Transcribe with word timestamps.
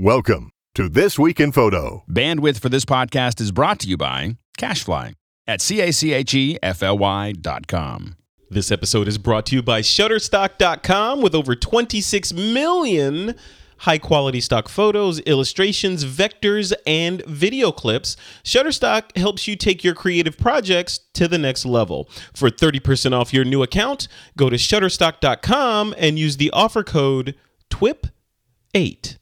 Welcome 0.00 0.52
to 0.76 0.88
This 0.88 1.18
Week 1.18 1.40
in 1.40 1.50
Photo. 1.50 2.04
Bandwidth 2.08 2.60
for 2.60 2.68
this 2.68 2.84
podcast 2.84 3.40
is 3.40 3.50
brought 3.50 3.80
to 3.80 3.88
you 3.88 3.96
by 3.96 4.36
CacheFly 4.56 5.14
at 5.48 5.60
C-A-C-H-E-F-L-Y 5.60 7.32
dot 7.32 7.66
com. 7.66 8.14
This 8.48 8.70
episode 8.70 9.08
is 9.08 9.18
brought 9.18 9.44
to 9.46 9.56
you 9.56 9.62
by 9.64 9.80
Shutterstock.com 9.80 11.20
with 11.20 11.34
over 11.34 11.56
26 11.56 12.32
million 12.32 13.34
high 13.78 13.98
quality 13.98 14.40
stock 14.40 14.68
photos, 14.68 15.18
illustrations, 15.22 16.04
vectors, 16.04 16.72
and 16.86 17.24
video 17.26 17.72
clips. 17.72 18.16
Shutterstock 18.44 19.16
helps 19.16 19.48
you 19.48 19.56
take 19.56 19.82
your 19.82 19.96
creative 19.96 20.38
projects 20.38 21.00
to 21.14 21.26
the 21.26 21.38
next 21.38 21.66
level. 21.66 22.08
For 22.32 22.50
30% 22.50 23.14
off 23.14 23.34
your 23.34 23.44
new 23.44 23.64
account, 23.64 24.06
go 24.36 24.48
to 24.48 24.54
Shutterstock.com 24.54 25.92
and 25.98 26.20
use 26.20 26.36
the 26.36 26.52
offer 26.52 26.84
code 26.84 27.34
TWIP8. 27.68 29.17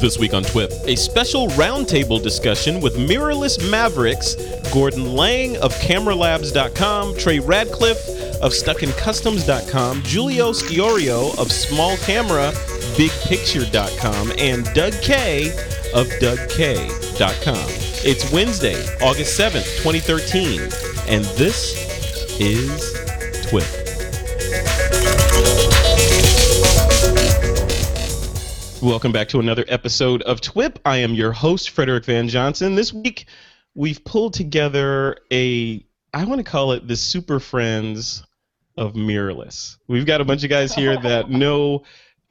This 0.00 0.16
week 0.16 0.32
on 0.32 0.44
TWIP, 0.44 0.70
a 0.86 0.94
special 0.94 1.48
roundtable 1.48 2.22
discussion 2.22 2.80
with 2.80 2.94
mirrorless 2.94 3.68
mavericks 3.68 4.36
Gordon 4.72 5.16
Laing 5.16 5.56
of 5.56 5.74
CameraLabs.com, 5.74 7.16
Trey 7.16 7.40
Ratcliffe 7.40 8.08
of 8.40 8.52
StuckInCustoms.com, 8.52 10.02
Giulio 10.04 10.52
Sciorio 10.52 11.30
of 11.36 11.48
SmallCamera, 11.48 12.54
Picture.com, 13.26 14.32
and 14.38 14.64
Doug 14.72 14.92
Kaye 15.02 15.50
of 15.94 16.06
DougKaye.com. 16.20 17.68
It's 18.04 18.30
Wednesday, 18.32 18.80
August 19.02 19.38
7th, 19.38 19.82
2013, 19.82 20.60
and 21.08 21.24
this 21.36 22.38
is 22.38 22.94
TWIP. 23.48 23.87
Welcome 28.82 29.10
back 29.10 29.26
to 29.30 29.40
another 29.40 29.64
episode 29.66 30.22
of 30.22 30.40
TWIP. 30.40 30.78
I 30.84 30.98
am 30.98 31.12
your 31.12 31.32
host, 31.32 31.70
Frederick 31.70 32.04
Van 32.04 32.28
Johnson. 32.28 32.76
This 32.76 32.92
week, 32.92 33.26
we've 33.74 34.04
pulled 34.04 34.34
together 34.34 35.16
a, 35.32 35.84
I 36.14 36.24
want 36.24 36.38
to 36.38 36.48
call 36.48 36.70
it 36.70 36.86
the 36.86 36.94
Super 36.94 37.40
Friends 37.40 38.22
of 38.76 38.94
Mirrorless. 38.94 39.78
We've 39.88 40.06
got 40.06 40.20
a 40.20 40.24
bunch 40.24 40.44
of 40.44 40.50
guys 40.50 40.72
here 40.72 40.96
that 40.96 41.28
know 41.30 41.82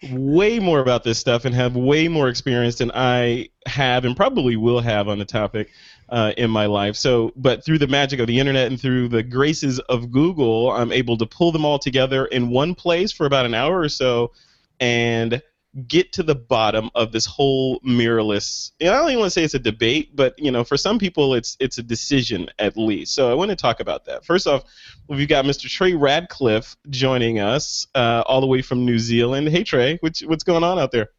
way 0.09 0.59
more 0.59 0.79
about 0.79 1.03
this 1.03 1.19
stuff 1.19 1.43
and 1.43 1.53
have 1.53 1.75
way 1.75 2.07
more 2.07 2.29
experience 2.29 2.77
than 2.77 2.91
I 2.95 3.49
have 3.65 4.05
and 4.05 4.15
probably 4.15 4.55
will 4.55 4.79
have 4.79 5.09
on 5.09 5.19
the 5.19 5.25
topic 5.25 5.69
uh, 6.07 6.31
in 6.37 6.49
my 6.49 6.67
life. 6.67 6.95
So, 6.95 7.33
but 7.35 7.65
through 7.65 7.79
the 7.79 7.87
magic 7.87 8.21
of 8.21 8.27
the 8.27 8.39
internet 8.39 8.67
and 8.67 8.79
through 8.79 9.09
the 9.09 9.21
graces 9.21 9.79
of 9.79 10.11
Google, 10.11 10.71
I'm 10.71 10.93
able 10.93 11.17
to 11.17 11.25
pull 11.25 11.51
them 11.51 11.65
all 11.65 11.77
together 11.77 12.25
in 12.25 12.47
one 12.47 12.73
place 12.73 13.11
for 13.11 13.25
about 13.25 13.45
an 13.45 13.53
hour 13.53 13.77
or 13.77 13.89
so 13.89 14.31
and 14.79 15.41
get 15.85 16.11
to 16.13 16.23
the 16.23 16.35
bottom 16.35 16.89
of 16.95 17.11
this 17.11 17.25
whole 17.25 17.79
mirrorless. 17.81 18.71
And 18.79 18.89
I 18.89 18.97
don't 18.97 19.09
even 19.09 19.19
want 19.19 19.27
to 19.27 19.31
say 19.31 19.43
it's 19.43 19.53
a 19.53 19.59
debate, 19.59 20.15
but 20.15 20.33
you 20.37 20.51
know, 20.51 20.63
for 20.63 20.77
some 20.77 20.97
people, 20.97 21.33
it's 21.35 21.55
it's 21.59 21.77
a 21.77 21.83
decision 21.83 22.49
at 22.59 22.77
least. 22.77 23.13
So 23.13 23.29
I 23.29 23.33
want 23.33 23.49
to 23.49 23.55
talk 23.55 23.79
about 23.79 24.05
that. 24.05 24.25
First 24.25 24.47
off, 24.47 24.63
we've 25.07 25.27
got 25.27 25.45
Mr. 25.45 25.69
Trey 25.69 25.93
Ratcliffe 25.93 26.75
joining 26.89 27.39
us, 27.39 27.87
uh, 27.95 28.23
all 28.25 28.41
the 28.41 28.47
way 28.47 28.61
from 28.61 28.85
New 28.85 28.99
Zealand. 28.99 29.49
Hey 29.49 29.63
Trey, 29.63 29.97
what's 30.01 30.25
what's 30.25 30.43
going 30.43 30.63
on 30.63 30.79
out 30.79 30.91
there? 30.91 31.09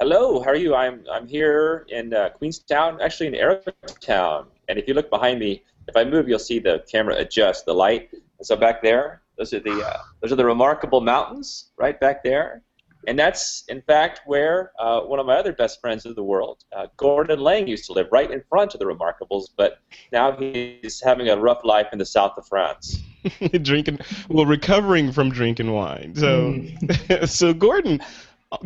Hello, 0.00 0.42
how 0.42 0.50
are 0.50 0.56
you? 0.56 0.74
I'm 0.74 1.04
I'm 1.12 1.28
here 1.28 1.86
in 1.90 2.14
uh, 2.14 2.30
Queenstown, 2.30 3.00
actually 3.00 3.28
in 3.28 3.34
Arrowtown. 3.34 4.46
And 4.68 4.78
if 4.78 4.88
you 4.88 4.94
look 4.94 5.10
behind 5.10 5.38
me, 5.38 5.62
if 5.88 5.96
I 5.96 6.04
move, 6.04 6.28
you'll 6.28 6.38
see 6.38 6.58
the 6.58 6.84
camera 6.90 7.16
adjust 7.16 7.66
the 7.66 7.74
light. 7.74 8.10
So 8.42 8.56
back 8.56 8.82
there, 8.82 9.22
those 9.36 9.52
are 9.52 9.60
the 9.60 9.86
uh, 9.86 9.98
those 10.20 10.32
are 10.32 10.36
the 10.36 10.44
remarkable 10.44 11.00
mountains 11.00 11.70
right 11.76 11.98
back 12.00 12.24
there. 12.24 12.62
And 13.06 13.18
that's, 13.18 13.64
in 13.68 13.80
fact, 13.82 14.20
where 14.26 14.72
uh, 14.78 15.00
one 15.00 15.18
of 15.18 15.26
my 15.26 15.36
other 15.36 15.52
best 15.52 15.80
friends 15.80 16.04
in 16.04 16.14
the 16.14 16.22
world, 16.22 16.64
uh, 16.76 16.86
Gordon 16.96 17.40
Laing, 17.40 17.66
used 17.66 17.86
to 17.86 17.92
live, 17.92 18.08
right 18.12 18.30
in 18.30 18.42
front 18.48 18.74
of 18.74 18.80
the 18.80 18.86
Remarkables. 18.86 19.46
But 19.56 19.78
now 20.12 20.32
he's 20.32 21.00
having 21.00 21.28
a 21.28 21.36
rough 21.36 21.64
life 21.64 21.88
in 21.92 21.98
the 21.98 22.06
south 22.06 22.36
of 22.36 22.46
France. 22.46 23.00
drinking, 23.62 23.98
well, 24.28 24.46
recovering 24.46 25.12
from 25.12 25.30
drinking 25.30 25.72
wine. 25.72 26.14
So, 26.14 26.62
so 27.26 27.54
Gordon, 27.54 28.00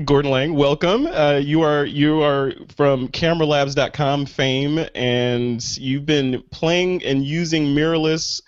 Gordon 0.05 0.31
Laing, 0.31 0.55
welcome. 0.55 1.07
Uh, 1.07 1.41
you 1.43 1.63
are 1.63 1.85
you 1.85 2.23
are 2.23 2.53
from 2.75 3.09
CameraLabs.com 3.09 4.27
fame, 4.27 4.87
and 4.95 5.77
you've 5.77 6.07
been 6.07 6.43
playing 6.51 7.05
and 7.05 7.25
using 7.25 7.67
mirrorless 7.67 8.41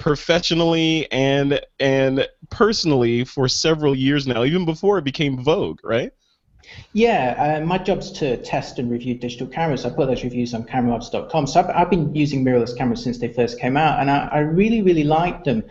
professionally 0.00 1.06
and 1.12 1.60
and 1.78 2.26
personally 2.48 3.24
for 3.24 3.46
several 3.46 3.94
years 3.94 4.26
now, 4.26 4.42
even 4.42 4.64
before 4.64 4.98
it 4.98 5.04
became 5.04 5.44
Vogue, 5.44 5.78
right? 5.84 6.10
Yeah, 6.92 7.58
uh, 7.60 7.64
my 7.64 7.78
job's 7.78 8.10
to 8.12 8.36
test 8.38 8.78
and 8.78 8.90
review 8.90 9.14
digital 9.14 9.46
cameras. 9.46 9.84
I 9.84 9.90
put 9.90 10.08
those 10.08 10.24
reviews 10.24 10.54
on 10.54 10.64
cameralabs.com. 10.64 11.46
So 11.46 11.60
I've, 11.60 11.70
I've, 11.70 11.90
been 11.90 12.14
using 12.14 12.44
mirrorless 12.44 12.76
cameras 12.76 13.02
since 13.02 13.18
they 13.18 13.32
first 13.32 13.60
came 13.60 13.76
out, 13.76 14.00
and 14.00 14.10
I, 14.10 14.28
I 14.32 14.38
really, 14.38 14.80
really 14.82 15.04
liked 15.04 15.44
them. 15.44 15.64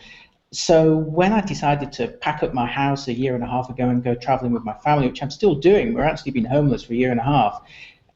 So 0.52 0.98
when 0.98 1.32
I 1.32 1.42
decided 1.42 1.92
to 1.94 2.08
pack 2.08 2.44
up 2.44 2.54
my 2.54 2.66
house 2.66 3.08
a 3.08 3.14
year 3.14 3.36
and 3.36 3.44
a 3.44 3.48
half 3.48 3.70
ago 3.70 3.88
and 3.88 4.04
go 4.04 4.16
traveling 4.16 4.52
with 4.52 4.64
my 4.64 4.74
family, 4.74 5.08
which 5.08 5.22
I'm 5.24 5.32
still 5.32 5.56
doing, 5.56 5.94
we're 5.94 6.04
actually 6.04 6.32
been 6.32 6.46
homeless 6.46 6.84
for 6.84 6.94
a 6.94 6.96
year 6.96 7.12
and 7.12 7.20
a 7.20 7.24
half. 7.24 7.62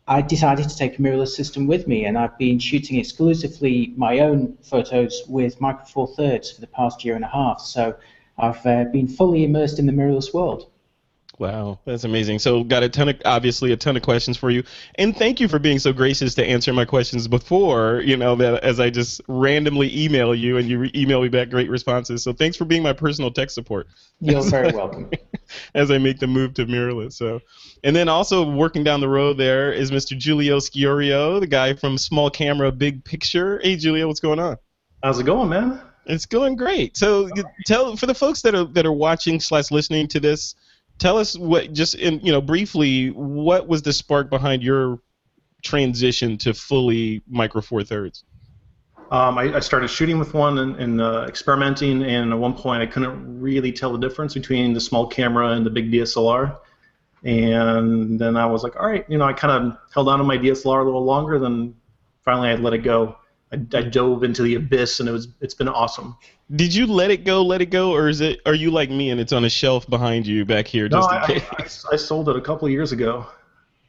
I 0.08 0.22
decided 0.22 0.68
to 0.68 0.78
take 0.78 1.00
a 1.00 1.02
mirrorless 1.02 1.30
system 1.30 1.66
with 1.66 1.88
me, 1.88 2.06
and 2.06 2.18
I've 2.18 2.38
been 2.38 2.60
shooting 2.60 3.00
exclusively 3.00 3.94
my 3.96 4.20
own 4.20 4.58
photos 4.62 5.24
with 5.28 5.62
Micro 5.62 5.86
Four 5.86 6.08
Thirds 6.08 6.52
for 6.52 6.62
the 6.62 6.68
past 6.68 7.06
year 7.06 7.16
and 7.16 7.24
a 7.24 7.30
half. 7.30 7.62
So 7.62 7.96
I've 8.38 8.66
uh, 8.66 8.86
been 8.86 9.08
fully 9.08 9.44
immersed 9.46 9.80
in 9.80 9.86
the 9.86 9.94
mirrorless 9.94 10.34
world. 10.34 10.70
Wow, 11.40 11.80
that's 11.86 12.04
amazing. 12.04 12.40
So, 12.40 12.64
got 12.64 12.84
a 12.84 12.90
ton 12.90 13.10
of 13.10 13.22
obviously 13.26 13.72
a 13.72 13.78
ton 13.78 13.98
of 13.98 14.04
questions 14.04 14.38
for 14.38 14.52
you, 14.52 14.64
and 14.96 15.18
thank 15.18 15.40
you 15.40 15.48
for 15.48 15.58
being 15.58 15.80
so 15.80 15.92
gracious 15.92 16.36
to 16.36 16.46
answer 16.46 16.72
my 16.74 16.86
questions 16.86 17.28
before. 17.28 18.02
You 18.06 18.18
know 18.18 18.36
that 18.36 18.64
as 18.64 18.80
I 18.80 18.92
just 18.92 19.20
randomly 19.28 20.06
email 20.06 20.36
you 20.36 20.58
and 20.58 20.70
you 20.70 20.80
re- 20.80 20.92
email 20.94 21.22
me 21.22 21.30
back 21.30 21.50
great 21.50 21.70
responses. 21.72 22.24
So, 22.24 22.34
thanks 22.34 22.56
for 22.56 22.66
being 22.66 22.84
my 22.84 22.94
personal 22.94 23.32
tech 23.32 23.50
support. 23.50 23.88
You're 24.20 24.44
very 24.44 24.72
welcome. 24.74 25.10
as 25.76 25.92
I 25.92 25.98
make 25.98 26.20
the 26.20 26.28
move 26.28 26.54
to 26.56 26.66
mirrorless. 26.66 27.14
So, 27.14 27.40
and 27.84 27.96
then 27.96 28.10
also 28.10 28.50
working 28.50 28.84
down 28.84 29.00
the 29.00 29.10
road 29.10 29.38
there 29.38 29.72
is 29.72 29.92
Mr. 29.92 30.18
Giulio 30.18 30.60
Sciorio, 30.60 31.40
the 31.40 31.48
guy 31.48 31.74
from 31.74 31.98
Small 31.98 32.30
Camera 32.30 32.72
Big 32.72 33.04
Picture. 33.04 33.60
Hey, 33.64 33.76
Giulio, 33.76 34.08
what's 34.08 34.20
going 34.20 34.40
on? 34.40 34.58
How's 35.04 35.20
it 35.20 35.26
going, 35.26 35.50
man? 35.50 35.82
It's 36.06 36.26
going 36.26 36.56
great. 36.56 36.98
So, 36.98 37.30
tell 37.66 37.96
for 37.96 38.08
the 38.08 38.16
folks 38.16 38.42
that 38.42 38.56
are 38.56 38.66
that 38.66 38.86
are 38.86 38.94
watching 38.94 39.40
slash 39.40 39.72
listening 39.72 40.08
to 40.10 40.20
this 40.20 40.56
tell 41.00 41.18
us 41.18 41.38
what 41.38 41.74
just 41.74 41.96
in 41.96 42.20
you 42.20 42.32
know 42.32 42.42
briefly 42.42 43.10
what 43.10 43.68
was 43.68 43.82
the 43.82 43.94
spark 43.94 44.30
behind 44.30 44.64
your 44.64 45.00
transition 45.64 46.38
to 46.38 46.54
fully 46.54 47.22
micro 47.28 47.62
four 47.62 47.84
thirds 47.84 48.24
um, 49.14 49.38
I, 49.38 49.56
I, 49.56 49.60
started 49.60 49.90
shooting 49.90 50.18
with 50.18 50.34
one 50.34 50.58
and, 50.58 50.76
and 50.78 51.00
uh, 51.00 51.26
experimenting 51.28 52.04
and 52.04 52.34
at 52.34 52.40
one 52.40 52.56
point 52.56 52.82
i 52.82 52.86
couldn't 52.86 53.40
really 53.40 53.72
tell 53.72 53.92
the 53.94 54.00
difference 54.00 54.34
between 54.34 54.74
the 54.74 54.82
small 54.82 55.08
camera 55.08 55.50
and 55.50 55.66
the 55.66 55.70
big 55.70 55.92
dslr 55.92 56.58
and 57.24 58.20
then 58.20 58.36
i 58.36 58.46
was 58.46 58.64
like 58.64 58.76
all 58.76 58.88
right 58.88 59.06
you 59.08 59.18
know 59.18 59.26
i 59.26 59.32
kind 59.32 59.54
of 59.54 59.78
held 59.94 60.10
on 60.10 60.18
to 60.18 60.24
my 60.24 60.38
dslr 60.38 60.82
a 60.82 60.84
little 60.84 61.06
longer 61.06 61.38
then 61.40 61.76
finally 62.26 62.50
i 62.50 62.56
let 62.56 62.74
it 62.74 62.80
go 62.80 63.16
I, 63.52 63.56
I 63.56 63.84
dove 63.84 64.24
into 64.24 64.42
the 64.42 64.56
abyss 64.56 65.00
and 65.00 65.08
it 65.08 65.12
was 65.12 65.28
it's 65.42 65.54
been 65.54 65.70
awesome 65.70 66.18
did 66.56 66.74
you 66.76 66.86
let 66.86 67.10
it 67.10 67.24
go, 67.24 67.42
let 67.42 67.62
it 67.62 67.68
go, 67.68 67.94
or 67.94 68.10
is 68.10 68.22
it? 68.22 68.40
Are 68.46 68.54
you 68.54 68.70
like 68.70 68.90
me 68.90 69.10
and 69.10 69.20
it's 69.20 69.32
on 69.32 69.44
a 69.44 69.50
shelf 69.50 69.90
behind 69.90 70.28
you 70.28 70.46
back 70.46 70.68
here 70.68 70.88
just 70.88 71.10
no, 71.10 71.18
in 71.18 71.24
I, 71.24 71.26
case? 71.26 71.86
I, 71.90 71.94
I, 71.94 71.96
sold 71.96 72.30
it 72.30 72.36
a 72.36 72.42
couple 72.42 72.70
years 72.70 72.92
ago. 72.92 73.26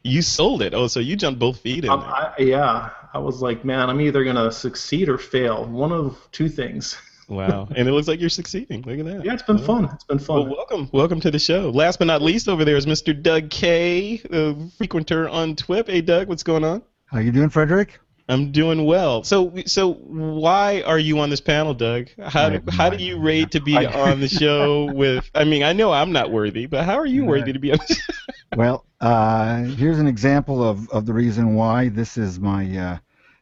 You 0.05 0.21
sold 0.21 0.61
it? 0.61 0.75
Oh, 0.75 0.85
so 0.85 0.99
you 0.99 1.15
jumped 1.15 1.39
both 1.39 1.59
feet 1.59 1.83
in 1.83 1.89
um, 1.89 2.01
I, 2.01 2.31
yeah, 2.37 2.91
I 3.15 3.17
was 3.17 3.41
like, 3.41 3.65
man, 3.65 3.89
I'm 3.89 3.99
either 3.99 4.23
gonna 4.23 4.51
succeed 4.51 5.09
or 5.09 5.17
fail. 5.17 5.65
One 5.65 5.91
of 5.91 6.27
two 6.31 6.47
things. 6.47 6.95
wow, 7.27 7.67
and 7.75 7.87
it 7.87 7.91
looks 7.91 8.07
like 8.07 8.19
you're 8.19 8.29
succeeding. 8.29 8.83
Look 8.83 8.99
at 8.99 9.05
that. 9.05 9.25
Yeah, 9.25 9.33
it's 9.33 9.41
been 9.41 9.57
fun. 9.57 9.85
It's 9.85 10.03
been 10.03 10.19
fun. 10.19 10.47
Well, 10.47 10.57
welcome, 10.57 10.89
welcome 10.91 11.19
to 11.21 11.31
the 11.31 11.39
show. 11.39 11.71
Last 11.71 11.97
but 11.97 12.05
not 12.05 12.21
least, 12.21 12.47
over 12.47 12.63
there 12.63 12.75
is 12.75 12.85
Mr. 12.85 13.19
Doug 13.19 13.49
Kaye, 13.49 14.17
the 14.17 14.71
frequenter 14.77 15.27
on 15.27 15.55
TWIP. 15.55 15.87
Hey, 15.87 16.01
Doug, 16.01 16.27
what's 16.27 16.43
going 16.43 16.63
on? 16.63 16.83
How 17.07 17.17
you 17.17 17.31
doing, 17.31 17.49
Frederick? 17.49 17.99
I'm 18.27 18.51
doing 18.51 18.85
well. 18.85 19.23
So, 19.23 19.53
so 19.67 19.93
why 19.93 20.81
are 20.81 20.97
you 20.97 21.19
on 21.19 21.29
this 21.29 21.41
panel, 21.41 21.75
Doug? 21.75 22.09
How 22.19 22.49
do, 22.49 22.71
how 22.71 22.89
do 22.89 23.03
you 23.03 23.19
rate 23.19 23.51
to 23.51 23.59
be 23.59 23.77
on 23.77 24.19
the 24.19 24.27
show 24.41 24.91
with? 24.91 25.29
I 25.35 25.43
mean, 25.43 25.61
I 25.61 25.73
know 25.73 25.91
I'm 25.91 26.11
not 26.11 26.31
worthy, 26.31 26.65
but 26.65 26.85
how 26.85 26.95
are 26.95 27.05
you 27.05 27.25
worthy 27.25 27.53
to 27.53 27.59
be 27.59 27.71
on? 27.71 27.77
The 27.87 27.93
show? 27.93 28.13
well, 28.55 28.85
uh, 28.99 29.63
here's 29.63 29.99
an 29.99 30.07
example 30.07 30.67
of, 30.67 30.89
of 30.89 31.05
the 31.05 31.13
reason 31.13 31.53
why. 31.53 31.89
This 31.89 32.17
is 32.17 32.39
my 32.39 32.77
uh, 32.77 32.97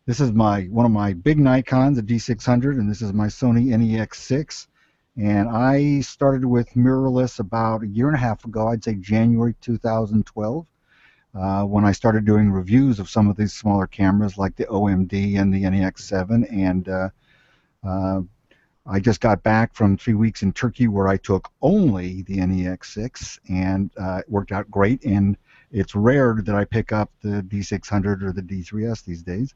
this 0.05 0.19
is 0.19 0.33
my 0.33 0.63
one 0.63 0.85
of 0.85 0.91
my 0.91 1.13
big 1.13 1.37
Nikon's, 1.37 1.97
a 1.97 2.03
D600, 2.03 2.77
and 2.77 2.89
this 2.89 3.01
is 3.01 3.13
my 3.13 3.27
Sony 3.27 3.67
NEX6. 3.67 4.67
And 5.15 5.47
I 5.47 6.01
started 6.01 6.43
with 6.43 6.73
mirrorless 6.73 7.39
about 7.39 7.83
a 7.83 7.87
year 7.87 8.07
and 8.07 8.15
a 8.15 8.19
half 8.19 8.43
ago. 8.43 8.67
I'd 8.67 8.83
say 8.83 8.95
January 8.95 9.55
2012 9.61 10.65
uh, 11.35 11.63
when 11.63 11.85
I 11.85 11.91
started 11.91 12.25
doing 12.25 12.51
reviews 12.51 12.99
of 12.99 13.09
some 13.09 13.29
of 13.29 13.35
these 13.35 13.53
smaller 13.53 13.87
cameras 13.87 14.37
like 14.37 14.55
the 14.55 14.65
OMD 14.65 15.39
and 15.39 15.53
the 15.53 15.63
NEX7 15.63 16.51
and 16.51 16.89
uh, 16.89 17.09
uh, 17.83 18.21
I 18.85 18.99
just 18.99 19.21
got 19.21 19.43
back 19.43 19.73
from 19.73 19.95
three 19.95 20.13
weeks 20.13 20.41
in 20.41 20.51
Turkey 20.51 20.89
where 20.89 21.07
I 21.07 21.15
took 21.15 21.49
only 21.61 22.23
the 22.23 22.37
NEX6 22.37 23.39
and 23.49 23.89
uh, 23.97 24.19
it 24.19 24.29
worked 24.29 24.51
out 24.51 24.69
great. 24.69 25.05
And 25.05 25.37
it's 25.71 25.95
rare 25.95 26.41
that 26.43 26.53
I 26.53 26.65
pick 26.65 26.91
up 26.91 27.09
the 27.21 27.41
D600 27.43 28.21
or 28.21 28.33
the 28.33 28.41
D3S 28.41 29.05
these 29.05 29.23
days. 29.23 29.55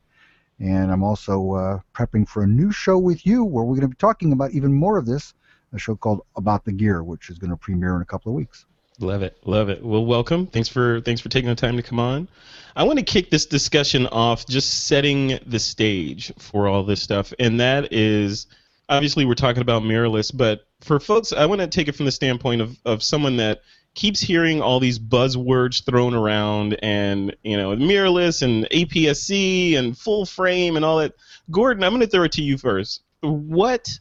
And 0.59 0.91
I'm 0.91 1.03
also 1.03 1.53
uh, 1.53 1.79
prepping 1.93 2.27
for 2.27 2.43
a 2.43 2.47
new 2.47 2.71
show 2.71 2.97
with 2.97 3.25
you 3.25 3.43
where 3.43 3.65
we're 3.65 3.75
going 3.75 3.81
to 3.81 3.89
be 3.89 3.95
talking 3.95 4.31
about 4.31 4.51
even 4.51 4.73
more 4.73 4.97
of 4.97 5.05
this, 5.05 5.33
a 5.73 5.77
show 5.77 5.95
called 5.95 6.21
About 6.37 6.63
the 6.63 6.71
Gear, 6.71 7.03
which 7.03 7.29
is 7.29 7.37
going 7.37 7.51
to 7.51 7.57
premiere 7.57 7.97
in 7.97 8.01
a 8.01 8.05
couple 8.05 8.31
of 8.31 8.35
weeks. 8.35 8.65
Love 8.99 9.21
it, 9.21 9.37
love 9.45 9.69
it. 9.69 9.83
Well, 9.85 10.05
welcome. 10.05 10.47
Thanks 10.47 10.69
for 10.69 11.01
thanks 11.01 11.21
for 11.21 11.29
taking 11.29 11.49
the 11.49 11.55
time 11.55 11.77
to 11.77 11.83
come 11.83 11.99
on. 11.99 12.27
I 12.75 12.83
want 12.83 12.97
to 12.97 13.05
kick 13.05 13.29
this 13.29 13.45
discussion 13.45 14.07
off 14.07 14.47
just 14.47 14.87
setting 14.87 15.39
the 15.45 15.59
stage 15.59 16.33
for 16.39 16.67
all 16.67 16.83
this 16.83 17.01
stuff, 17.01 17.31
and 17.37 17.59
that 17.59 17.93
is 17.93 18.47
obviously 18.89 19.25
we're 19.25 19.35
talking 19.35 19.61
about 19.61 19.83
mirrorless, 19.83 20.35
but 20.35 20.65
for 20.81 20.99
folks, 20.99 21.31
I 21.31 21.45
want 21.45 21.61
to 21.61 21.67
take 21.67 21.87
it 21.87 21.95
from 21.95 22.05
the 22.07 22.11
standpoint 22.11 22.61
of 22.61 22.77
of 22.85 23.03
someone 23.03 23.37
that 23.37 23.61
keeps 23.93 24.19
hearing 24.19 24.61
all 24.61 24.79
these 24.79 24.97
buzzwords 24.97 25.83
thrown 25.83 26.15
around, 26.15 26.77
and 26.81 27.35
you 27.43 27.57
know, 27.57 27.75
mirrorless 27.75 28.41
and 28.41 28.67
APS-C 28.71 29.75
and 29.75 29.97
full 29.97 30.25
frame 30.25 30.75
and 30.75 30.83
all 30.83 30.97
that. 30.97 31.13
Gordon, 31.51 31.83
I'm 31.83 31.91
going 31.91 32.01
to 32.01 32.07
throw 32.07 32.23
it 32.23 32.31
to 32.33 32.41
you 32.41 32.57
first. 32.57 33.03
What 33.21 33.99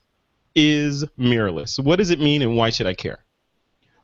is 0.55 1.05
mirrorless? 1.19 1.83
What 1.83 1.97
does 1.97 2.11
it 2.11 2.21
mean, 2.21 2.41
and 2.41 2.57
why 2.57 2.71
should 2.71 2.87
I 2.87 2.95
care? 2.95 3.26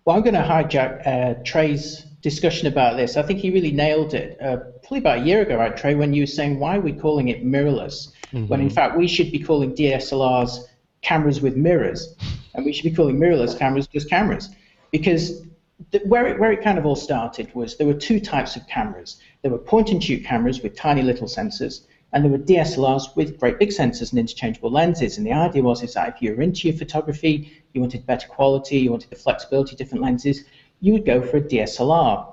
Well, 0.05 0.17
I'm 0.17 0.23
going 0.23 0.35
to 0.35 0.41
hijack 0.41 1.07
uh, 1.07 1.43
Trey's 1.45 2.05
discussion 2.23 2.67
about 2.67 2.97
this. 2.97 3.17
I 3.17 3.23
think 3.23 3.41
he 3.41 3.51
really 3.51 3.73
nailed 3.73 4.15
it. 4.15 4.41
Uh, 4.41 4.57
probably 4.83 4.99
about 4.99 5.19
a 5.19 5.23
year 5.23 5.43
ago, 5.43 5.57
right, 5.57 5.77
Trey, 5.77 5.95
when 5.95 6.13
you 6.13 6.23
were 6.23 6.27
saying, 6.27 6.59
why 6.59 6.77
are 6.77 6.81
we 6.81 6.93
calling 6.93 7.29
it 7.29 7.45
mirrorless? 7.45 8.13
Mm-hmm. 8.33 8.49
When 8.49 8.61
in 8.61 8.71
fact 8.71 8.97
we 8.97 9.07
should 9.07 9.31
be 9.31 9.39
calling 9.39 9.75
DSLRs 9.75 10.59
cameras 11.03 11.41
with 11.41 11.57
mirrors, 11.57 12.15
and 12.55 12.65
we 12.65 12.73
should 12.73 12.85
be 12.85 12.95
calling 12.95 13.19
mirrorless 13.19 13.59
cameras 13.59 13.87
just 13.87 14.09
cameras. 14.09 14.51
Because 14.91 15.43
the, 15.91 15.99
where, 16.07 16.27
it, 16.27 16.39
where 16.39 16.53
it 16.53 16.63
kind 16.63 16.79
of 16.79 16.87
all 16.87 16.97
started 16.97 17.53
was 17.55 17.77
there 17.77 17.87
were 17.87 17.95
two 17.95 18.21
types 18.21 18.57
of 18.57 18.67
cameras. 18.69 19.21
There 19.43 19.51
were 19.51 19.59
point 19.59 19.91
and 19.91 20.03
shoot 20.03 20.25
cameras 20.25 20.63
with 20.63 20.77
tiny 20.77 21.03
little 21.03 21.27
sensors, 21.27 21.83
and 22.13 22.25
there 22.25 22.31
were 22.31 22.39
DSLRs 22.39 23.17
with 23.17 23.39
great 23.39 23.59
big 23.59 23.71
sensors 23.71 24.11
and 24.11 24.19
interchangeable 24.19 24.71
lenses. 24.71 25.17
And 25.17 25.27
the 25.27 25.33
idea 25.33 25.63
was 25.63 25.83
is 25.83 25.95
that 25.95 26.15
if 26.15 26.21
you 26.21 26.35
were 26.35 26.43
into 26.43 26.69
your 26.69 26.77
photography, 26.77 27.51
you 27.73 27.81
wanted 27.81 28.05
better 28.05 28.29
quality, 28.29 28.79
you 28.79 28.91
wanted 28.91 29.11
the 29.11 29.17
flexibility, 29.17 29.77
different 29.77 30.05
lenses, 30.05 30.45
you 30.81 30.93
would 30.93 31.07
go 31.07 31.23
for 31.23 31.39
a 31.39 31.41
DSLR. 31.41 32.32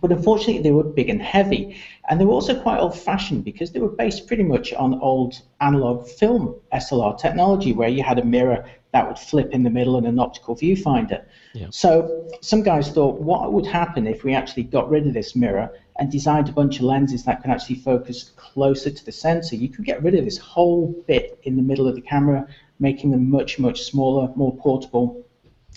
But 0.00 0.12
unfortunately, 0.12 0.62
they 0.62 0.70
were 0.70 0.84
big 0.84 1.08
and 1.08 1.20
heavy. 1.20 1.76
And 2.08 2.20
they 2.20 2.24
were 2.24 2.32
also 2.32 2.60
quite 2.60 2.78
old 2.78 2.98
fashioned 2.98 3.44
because 3.44 3.72
they 3.72 3.80
were 3.80 3.88
based 3.88 4.26
pretty 4.26 4.44
much 4.44 4.72
on 4.72 5.00
old 5.00 5.40
analog 5.60 6.08
film 6.08 6.54
SLR 6.72 7.18
technology 7.18 7.72
where 7.72 7.88
you 7.88 8.02
had 8.02 8.18
a 8.18 8.24
mirror 8.24 8.64
that 8.92 9.06
would 9.06 9.18
flip 9.18 9.52
in 9.52 9.62
the 9.62 9.70
middle 9.70 9.96
and 9.96 10.06
an 10.06 10.18
optical 10.18 10.56
viewfinder. 10.56 11.24
Yeah. 11.54 11.68
So 11.70 12.28
some 12.40 12.62
guys 12.62 12.90
thought, 12.90 13.20
what 13.20 13.52
would 13.52 13.66
happen 13.66 14.06
if 14.06 14.24
we 14.24 14.34
actually 14.34 14.64
got 14.64 14.90
rid 14.90 15.06
of 15.06 15.14
this 15.14 15.36
mirror 15.36 15.72
and 15.98 16.10
designed 16.10 16.48
a 16.48 16.52
bunch 16.52 16.76
of 16.76 16.82
lenses 16.82 17.24
that 17.24 17.42
could 17.42 17.50
actually 17.50 17.76
focus 17.76 18.32
closer 18.36 18.90
to 18.90 19.04
the 19.04 19.12
sensor? 19.12 19.56
You 19.56 19.68
could 19.68 19.84
get 19.84 20.02
rid 20.02 20.14
of 20.14 20.24
this 20.24 20.38
whole 20.38 21.02
bit 21.06 21.38
in 21.44 21.56
the 21.56 21.62
middle 21.62 21.86
of 21.86 21.94
the 21.94 22.00
camera, 22.00 22.46
making 22.80 23.10
them 23.12 23.30
much, 23.30 23.58
much 23.58 23.82
smaller, 23.82 24.32
more 24.34 24.56
portable. 24.56 25.24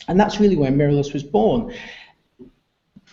And 0.07 0.19
that's 0.19 0.39
really 0.39 0.55
where 0.55 0.71
mirrorless 0.71 1.13
was 1.13 1.23
born. 1.23 1.73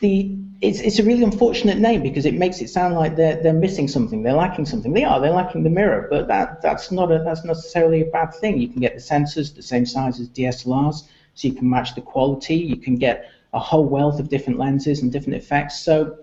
The 0.01 0.37
it's, 0.61 0.81
it's 0.81 0.99
a 0.99 1.03
really 1.03 1.23
unfortunate 1.23 1.79
name 1.79 2.03
because 2.03 2.27
it 2.27 2.35
makes 2.35 2.61
it 2.61 2.69
sound 2.69 2.95
like 2.95 3.17
they're, 3.17 3.43
they're 3.43 3.53
missing 3.53 3.89
something, 3.89 4.23
they're 4.23 4.35
lacking 4.35 4.67
something. 4.67 4.93
They 4.93 5.05
are, 5.05 5.19
they're 5.19 5.33
lacking 5.33 5.63
the 5.63 5.71
mirror, 5.71 6.07
but 6.11 6.29
that, 6.29 6.61
that's 6.61 6.93
not 6.93 7.11
a, 7.11 7.23
that's 7.25 7.45
necessarily 7.45 8.03
a 8.03 8.05
bad 8.07 8.35
thing. 8.35 8.61
You 8.61 8.69
can 8.69 8.81
get 8.81 8.95
the 8.95 9.01
sensors 9.01 9.55
the 9.55 9.63
same 9.63 9.87
size 9.87 10.21
as 10.21 10.29
DSLRs, 10.29 11.05
so 11.35 11.49
you 11.49 11.55
can 11.55 11.69
match 11.69 11.95
the 11.95 12.03
quality. 12.03 12.57
You 12.57 12.77
can 12.77 12.97
get 12.97 13.31
a 13.55 13.59
whole 13.59 13.87
wealth 13.87 14.21
of 14.21 14.29
different 14.29 14.59
lenses 14.59 15.01
and 15.03 15.11
different 15.11 15.37
effects. 15.37 15.81
So 15.81 16.19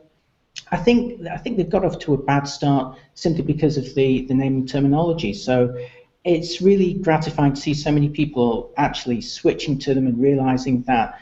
I 0.72 0.78
think 0.78 1.26
I 1.28 1.38
think 1.38 1.58
they've 1.58 1.70
got 1.70 1.84
off 1.84 1.98
to 2.00 2.14
a 2.14 2.18
bad 2.18 2.44
start 2.44 2.98
simply 3.16 3.44
because 3.44 3.78
of 3.78 3.94
the, 3.96 4.26
the 4.26 4.34
naming 4.34 4.68
terminology. 4.68 5.34
So 5.34 5.76
it's 6.24 6.62
really 6.62 6.94
gratifying 6.94 7.54
to 7.54 7.62
see 7.62 7.74
so 7.74 7.92
many 7.92 8.10
people 8.10 8.72
actually 8.78 9.22
switching 9.22 9.80
to 9.80 9.94
them 9.94 10.08
and 10.08 10.20
realizing 10.20 10.84
that 10.84 11.20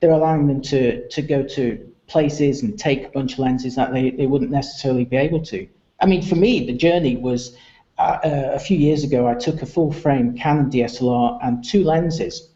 they're 0.00 0.10
allowing 0.10 0.46
them 0.46 0.60
to, 0.62 1.08
to 1.08 1.22
go 1.22 1.42
to 1.42 1.92
places 2.06 2.62
and 2.62 2.78
take 2.78 3.04
a 3.04 3.08
bunch 3.08 3.34
of 3.34 3.38
lenses 3.40 3.74
that 3.76 3.92
they, 3.92 4.10
they 4.10 4.26
wouldn't 4.26 4.50
necessarily 4.50 5.04
be 5.04 5.16
able 5.16 5.42
to. 5.44 5.66
I 6.00 6.06
mean, 6.06 6.22
for 6.22 6.36
me, 6.36 6.66
the 6.66 6.74
journey 6.74 7.16
was 7.16 7.56
uh, 7.98 8.18
uh, 8.24 8.50
a 8.54 8.58
few 8.58 8.76
years 8.76 9.04
ago, 9.04 9.26
I 9.26 9.34
took 9.34 9.62
a 9.62 9.66
full 9.66 9.90
frame 9.90 10.36
Canon 10.36 10.70
DSLR 10.70 11.38
and 11.42 11.64
two 11.64 11.82
lenses 11.82 12.50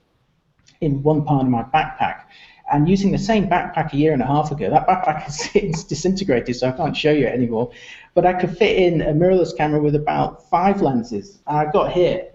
in 0.80 1.02
one 1.02 1.24
part 1.24 1.42
of 1.44 1.48
my 1.48 1.62
backpack. 1.62 2.24
And 2.72 2.88
using 2.88 3.10
the 3.10 3.18
same 3.18 3.48
backpack 3.48 3.92
a 3.92 3.96
year 3.96 4.12
and 4.12 4.22
a 4.22 4.26
half 4.26 4.52
ago, 4.52 4.70
that 4.70 4.86
backpack 4.86 5.56
is 5.70 5.84
disintegrated, 5.84 6.54
so 6.56 6.68
I 6.68 6.72
can't 6.72 6.96
show 6.96 7.10
you 7.10 7.26
it 7.26 7.34
anymore. 7.34 7.72
But 8.14 8.26
I 8.26 8.34
could 8.34 8.56
fit 8.56 8.76
in 8.76 9.00
a 9.00 9.12
mirrorless 9.12 9.56
camera 9.56 9.80
with 9.80 9.94
about 9.94 10.48
five 10.50 10.82
lenses. 10.82 11.38
I've 11.46 11.72
got 11.72 11.92
here, 11.92 12.28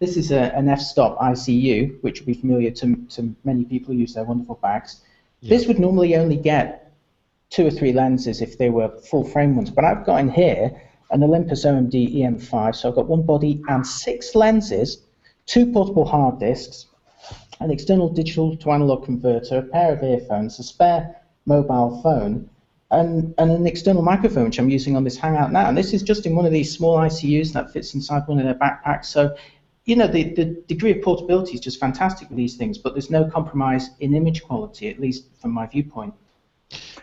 this 0.00 0.16
is 0.16 0.32
a, 0.32 0.54
an 0.56 0.68
f-stop 0.68 1.18
ICU, 1.18 2.02
which 2.02 2.20
will 2.20 2.26
be 2.26 2.34
familiar 2.34 2.70
to, 2.70 2.96
to 3.10 3.34
many 3.44 3.64
people 3.64 3.92
who 3.92 4.00
use 4.00 4.14
their 4.14 4.24
wonderful 4.24 4.58
bags. 4.62 5.02
Yeah. 5.40 5.50
This 5.50 5.68
would 5.68 5.78
normally 5.78 6.16
only 6.16 6.36
get 6.36 6.92
two 7.50 7.66
or 7.66 7.70
three 7.70 7.92
lenses 7.92 8.40
if 8.40 8.56
they 8.56 8.70
were 8.70 8.88
full 8.88 9.24
frame 9.24 9.56
ones, 9.56 9.70
but 9.70 9.84
I've 9.84 10.06
got 10.06 10.20
in 10.20 10.30
here 10.30 10.80
an 11.10 11.22
Olympus 11.22 11.64
OMD 11.64 12.16
EM5, 12.16 12.76
so 12.76 12.88
I've 12.88 12.94
got 12.94 13.08
one 13.08 13.22
body 13.22 13.62
and 13.68 13.86
six 13.86 14.34
lenses, 14.34 15.02
two 15.46 15.70
portable 15.70 16.04
hard 16.04 16.38
disks, 16.38 16.86
an 17.60 17.70
external 17.70 18.08
digital 18.08 18.56
to 18.56 18.70
analog 18.70 19.04
converter, 19.04 19.58
a 19.58 19.62
pair 19.62 19.92
of 19.92 20.02
earphones, 20.02 20.58
a 20.58 20.62
spare 20.62 21.16
mobile 21.44 22.00
phone, 22.02 22.48
and, 22.90 23.34
and 23.38 23.50
an 23.50 23.66
external 23.66 24.02
microphone, 24.02 24.44
which 24.44 24.58
I'm 24.58 24.70
using 24.70 24.96
on 24.96 25.04
this 25.04 25.16
Hangout 25.16 25.52
now. 25.52 25.68
And 25.68 25.76
this 25.76 25.92
is 25.92 26.02
just 26.02 26.26
in 26.26 26.34
one 26.34 26.46
of 26.46 26.52
these 26.52 26.72
small 26.72 26.96
ICUs 26.98 27.52
that 27.52 27.72
fits 27.72 27.94
inside 27.94 28.26
one 28.26 28.38
of 28.38 28.44
their 28.44 28.54
backpacks. 28.54 29.06
So 29.06 29.36
you 29.90 29.96
know, 29.96 30.06
the, 30.06 30.22
the 30.34 30.44
degree 30.68 30.92
of 30.92 31.02
portability 31.02 31.54
is 31.54 31.60
just 31.60 31.80
fantastic 31.80 32.28
with 32.28 32.36
these 32.36 32.54
things, 32.54 32.78
but 32.78 32.94
there's 32.94 33.10
no 33.10 33.24
compromise 33.24 33.90
in 33.98 34.14
image 34.14 34.40
quality, 34.40 34.88
at 34.88 35.00
least 35.00 35.24
from 35.40 35.50
my 35.50 35.66
viewpoint. 35.66 36.14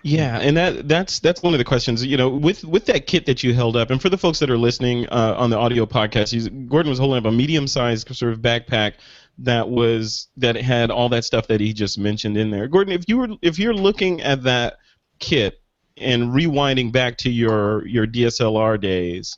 Yeah, 0.02 0.40
and 0.40 0.56
that 0.56 0.88
that's 0.88 1.20
that's 1.20 1.44
one 1.44 1.54
of 1.54 1.58
the 1.58 1.66
questions. 1.66 2.06
You 2.06 2.16
know, 2.16 2.30
with 2.30 2.64
with 2.64 2.86
that 2.86 3.06
kit 3.08 3.26
that 3.26 3.44
you 3.44 3.54
held 3.54 3.76
up, 3.76 3.90
and 3.90 4.02
for 4.02 4.08
the 4.08 4.18
folks 4.18 4.40
that 4.40 4.50
are 4.50 4.58
listening 4.58 5.06
uh, 5.08 5.36
on 5.38 5.50
the 5.50 5.58
audio 5.58 5.86
podcast, 5.86 6.70
Gordon 6.70 6.90
was 6.90 7.00
holding 7.00 7.18
up 7.18 7.26
a 7.26 7.32
medium-sized 7.32 8.16
sort 8.16 8.32
of 8.32 8.40
backpack 8.40 8.94
that 9.40 9.68
was 9.68 10.30
that 10.38 10.56
had 10.56 10.90
all 10.90 11.10
that 11.10 11.26
stuff 11.26 11.48
that 11.48 11.60
he 11.60 11.74
just 11.74 11.98
mentioned 12.00 12.38
in 12.38 12.52
there. 12.52 12.70
Gordon, 12.70 12.94
if 12.94 13.04
you 13.10 13.18
were 13.18 13.28
if 13.42 13.60
you're 13.60 13.74
looking 13.74 14.22
at 14.22 14.44
that 14.44 14.78
kit 15.20 15.62
and 15.98 16.32
rewinding 16.32 16.94
back 16.94 17.18
to 17.18 17.30
your 17.30 17.86
your 17.86 18.08
DSLR 18.08 18.80
days, 18.80 19.38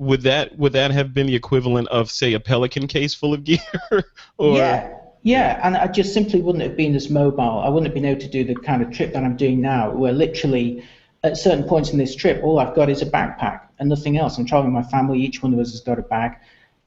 would 0.00 0.22
that 0.22 0.58
would 0.58 0.72
that 0.72 0.90
have 0.90 1.12
been 1.12 1.26
the 1.26 1.34
equivalent 1.36 1.86
of 1.88 2.10
say 2.10 2.32
a 2.32 2.40
Pelican 2.40 2.86
case 2.86 3.14
full 3.14 3.34
of 3.34 3.44
gear? 3.44 3.58
or 4.38 4.56
yeah, 4.56 4.96
yeah, 5.22 5.60
and 5.62 5.76
I 5.76 5.86
just 5.88 6.14
simply 6.14 6.40
wouldn't 6.40 6.64
have 6.64 6.74
been 6.74 6.94
as 6.94 7.10
mobile. 7.10 7.60
I 7.60 7.68
wouldn't 7.68 7.86
have 7.86 7.94
been 7.94 8.06
able 8.06 8.20
to 8.22 8.28
do 8.28 8.42
the 8.42 8.54
kind 8.54 8.82
of 8.82 8.90
trip 8.90 9.12
that 9.12 9.22
I'm 9.22 9.36
doing 9.36 9.60
now, 9.60 9.90
where 9.90 10.12
literally 10.12 10.82
at 11.22 11.36
certain 11.36 11.64
points 11.64 11.90
in 11.90 11.98
this 11.98 12.16
trip, 12.16 12.42
all 12.42 12.58
I've 12.58 12.74
got 12.74 12.88
is 12.88 13.02
a 13.02 13.06
backpack 13.06 13.60
and 13.78 13.90
nothing 13.90 14.16
else. 14.16 14.38
I'm 14.38 14.46
traveling 14.46 14.72
with 14.72 14.84
my 14.84 14.90
family. 14.90 15.20
Each 15.20 15.42
one 15.42 15.52
of 15.52 15.58
us 15.58 15.70
has 15.72 15.82
got 15.82 15.98
a 15.98 16.02
bag. 16.02 16.38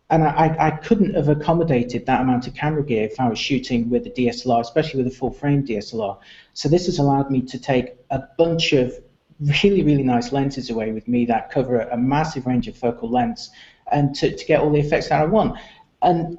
And 0.09 0.23
I, 0.23 0.55
I 0.59 0.71
couldn't 0.71 1.13
have 1.13 1.29
accommodated 1.29 2.07
that 2.07 2.21
amount 2.21 2.47
of 2.47 2.55
camera 2.55 2.83
gear 2.83 3.03
if 3.03 3.19
I 3.19 3.29
was 3.29 3.37
shooting 3.37 3.89
with 3.91 4.07
a 4.07 4.09
DSLR, 4.09 4.61
especially 4.61 5.03
with 5.03 5.13
a 5.13 5.15
full 5.15 5.31
frame 5.31 5.65
DSLR. 5.65 6.17
So 6.53 6.67
this 6.67 6.87
has 6.87 6.97
allowed 6.97 7.29
me 7.29 7.41
to 7.43 7.59
take 7.59 7.95
a 8.09 8.23
bunch 8.37 8.73
of 8.73 8.93
really, 9.39 9.83
really 9.83 10.03
nice 10.03 10.31
lenses 10.31 10.69
away 10.69 10.91
with 10.91 11.07
me 11.07 11.25
that 11.25 11.51
cover 11.51 11.79
a 11.79 11.97
massive 11.97 12.45
range 12.45 12.67
of 12.67 12.77
focal 12.77 13.09
lengths 13.09 13.49
and 13.91 14.15
to, 14.15 14.35
to 14.35 14.45
get 14.45 14.61
all 14.61 14.71
the 14.71 14.79
effects 14.79 15.09
that 15.09 15.21
I 15.21 15.25
want. 15.25 15.57
And 16.01 16.37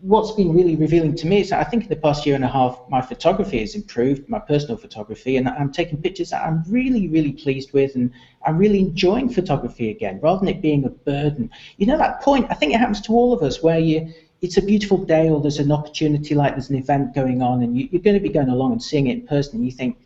what's 0.00 0.32
been 0.32 0.54
really 0.54 0.76
revealing 0.76 1.14
to 1.16 1.26
me 1.26 1.40
is 1.40 1.52
I 1.52 1.64
think 1.64 1.84
in 1.84 1.88
the 1.88 1.96
past 1.96 2.24
year 2.24 2.34
and 2.34 2.44
a 2.44 2.48
half, 2.48 2.80
my 2.88 3.02
photography 3.02 3.60
has 3.60 3.74
improved, 3.74 4.28
my 4.28 4.38
personal 4.38 4.76
photography, 4.76 5.36
and 5.36 5.48
I'm 5.48 5.70
taking 5.70 6.00
pictures 6.00 6.30
that 6.30 6.44
I'm 6.44 6.64
really, 6.66 7.08
really 7.08 7.32
pleased 7.32 7.72
with, 7.72 7.94
and 7.94 8.10
I'm 8.46 8.56
really 8.56 8.78
enjoying 8.78 9.28
photography 9.28 9.90
again, 9.90 10.18
rather 10.22 10.38
than 10.40 10.48
it 10.48 10.62
being 10.62 10.84
a 10.84 10.88
burden. 10.88 11.50
You 11.76 11.86
know 11.86 11.98
that 11.98 12.22
point? 12.22 12.46
I 12.50 12.54
think 12.54 12.72
it 12.72 12.78
happens 12.78 13.00
to 13.02 13.12
all 13.12 13.32
of 13.32 13.42
us 13.42 13.62
where 13.62 13.78
you. 13.78 14.12
It's 14.40 14.56
a 14.56 14.62
beautiful 14.62 14.98
day, 14.98 15.28
or 15.28 15.40
there's 15.40 15.60
an 15.60 15.70
opportunity, 15.70 16.34
like 16.34 16.54
there's 16.54 16.68
an 16.68 16.76
event 16.76 17.14
going 17.14 17.42
on, 17.42 17.62
and 17.62 17.78
you, 17.78 17.88
you're 17.92 18.02
going 18.02 18.16
to 18.16 18.20
be 18.20 18.28
going 18.28 18.48
along 18.48 18.72
and 18.72 18.82
seeing 18.82 19.06
it 19.06 19.18
in 19.18 19.26
person, 19.26 19.56
and 19.56 19.64
you 19.64 19.70
think, 19.70 19.98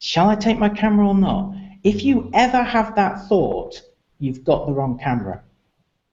shall 0.00 0.28
I 0.28 0.34
take 0.34 0.58
my 0.58 0.68
camera 0.68 1.06
or 1.06 1.14
not? 1.14 1.54
If 1.84 2.02
you 2.02 2.28
ever 2.34 2.62
have 2.62 2.96
that 2.96 3.28
thought, 3.28 3.80
you've 4.18 4.42
got 4.42 4.66
the 4.66 4.72
wrong 4.72 4.98
camera. 4.98 5.42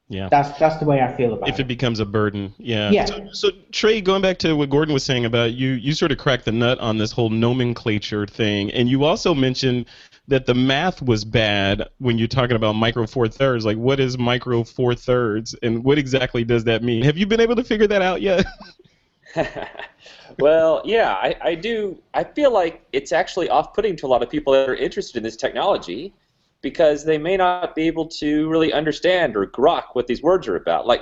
Yeah. 0.09 0.29
That's 0.29 0.57
that's 0.57 0.77
the 0.77 0.85
way 0.85 1.01
I 1.01 1.11
feel 1.11 1.33
about 1.33 1.49
if 1.49 1.55
it. 1.55 1.55
If 1.55 1.59
it 1.61 1.67
becomes 1.67 1.99
a 1.99 2.05
burden. 2.05 2.53
Yeah. 2.57 2.91
Yeah. 2.91 3.05
So, 3.05 3.27
so 3.33 3.49
Trey, 3.71 3.99
going 3.99 4.21
back 4.21 4.37
to 4.39 4.53
what 4.53 4.69
Gordon 4.69 4.93
was 4.93 5.03
saying 5.03 5.25
about 5.25 5.53
you, 5.53 5.71
you 5.71 5.93
sort 5.93 6.11
of 6.11 6.17
cracked 6.17 6.45
the 6.45 6.51
nut 6.51 6.79
on 6.79 6.97
this 6.97 7.11
whole 7.11 7.29
nomenclature 7.29 8.25
thing, 8.25 8.71
and 8.71 8.87
you 8.87 9.03
also 9.03 9.33
mentioned 9.33 9.87
that 10.29 10.45
the 10.45 10.53
math 10.53 11.01
was 11.01 11.25
bad 11.25 11.89
when 11.99 12.17
you're 12.17 12.27
talking 12.27 12.55
about 12.55 12.73
micro 12.73 13.05
four 13.05 13.27
thirds. 13.27 13.65
Like, 13.65 13.77
what 13.77 13.99
is 13.99 14.17
micro 14.17 14.63
four 14.63 14.95
thirds, 14.95 15.55
and 15.61 15.83
what 15.83 15.97
exactly 15.97 16.45
does 16.45 16.63
that 16.65 16.83
mean? 16.83 17.03
Have 17.03 17.17
you 17.17 17.25
been 17.25 17.41
able 17.41 17.57
to 17.57 17.63
figure 17.63 17.87
that 17.87 18.01
out 18.01 18.21
yet? 18.21 18.45
well, 20.39 20.81
yeah, 20.85 21.13
I, 21.13 21.35
I 21.41 21.55
do. 21.55 22.01
I 22.13 22.23
feel 22.23 22.51
like 22.51 22.85
it's 22.93 23.11
actually 23.11 23.49
off-putting 23.49 23.95
to 23.97 24.05
a 24.05 24.09
lot 24.09 24.23
of 24.23 24.29
people 24.29 24.53
that 24.53 24.69
are 24.69 24.75
interested 24.75 25.17
in 25.17 25.23
this 25.23 25.35
technology 25.35 26.13
because 26.61 27.05
they 27.05 27.17
may 27.17 27.37
not 27.37 27.75
be 27.75 27.87
able 27.87 28.07
to 28.07 28.49
really 28.49 28.73
understand 28.73 29.35
or 29.35 29.45
grok 29.47 29.83
what 29.93 30.07
these 30.07 30.21
words 30.21 30.47
are 30.47 30.55
about. 30.55 30.87
Like 30.87 31.01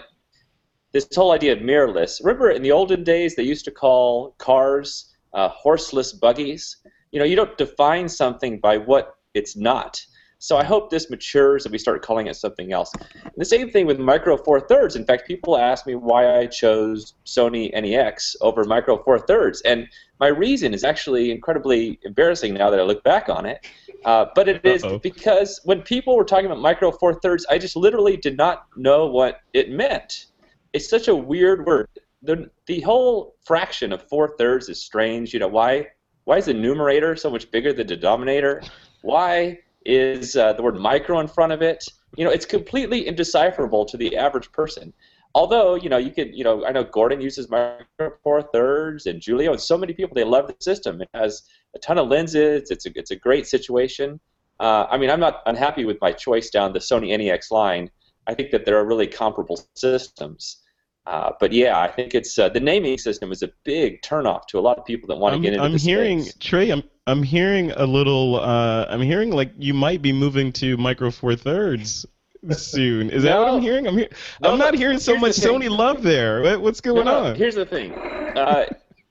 this 0.92 1.08
whole 1.14 1.32
idea 1.32 1.54
of 1.54 1.60
mirrorless. 1.60 2.24
Remember, 2.24 2.52
in 2.52 2.62
the 2.62 2.72
olden 2.72 3.04
days, 3.04 3.36
they 3.36 3.44
used 3.44 3.66
to 3.66 3.72
call 3.72 4.36
cars 4.38 5.14
uh, 5.34 5.50
horseless 5.50 6.14
buggies. 6.14 6.78
You 7.12 7.20
know, 7.20 7.26
you 7.26 7.36
don't 7.36 7.58
define 7.58 8.08
something 8.08 8.60
by 8.60 8.78
what 8.78 9.16
it's 9.34 9.58
not. 9.58 10.02
So 10.40 10.58
I 10.58 10.64
hope 10.64 10.90
this 10.90 11.10
matures 11.10 11.66
and 11.66 11.72
we 11.72 11.78
start 11.78 12.02
calling 12.02 12.28
it 12.28 12.36
something 12.36 12.72
else. 12.72 12.92
And 12.94 13.34
the 13.38 13.46
same 13.46 13.72
thing 13.72 13.86
with 13.88 14.00
Micro 14.00 14.38
Four 14.38 14.60
Thirds. 14.60 14.96
In 14.96 15.06
fact, 15.06 15.28
people 15.28 15.58
ask 15.58 15.88
me 15.88 15.96
why 15.96 16.38
I 16.40 16.46
chose 16.48 17.14
Sony 17.26 17.72
NEX 17.74 18.36
over 18.42 18.64
Micro 18.64 19.02
Four 19.04 19.20
Thirds, 19.20 19.62
and 19.62 19.88
my 20.20 20.28
reason 20.28 20.74
is 20.74 20.84
actually 20.84 21.32
incredibly 21.32 22.00
embarrassing 22.04 22.54
now 22.54 22.70
that 22.70 22.80
I 22.80 22.84
look 22.84 23.04
back 23.04 23.30
on 23.30 23.46
it. 23.46 23.66
Uh, 24.04 24.28
but 24.36 24.48
it 24.48 24.64
is 24.64 24.86
because 25.02 25.60
when 25.64 25.82
people 25.82 26.16
were 26.16 26.26
talking 26.26 26.46
about 26.46 26.60
Micro 26.60 26.92
Four 26.92 27.16
Thirds, 27.16 27.46
I 27.50 27.58
just 27.58 27.76
literally 27.76 28.18
did 28.18 28.38
not 28.38 28.68
know 28.76 29.08
what 29.08 29.40
it 29.54 29.72
meant. 29.72 30.28
It's 30.74 30.90
such 30.90 31.08
a 31.08 31.16
weird 31.16 31.66
word. 31.66 31.88
The 32.22 32.50
the 32.66 32.82
whole 32.82 33.36
fraction 33.46 33.94
of 33.94 34.08
four 34.10 34.36
thirds 34.38 34.68
is 34.68 34.84
strange. 34.84 35.34
You 35.34 35.40
know 35.40 35.48
why? 35.48 35.88
Why 36.26 36.38
is 36.38 36.46
the 36.46 36.54
numerator 36.54 37.16
so 37.16 37.30
much 37.30 37.50
bigger 37.52 37.72
than 37.72 37.88
the 37.88 37.96
denominator? 37.96 38.64
Why 39.02 39.60
is 39.86 40.36
uh, 40.36 40.54
the 40.54 40.64
word 40.64 40.78
micro 40.78 41.20
in 41.20 41.28
front 41.28 41.52
of 41.52 41.62
it? 41.62 41.86
You 42.18 42.26
know, 42.26 42.32
it's 42.32 42.46
completely 42.46 43.08
indecipherable 43.08 43.86
to 43.86 43.98
the 43.98 44.18
average 44.18 44.52
person. 44.52 44.94
Although, 45.34 45.76
you 45.76 45.90
know, 45.90 45.98
you 45.98 46.12
could, 46.12 46.34
you 46.34 46.46
know, 46.46 46.66
I 46.66 46.72
know 46.72 46.84
Gordon 46.84 47.20
uses 47.20 47.50
micro 47.50 48.14
four 48.24 48.42
thirds 48.42 49.06
and 49.06 49.20
Giulio 49.20 49.52
and 49.52 49.60
so 49.60 49.78
many 49.78 49.94
people, 49.94 50.16
they 50.16 50.24
love 50.24 50.48
the 50.48 50.56
system. 50.60 51.02
It 51.02 51.10
has 51.14 51.44
a 51.76 51.80
ton 51.80 51.98
of 51.98 52.08
lenses. 52.08 52.72
It's 52.72 52.86
a, 52.86 52.92
it's 52.96 53.12
a 53.12 53.18
great 53.18 53.46
situation. 53.46 54.20
Uh, 54.62 54.86
I 54.90 54.98
mean, 54.98 55.10
I'm 55.10 55.20
not 55.20 55.42
unhappy 55.46 55.84
with 55.84 56.00
my 56.00 56.14
choice 56.14 56.50
down 56.50 56.72
the 56.72 56.80
Sony 56.80 57.18
NEX 57.18 57.52
line. 57.52 57.92
I 58.28 58.34
think 58.34 58.52
that 58.52 58.66
there 58.66 58.78
are 58.78 58.86
really 58.86 59.08
comparable 59.08 59.62
systems. 59.76 60.64
Uh, 61.08 61.32
but 61.40 61.52
yeah, 61.52 61.80
I 61.80 61.88
think 61.88 62.16
it's 62.16 62.38
uh, 62.40 62.50
the 62.50 62.60
naming 62.60 62.98
system 62.98 63.32
is 63.32 63.44
a 63.44 63.50
big 63.64 64.02
turnoff 64.02 64.48
to 64.48 64.58
a 64.58 64.62
lot 64.62 64.80
of 64.80 64.86
people 64.86 65.08
that 65.10 65.18
want 65.18 65.34
to 65.34 65.36
I'm, 65.38 65.42
get 65.44 65.54
into 65.54 65.66
I'm 65.66 65.74
this 65.74 65.84
hearing 65.84 66.22
space. 66.24 66.36
Trey. 66.40 66.70
I'm 66.72 66.84
I'm 67.08 67.22
hearing 67.22 67.72
a 67.72 67.86
little. 67.86 68.40
Uh, 68.40 68.86
I'm 68.90 69.02
hearing 69.02 69.30
like 69.32 69.52
you 69.58 69.74
might 69.74 70.02
be 70.02 70.12
moving 70.12 70.52
to 70.54 70.78
micro 70.78 71.12
four 71.12 71.36
thirds 71.36 72.06
soon. 72.52 73.10
Is 73.12 73.24
that 73.24 73.38
what 73.38 73.48
I'm 73.50 73.62
hearing? 73.62 73.88
I'm 73.88 73.98
hear- 73.98 74.10
No, 74.42 74.52
I'm 74.52 74.58
not 74.58 74.74
hearing 74.74 74.98
so 75.00 75.16
much. 75.16 75.34
Sony 75.34 75.70
love 75.70 76.02
there. 76.02 76.42
What, 76.42 76.62
what's 76.62 76.82
going 76.82 77.06
No, 77.06 77.22
no, 77.24 77.30
on? 77.30 77.36
Here's 77.36 77.56
the 77.56 77.66
thing. 77.66 77.94
Uh, 77.94 78.66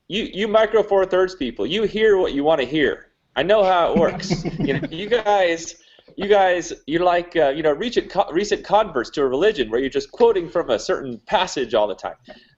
you 0.08 0.24
you 0.24 0.48
micro 0.48 0.82
four 0.82 1.06
thirds 1.06 1.34
people, 1.36 1.64
you 1.66 1.84
hear 1.84 2.16
what 2.18 2.32
you 2.34 2.42
want 2.44 2.60
to 2.60 2.66
hear. 2.66 3.10
I 3.36 3.42
know 3.42 3.62
how 3.64 3.92
it 3.92 3.98
works. 3.98 4.44
you 4.58 4.80
know, 4.80 4.88
you 4.90 5.08
guys, 5.08 5.76
you 6.16 6.28
guys, 6.28 6.72
you're 6.86 7.02
like 7.04 7.36
uh, 7.36 7.48
you 7.50 7.62
know 7.62 7.72
recent 7.72 8.10
co- 8.10 8.30
recent 8.32 8.64
converts 8.64 9.10
to 9.10 9.22
a 9.22 9.26
religion 9.26 9.70
where 9.70 9.80
you're 9.80 9.90
just 9.90 10.10
quoting 10.12 10.48
from 10.48 10.70
a 10.70 10.78
certain 10.78 11.20
passage 11.26 11.74
all 11.74 11.86
the 11.86 11.94
time. 11.94 12.14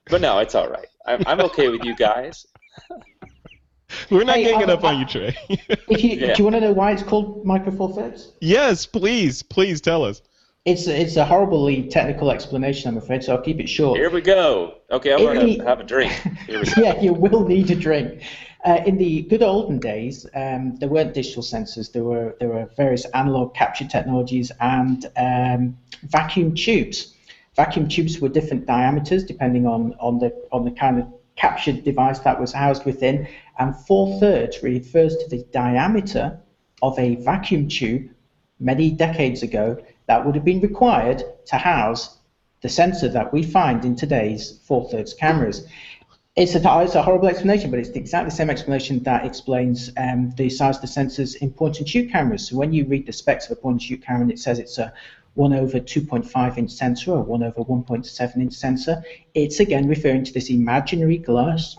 But 0.08 0.20
no, 0.20 0.38
it's 0.38 0.54
all 0.54 0.68
right. 0.68 0.86
I'm 1.06 1.22
I'm 1.26 1.40
okay 1.42 1.68
with 1.68 1.84
you 1.84 1.94
guys. 1.96 2.46
We're 4.10 4.25
not 4.25 4.36
Hey, 4.36 4.44
ganging 4.44 4.68
uh, 4.68 4.75
up 4.75 4.84
on 4.84 4.98
you, 4.98 5.06
Trey. 5.06 5.36
If 5.88 6.02
you, 6.02 6.10
Yeah. 6.10 6.34
Do 6.34 6.42
you 6.42 6.44
want 6.44 6.56
to 6.56 6.60
know 6.60 6.72
why 6.72 6.90
it's 6.92 7.02
called 7.04 7.44
Micro 7.46 7.70
Four 7.72 7.92
Thirds? 7.94 8.32
yes, 8.40 8.84
please, 8.84 9.42
please 9.42 9.80
tell 9.80 10.04
us. 10.04 10.22
It's 10.64 10.88
it's 10.88 11.14
a 11.16 11.25
horribly 11.25 11.84
technical 11.88 12.32
explanation, 12.32 12.90
I'm 12.90 12.96
afraid, 12.98 13.22
so 13.22 13.36
I'll 13.36 13.42
keep 13.42 13.60
it 13.60 13.68
short. 13.68 13.96
Here 13.98 14.10
we 14.10 14.20
go. 14.20 14.78
Okay, 14.90 15.12
I'm 15.12 15.20
going 15.20 15.58
to 15.58 15.64
have 15.64 15.78
a 15.78 15.84
drink. 15.84 16.10
Here 16.48 16.58
we 16.58 16.64
go. 16.75 16.82
yeah, 16.82 17.00
you 17.00 17.12
will 17.14 17.46
need 17.46 17.70
a 17.70 17.76
drink. 17.76 18.25
Uh, 18.66 18.82
in 18.85 18.99
the 18.99 19.23
good 19.23 19.44
olden 19.44 19.78
days, 19.78 20.26
um, 20.35 20.75
there 20.80 20.88
weren't 20.88 21.14
digital 21.14 21.40
sensors. 21.40 21.92
There 21.92 22.02
were 22.02 22.37
there 22.40 22.49
were 22.49 22.68
various 22.76 23.04
analog 23.14 23.54
capture 23.54 23.87
technologies 23.87 24.50
and 24.58 25.06
um, 25.16 25.78
vacuum 26.02 26.52
tubes. 26.56 27.14
Vacuum 27.54 27.87
tubes 27.87 28.18
were 28.18 28.28
different 28.28 28.66
diameters 28.66 29.23
depending 29.23 29.68
on, 29.68 29.94
on 30.00 30.18
the 30.18 30.35
on 30.50 30.64
the 30.64 30.73
kind 30.73 30.99
of 30.99 31.06
captured 31.37 31.85
device 31.85 32.18
that 32.20 32.40
was 32.40 32.52
housed 32.52 32.85
within. 32.85 33.28
And 33.61 33.76
four 33.87 34.18
thirds 34.18 34.61
refers 34.64 35.16
to 35.16 35.28
the 35.28 35.44
diameter 35.52 36.37
of 36.82 36.99
a 36.99 37.14
vacuum 37.14 37.68
tube 37.68 38.11
many 38.58 38.90
decades 38.90 39.44
ago 39.44 39.80
that 40.06 40.26
would 40.26 40.35
have 40.35 40.44
been 40.44 40.61
required 40.61 41.23
to 41.46 41.56
house 41.56 42.18
the 42.62 42.68
sensor 42.68 43.08
that 43.11 43.32
we 43.32 43.44
find 43.44 43.85
in 43.85 43.94
today's 43.94 44.58
four 44.64 44.88
thirds 44.90 45.14
cameras. 45.14 45.68
It's 46.37 46.55
a, 46.55 46.81
it's 46.83 46.95
a 46.95 47.02
horrible 47.02 47.28
explanation, 47.28 47.71
but 47.71 47.81
it's 47.81 47.88
exactly 47.88 48.28
the 48.28 48.37
same 48.37 48.50
explanation 48.50 49.02
that 49.05 49.25
explains 49.25 49.90
um, 49.97 50.33
the 50.37 50.50
size 50.50 50.76
of 50.76 50.83
the 50.83 50.87
sensors 50.87 51.37
in 51.37 51.50
point 51.50 51.78
and 51.78 51.88
shoot 51.88 52.12
cameras. 52.12 52.49
So 52.49 52.57
when 52.57 52.75
you 52.75 52.85
read 52.85 53.07
the 53.07 53.12
specs 53.14 53.47
of 53.47 53.52
a 53.52 53.61
point 53.61 53.75
and 53.76 53.83
shoot 53.83 54.02
camera 54.02 54.21
and 54.21 54.31
it 54.31 54.38
says 54.38 54.59
it's 54.59 54.76
a 54.76 54.93
1 55.33 55.55
over 55.55 55.81
2.5 55.81 56.59
inch 56.59 56.71
sensor 56.71 57.12
or 57.12 57.23
1 57.23 57.43
over 57.43 57.64
1.7 57.64 58.37
inch 58.37 58.52
sensor, 58.52 59.02
it's 59.33 59.61
again 59.61 59.88
referring 59.88 60.25
to 60.25 60.33
this 60.35 60.50
imaginary 60.50 61.16
glass, 61.16 61.75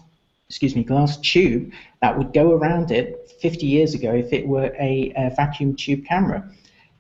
excuse 0.49 0.75
me, 0.75 0.83
glass 0.83 1.17
tube 1.17 1.71
that 2.01 2.17
would 2.17 2.33
go 2.33 2.53
around 2.53 2.89
it 2.89 3.31
50 3.39 3.67
years 3.67 3.93
ago 3.93 4.11
if 4.11 4.33
it 4.33 4.47
were 4.47 4.75
a, 4.79 5.13
a 5.15 5.29
vacuum 5.35 5.75
tube 5.75 6.03
camera. 6.03 6.49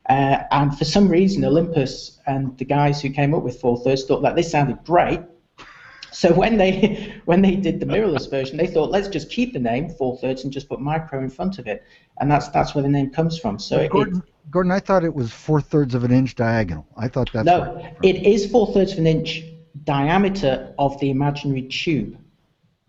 Uh, 0.07 0.43
and 0.51 0.77
for 0.77 0.85
some 0.85 1.09
reason, 1.09 1.43
Olympus 1.43 2.19
and 2.27 2.55
the 2.59 2.65
guys 2.65 3.01
who 3.01 3.09
came 3.09 3.33
up 3.33 3.41
with 3.41 3.59
four 3.59 3.79
thirds 3.79 4.03
thought 4.05 4.21
that 4.21 4.35
this 4.35 4.51
sounded 4.51 4.83
great. 4.83 5.21
So 6.11 6.33
when 6.33 6.57
they 6.57 7.21
when 7.25 7.41
they 7.41 7.55
did 7.55 7.79
the 7.79 7.85
mirrorless 7.85 8.29
version, 8.29 8.57
they 8.57 8.67
thought 8.67 8.91
let's 8.91 9.07
just 9.07 9.29
keep 9.29 9.53
the 9.53 9.59
name 9.59 9.89
four 9.89 10.17
thirds 10.17 10.43
and 10.43 10.53
just 10.53 10.69
put 10.69 10.79
micro 10.79 11.19
in 11.19 11.29
front 11.29 11.59
of 11.59 11.67
it, 11.67 11.83
and 12.19 12.29
that's 12.31 12.47
that's 12.49 12.75
where 12.75 12.81
the 12.81 12.89
name 12.89 13.09
comes 13.09 13.37
from. 13.37 13.59
So 13.59 13.79
it, 13.79 13.91
Gordon, 13.91 14.23
Gordon, 14.49 14.71
I 14.71 14.79
thought 14.79 15.03
it 15.03 15.13
was 15.13 15.31
four 15.31 15.61
thirds 15.61 15.95
of 15.95 16.03
an 16.03 16.11
inch 16.11 16.35
diagonal. 16.35 16.85
I 16.97 17.07
thought 17.07 17.29
that's 17.31 17.45
no, 17.45 17.85
it 18.03 18.25
is 18.25 18.49
four 18.49 18.73
thirds 18.73 18.93
of 18.93 18.99
an 18.99 19.07
inch 19.07 19.43
diameter 19.83 20.73
of 20.79 20.99
the 20.99 21.09
imaginary 21.09 21.63
tube 21.63 22.17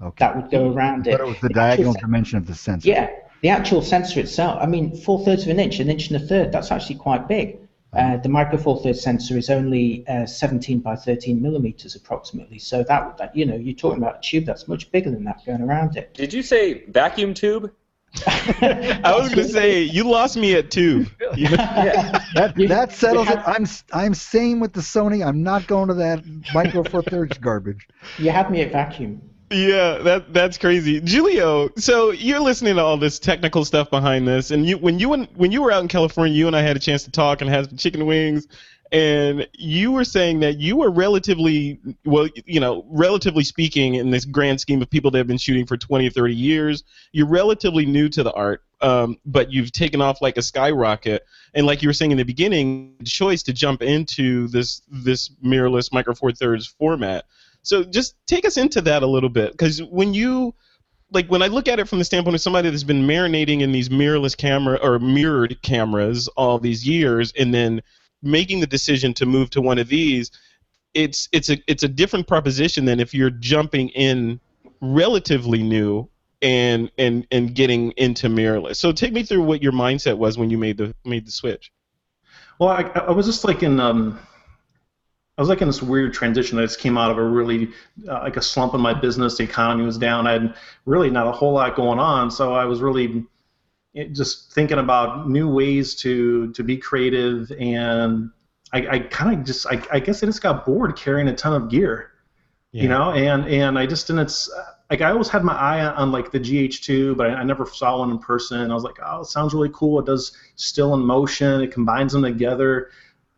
okay. 0.02 0.14
that 0.18 0.36
would 0.36 0.50
go 0.50 0.72
around 0.72 1.06
it. 1.06 1.12
But 1.12 1.20
it 1.20 1.26
was 1.26 1.40
the 1.40 1.46
actual 1.46 1.54
diagonal 1.54 1.92
dimension 1.94 2.38
of 2.38 2.46
the 2.46 2.54
sensor. 2.54 2.88
Yeah, 2.88 3.10
the 3.42 3.48
actual 3.48 3.82
sensor 3.82 4.20
itself. 4.20 4.58
I 4.60 4.66
mean, 4.66 4.96
four 4.96 5.24
thirds 5.24 5.44
of 5.44 5.48
an 5.48 5.60
inch, 5.60 5.80
an 5.80 5.90
inch 5.90 6.10
and 6.10 6.22
a 6.22 6.26
third. 6.26 6.52
That's 6.52 6.70
actually 6.70 6.96
quite 6.96 7.28
big. 7.28 7.58
Uh, 7.92 8.18
the 8.18 8.28
micro 8.28 8.58
four 8.58 8.82
thirds 8.82 9.02
sensor 9.02 9.38
is 9.38 9.48
only 9.48 10.06
uh, 10.08 10.26
17 10.26 10.80
by 10.80 10.94
13 10.94 11.40
millimeters 11.40 11.94
approximately. 11.94 12.58
So 12.58 12.82
that, 12.84 13.16
that 13.16 13.34
you 13.34 13.46
know, 13.46 13.56
you're 13.56 13.74
talking 13.74 13.98
about 13.98 14.18
a 14.18 14.20
tube 14.20 14.44
that's 14.44 14.68
much 14.68 14.90
bigger 14.92 15.10
than 15.10 15.24
that 15.24 15.44
going 15.46 15.62
around 15.62 15.96
it. 15.96 16.12
Did 16.12 16.32
you 16.32 16.42
say 16.42 16.84
vacuum 16.86 17.32
tube? 17.32 17.72
I 18.26 19.14
was 19.18 19.28
going 19.34 19.46
to 19.46 19.52
say 19.52 19.82
you 19.82 20.04
lost 20.04 20.36
me 20.36 20.54
at 20.54 20.70
tube. 20.70 21.08
You 21.36 21.50
know? 21.50 21.56
Yeah. 21.56 22.24
That, 22.34 22.54
that 22.56 22.92
settles 22.92 23.28
you 23.28 23.34
it. 23.34 23.40
I'm 23.46 23.66
I'm 23.92 24.14
same 24.14 24.60
with 24.60 24.72
the 24.72 24.80
Sony. 24.80 25.24
I'm 25.24 25.42
not 25.42 25.66
going 25.66 25.88
to 25.88 25.94
that 25.94 26.24
micro 26.54 26.84
four 26.84 27.02
thirds 27.02 27.36
garbage. 27.36 27.86
You 28.16 28.30
had 28.30 28.50
me 28.50 28.62
at 28.62 28.72
vacuum. 28.72 29.20
Yeah, 29.50 29.98
that 29.98 30.34
that's 30.34 30.58
crazy, 30.58 31.00
Giulio. 31.00 31.70
So 31.76 32.10
you're 32.10 32.40
listening 32.40 32.76
to 32.76 32.82
all 32.82 32.98
this 32.98 33.18
technical 33.18 33.64
stuff 33.64 33.88
behind 33.88 34.28
this, 34.28 34.50
and 34.50 34.66
you 34.66 34.76
when 34.76 34.98
you 34.98 35.14
and 35.14 35.26
when 35.36 35.52
you 35.52 35.62
were 35.62 35.72
out 35.72 35.80
in 35.82 35.88
California, 35.88 36.34
you 36.34 36.46
and 36.46 36.54
I 36.54 36.60
had 36.60 36.76
a 36.76 36.80
chance 36.80 37.04
to 37.04 37.10
talk 37.10 37.40
and 37.40 37.48
had 37.48 37.66
some 37.68 37.78
chicken 37.78 38.04
wings, 38.04 38.46
and 38.92 39.48
you 39.54 39.92
were 39.92 40.04
saying 40.04 40.40
that 40.40 40.58
you 40.58 40.76
were 40.76 40.90
relatively 40.90 41.80
well, 42.04 42.28
you 42.44 42.60
know, 42.60 42.84
relatively 42.90 43.42
speaking, 43.42 43.94
in 43.94 44.10
this 44.10 44.26
grand 44.26 44.60
scheme 44.60 44.82
of 44.82 44.90
people 44.90 45.10
that 45.12 45.18
have 45.18 45.26
been 45.26 45.38
shooting 45.38 45.64
for 45.64 45.78
20 45.78 46.08
or 46.08 46.10
30 46.10 46.34
years, 46.34 46.84
you're 47.12 47.26
relatively 47.26 47.86
new 47.86 48.10
to 48.10 48.22
the 48.22 48.32
art, 48.32 48.62
um, 48.82 49.16
but 49.24 49.50
you've 49.50 49.72
taken 49.72 50.02
off 50.02 50.20
like 50.20 50.36
a 50.36 50.42
skyrocket. 50.42 51.24
And 51.54 51.66
like 51.66 51.82
you 51.82 51.88
were 51.88 51.94
saying 51.94 52.10
in 52.10 52.18
the 52.18 52.24
beginning, 52.24 52.96
the 52.98 53.06
choice 53.06 53.42
to 53.44 53.54
jump 53.54 53.80
into 53.80 54.48
this 54.48 54.82
this 54.90 55.30
mirrorless 55.42 55.90
micro 55.92 56.14
four 56.14 56.32
thirds 56.32 56.66
format. 56.66 57.24
So 57.62 57.84
just 57.84 58.14
take 58.26 58.44
us 58.46 58.56
into 58.56 58.80
that 58.82 59.02
a 59.02 59.06
little 59.06 59.28
bit, 59.28 59.52
because 59.52 59.82
when 59.82 60.14
you 60.14 60.54
like 61.10 61.28
when 61.28 61.42
I 61.42 61.46
look 61.46 61.68
at 61.68 61.78
it 61.78 61.88
from 61.88 61.98
the 61.98 62.04
standpoint 62.04 62.34
of 62.34 62.40
somebody 62.40 62.70
that's 62.70 62.84
been 62.84 63.06
marinating 63.06 63.60
in 63.60 63.72
these 63.72 63.88
mirrorless 63.88 64.36
camera 64.36 64.78
or 64.82 64.98
mirrored 64.98 65.60
cameras 65.62 66.28
all 66.28 66.58
these 66.58 66.86
years, 66.86 67.32
and 67.38 67.52
then 67.52 67.82
making 68.22 68.60
the 68.60 68.66
decision 68.66 69.14
to 69.14 69.26
move 69.26 69.50
to 69.50 69.60
one 69.60 69.78
of 69.78 69.88
these, 69.88 70.30
it's 70.94 71.28
it's 71.32 71.50
a 71.50 71.58
it's 71.66 71.82
a 71.82 71.88
different 71.88 72.26
proposition 72.26 72.84
than 72.84 73.00
if 73.00 73.14
you're 73.14 73.30
jumping 73.30 73.88
in 73.90 74.40
relatively 74.80 75.62
new 75.62 76.08
and 76.40 76.90
and 76.98 77.26
and 77.30 77.54
getting 77.54 77.92
into 77.92 78.28
mirrorless. 78.28 78.76
So 78.76 78.92
take 78.92 79.12
me 79.12 79.22
through 79.22 79.42
what 79.42 79.62
your 79.62 79.72
mindset 79.72 80.18
was 80.18 80.38
when 80.38 80.50
you 80.50 80.58
made 80.58 80.76
the 80.76 80.94
made 81.04 81.26
the 81.26 81.32
switch. 81.32 81.72
Well, 82.58 82.70
I, 82.70 82.82
I 82.82 83.10
was 83.12 83.26
just 83.26 83.44
like 83.44 83.62
in 83.62 83.78
um, 83.78 84.18
I 85.38 85.40
was 85.40 85.48
like 85.48 85.62
in 85.62 85.68
this 85.68 85.80
weird 85.80 86.12
transition. 86.12 86.58
I 86.58 86.62
just 86.62 86.80
came 86.80 86.98
out 86.98 87.12
of 87.12 87.16
a 87.16 87.22
really 87.22 87.68
uh, 88.08 88.20
like 88.24 88.36
a 88.36 88.42
slump 88.42 88.74
in 88.74 88.80
my 88.80 88.92
business. 88.92 89.36
The 89.38 89.44
economy 89.44 89.84
was 89.84 89.96
down. 89.96 90.26
I 90.26 90.32
had 90.32 90.54
really 90.84 91.10
not 91.10 91.28
a 91.28 91.32
whole 91.32 91.52
lot 91.52 91.76
going 91.76 92.00
on, 92.00 92.28
so 92.30 92.54
I 92.54 92.64
was 92.64 92.80
really 92.80 93.24
eh, 93.94 94.06
just 94.12 94.52
thinking 94.52 94.78
about 94.78 95.30
new 95.30 95.48
ways 95.48 95.94
to 96.02 96.52
to 96.52 96.64
be 96.64 96.76
creative. 96.76 97.52
And 97.52 98.30
I, 98.72 98.88
I 98.88 98.98
kind 98.98 99.38
of 99.38 99.46
just 99.46 99.64
I, 99.66 99.80
I 99.92 100.00
guess 100.00 100.24
I 100.24 100.26
just 100.26 100.42
got 100.42 100.66
bored 100.66 100.96
carrying 100.96 101.28
a 101.28 101.36
ton 101.36 101.54
of 101.54 101.70
gear, 101.70 102.10
Yeah. 102.72 102.82
you 102.82 102.88
know. 102.88 103.12
And 103.12 103.46
and 103.46 103.78
I 103.78 103.86
just 103.86 104.08
didn't 104.08 104.36
like 104.90 105.02
I 105.02 105.12
always 105.12 105.28
had 105.28 105.44
my 105.44 105.54
eye 105.54 105.84
on, 105.84 105.94
on 105.94 106.10
like 106.12 106.32
the 106.32 106.40
GH2, 106.40 107.16
but 107.16 107.30
I, 107.30 107.34
I 107.34 107.42
never 107.44 107.64
saw 107.64 108.00
one 108.00 108.10
in 108.10 108.18
person. 108.18 108.72
I 108.72 108.74
was 108.74 108.82
like, 108.82 108.96
oh, 109.04 109.20
it 109.20 109.26
sounds 109.26 109.54
really 109.54 109.70
cool. 109.72 110.00
It 110.00 110.06
does 110.06 110.36
still 110.56 110.94
in 110.94 111.00
motion. 111.00 111.60
It 111.60 111.70
combines 111.72 112.12
them 112.12 112.22
together 112.22 112.90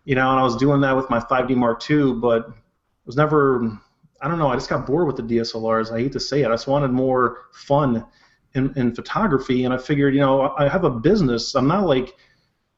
you 0.05 0.15
know, 0.15 0.31
and 0.31 0.41
I 0.41 0.43
was 0.43 0.57
doing 0.57 0.81
that 0.81 0.97
with 0.97 1.11
my 1.11 1.21
5D 1.21 1.57
Mark 1.57 1.89
II, 1.89 2.15
but 2.15 2.49
it 2.49 3.07
was 3.07 3.17
never, 3.17 3.79
I 4.21 4.29
don't 4.29 4.39
know, 4.39 4.49
I 4.49 4.55
just 4.55 4.71
got 4.71 4.87
bored 4.87 5.07
with 5.07 5.17
the 5.17 5.23
DSLRs. 5.23 5.93
I 5.93 6.01
hate 6.01 6.13
to 6.13 6.21
say 6.21 6.43
it. 6.43 6.49
I 6.49 6.53
just 6.53 6.67
wanted 6.67 6.91
more 6.91 7.49
fun 7.53 8.05
in, 8.55 8.73
in 8.77 8.95
photography, 8.95 9.65
and 9.65 9.75
I 9.75 9.79
figured, 9.79 10.15
you 10.15 10.21
know, 10.21 10.55
I 10.57 10.69
have 10.69 10.85
a 10.85 10.91
business. 10.91 11.55
I'm 11.55 11.69
not 11.69 11.87
like 11.87 12.15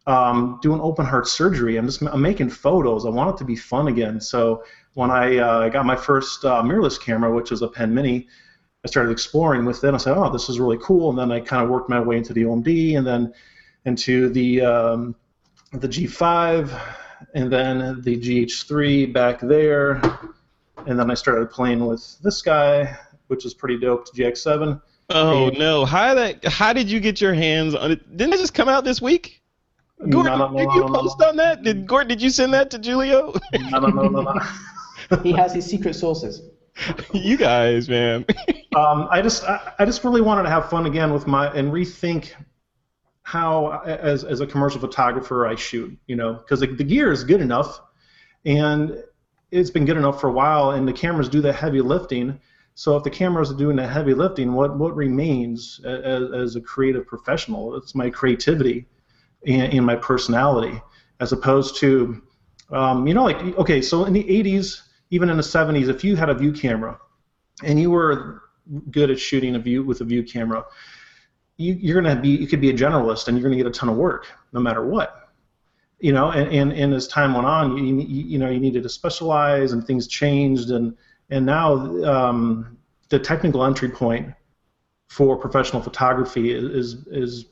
um, 0.07 0.59
doing 0.62 0.81
open 0.81 1.07
heart 1.07 1.29
surgery. 1.29 1.76
I'm 1.76 1.87
just 1.87 2.02
I'm 2.02 2.21
making 2.21 2.50
photos. 2.50 3.07
I 3.07 3.09
want 3.09 3.35
it 3.35 3.38
to 3.38 3.45
be 3.45 3.57
fun 3.57 3.88
again. 3.88 4.21
So 4.21 4.64
when 4.95 5.11
I 5.11 5.38
uh, 5.38 5.69
got 5.69 5.87
my 5.87 5.97
first 5.97 6.45
uh, 6.45 6.62
mirrorless 6.62 7.00
camera, 7.00 7.33
which 7.33 7.50
was 7.50 7.62
a 7.62 7.69
Pen 7.69 7.95
Mini, 7.95 8.26
I 8.85 8.88
started 8.88 9.12
exploring 9.12 9.64
with 9.64 9.85
it. 9.85 9.95
I 9.95 9.97
said, 9.97 10.17
oh, 10.17 10.31
this 10.31 10.49
is 10.49 10.59
really 10.59 10.79
cool. 10.83 11.11
And 11.11 11.19
then 11.19 11.31
I 11.31 11.41
kind 11.41 11.62
of 11.62 11.71
worked 11.71 11.88
my 11.88 12.00
way 12.00 12.17
into 12.17 12.33
the 12.33 12.43
OMD, 12.43 12.99
and 12.99 13.07
then 13.07 13.33
into 13.85 14.29
the 14.29 14.61
um, 14.61 15.14
the 15.73 15.88
G5 15.88 16.69
and 17.35 17.51
then 17.53 18.01
the 18.03 18.17
GH3 18.19 19.12
back 19.12 19.41
there, 19.41 20.01
and 20.87 20.99
then 20.99 21.11
I 21.11 21.15
started 21.15 21.51
playing 21.51 21.85
with 21.87 22.19
this 22.23 22.43
guy, 22.43 22.97
which 23.29 23.45
is 23.47 23.55
pretty 23.55 23.79
dope, 23.79 24.07
GX7. 24.15 24.81
Oh 25.11 25.49
And- 25.49 25.59
no! 25.59 25.85
How 25.85 26.15
that? 26.15 26.45
How 26.47 26.73
did 26.73 26.91
you 26.91 27.01
get 27.01 27.21
your 27.21 27.35
hands 27.35 27.75
on 27.75 27.93
it? 27.93 28.17
Didn't 28.17 28.35
it 28.35 28.39
just 28.39 28.55
come 28.55 28.69
out 28.69 28.85
this 28.85 29.01
week? 29.03 29.41
Gordon, 30.09 30.37
No, 30.39 30.49
no, 30.49 30.49
no, 30.49 30.59
did 30.59 30.69
no, 30.69 30.75
you 30.75 30.81
no, 30.81 30.87
no. 30.89 31.01
post 31.03 31.23
on 31.23 31.37
that? 31.37 31.62
Did 31.62 31.87
Gordon? 31.87 32.09
Did 32.09 32.23
you 32.23 32.31
send 32.31 32.53
that 32.55 32.71
to 32.73 32.79
Giulio? 32.79 33.35
No, 33.71 33.79
no, 33.79 33.89
no, 33.89 34.03
no, 34.09 34.23
no. 34.23 34.41
He 35.23 35.33
has 35.33 35.53
his 35.53 35.67
secret 35.67 35.95
sources. 35.95 36.43
you 37.12 37.37
guys, 37.37 37.89
man. 37.89 38.25
um, 38.75 39.07
I 39.11 39.21
just 39.21 39.45
I, 39.45 39.73
I 39.79 39.85
just 39.85 40.03
really 40.05 40.23
wanted 40.23 40.45
to 40.45 40.49
have 40.49 40.71
fun 40.71 40.87
again 40.87 41.12
with 41.12 41.27
my 41.27 41.49
and 41.53 41.71
rethink 41.71 42.33
how 43.23 43.83
as 43.85 44.25
as 44.25 44.41
a 44.41 44.47
commercial 44.47 44.81
photographer 44.81 45.47
I 45.47 45.55
shoot. 45.55 45.97
You 46.07 46.17
know, 46.17 46.35
because 46.35 46.61
the, 46.61 46.67
the 46.67 46.85
gear 46.85 47.12
is 47.12 47.25
good 47.25 47.41
enough, 47.41 47.81
and 48.45 49.02
it's 49.50 49.71
been 49.71 49.85
good 49.85 49.97
enough 49.97 50.21
for 50.21 50.29
a 50.29 50.33
while, 50.33 50.73
and 50.73 50.87
the 50.88 50.93
cameras 50.93 51.29
do 51.29 51.41
the 51.41 51.52
heavy 51.52 51.81
lifting. 51.81 52.41
So 52.75 52.97
if 52.97 53.05
the 53.05 53.11
cameras 53.11 53.50
are 53.50 53.57
doing 53.57 53.76
the 53.76 53.87
heavy 53.87 54.14
lifting, 54.14 54.55
what 54.55 54.76
what 54.79 54.97
remains 54.97 55.81
as, 55.85 56.33
as 56.33 56.57
a 56.57 56.61
creative 56.61 57.07
professional? 57.07 57.76
It's 57.76 57.95
my 57.95 58.11
creativity 58.11 58.87
and, 59.47 59.73
and 59.73 59.87
my 59.87 59.97
personality, 59.97 60.81
as 61.21 61.33
opposed 61.33 61.76
to, 61.76 62.23
um, 62.71 63.07
you 63.07 63.14
know, 63.14 63.25
like 63.25 63.37
okay, 63.59 63.83
so 63.83 64.05
in 64.05 64.12
the 64.12 64.25
'80s, 64.25 64.81
even 65.11 65.29
in 65.29 65.37
the 65.37 65.43
'70s, 65.43 65.88
if 65.88 66.02
you 66.02 66.17
had 66.17 66.31
a 66.31 66.35
view 66.35 66.52
camera, 66.52 66.99
and 67.62 67.79
you 67.79 67.91
were 67.91 68.43
good 68.91 69.11
at 69.11 69.21
shooting 69.21 69.55
a 69.55 69.59
view 69.59 69.83
with 69.83 70.00
a 70.00 70.05
view 70.05 70.23
camera, 70.23 70.64
you, 71.57 71.75
you're 71.75 72.01
gonna 72.01 72.21
be 72.21 72.31
you 72.31 72.47
could 72.47 72.61
be 72.61 72.71
a 72.71 72.75
generalist 72.75 73.29
and 73.29 73.37
you're 73.37 73.43
gonna 73.43 73.57
get 73.57 73.67
a 73.67 73.71
ton 73.71 73.89
of 73.89 73.97
work 73.97 74.27
no 74.53 74.61
matter 74.61 74.85
what. 74.85 75.19
You 76.01 76.13
know, 76.13 76.31
and, 76.31 76.53
and, 76.53 76.73
and 76.73 76.93
as 76.95 77.07
time 77.07 77.33
went 77.33 77.47
on, 77.47 77.77
you, 77.77 78.01
you, 78.01 78.25
you 78.25 78.39
know 78.39 78.51
you 78.51 78.59
needed 78.59 78.83
to 78.83 78.89
specialize 78.89 79.73
and 79.73 79.87
things 79.87 80.07
changed 80.09 80.71
and 80.71 80.97
and 81.31 81.47
now 81.47 81.75
um, 82.05 82.77
the 83.09 83.19
technical 83.19 83.65
entry 83.65 83.89
point 83.89 84.35
for 85.09 85.37
professional 85.37 85.83
photography 85.83 86.53
is 86.53 86.65
is, 86.65 87.07
is 87.09 87.47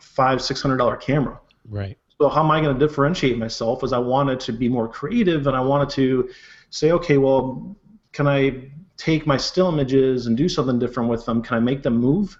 five 0.00 0.42
six 0.42 0.60
hundred 0.60 0.76
dollar 0.76 0.96
camera. 0.96 1.40
Right. 1.68 1.96
So 2.20 2.28
how 2.28 2.42
am 2.42 2.50
I 2.50 2.60
going 2.60 2.78
to 2.78 2.86
differentiate 2.86 3.36
myself? 3.36 3.84
Is 3.84 3.92
I 3.92 3.98
wanted 3.98 4.40
to 4.40 4.52
be 4.52 4.68
more 4.68 4.88
creative, 4.88 5.46
and 5.46 5.56
I 5.56 5.60
wanted 5.60 5.90
to 5.90 6.30
say, 6.70 6.92
okay, 6.92 7.18
well, 7.18 7.76
can 8.12 8.26
I 8.26 8.70
take 8.96 9.26
my 9.26 9.36
still 9.36 9.68
images 9.68 10.26
and 10.26 10.36
do 10.36 10.48
something 10.48 10.78
different 10.78 11.10
with 11.10 11.26
them? 11.26 11.42
Can 11.42 11.56
I 11.56 11.60
make 11.60 11.82
them 11.82 11.98
move? 11.98 12.38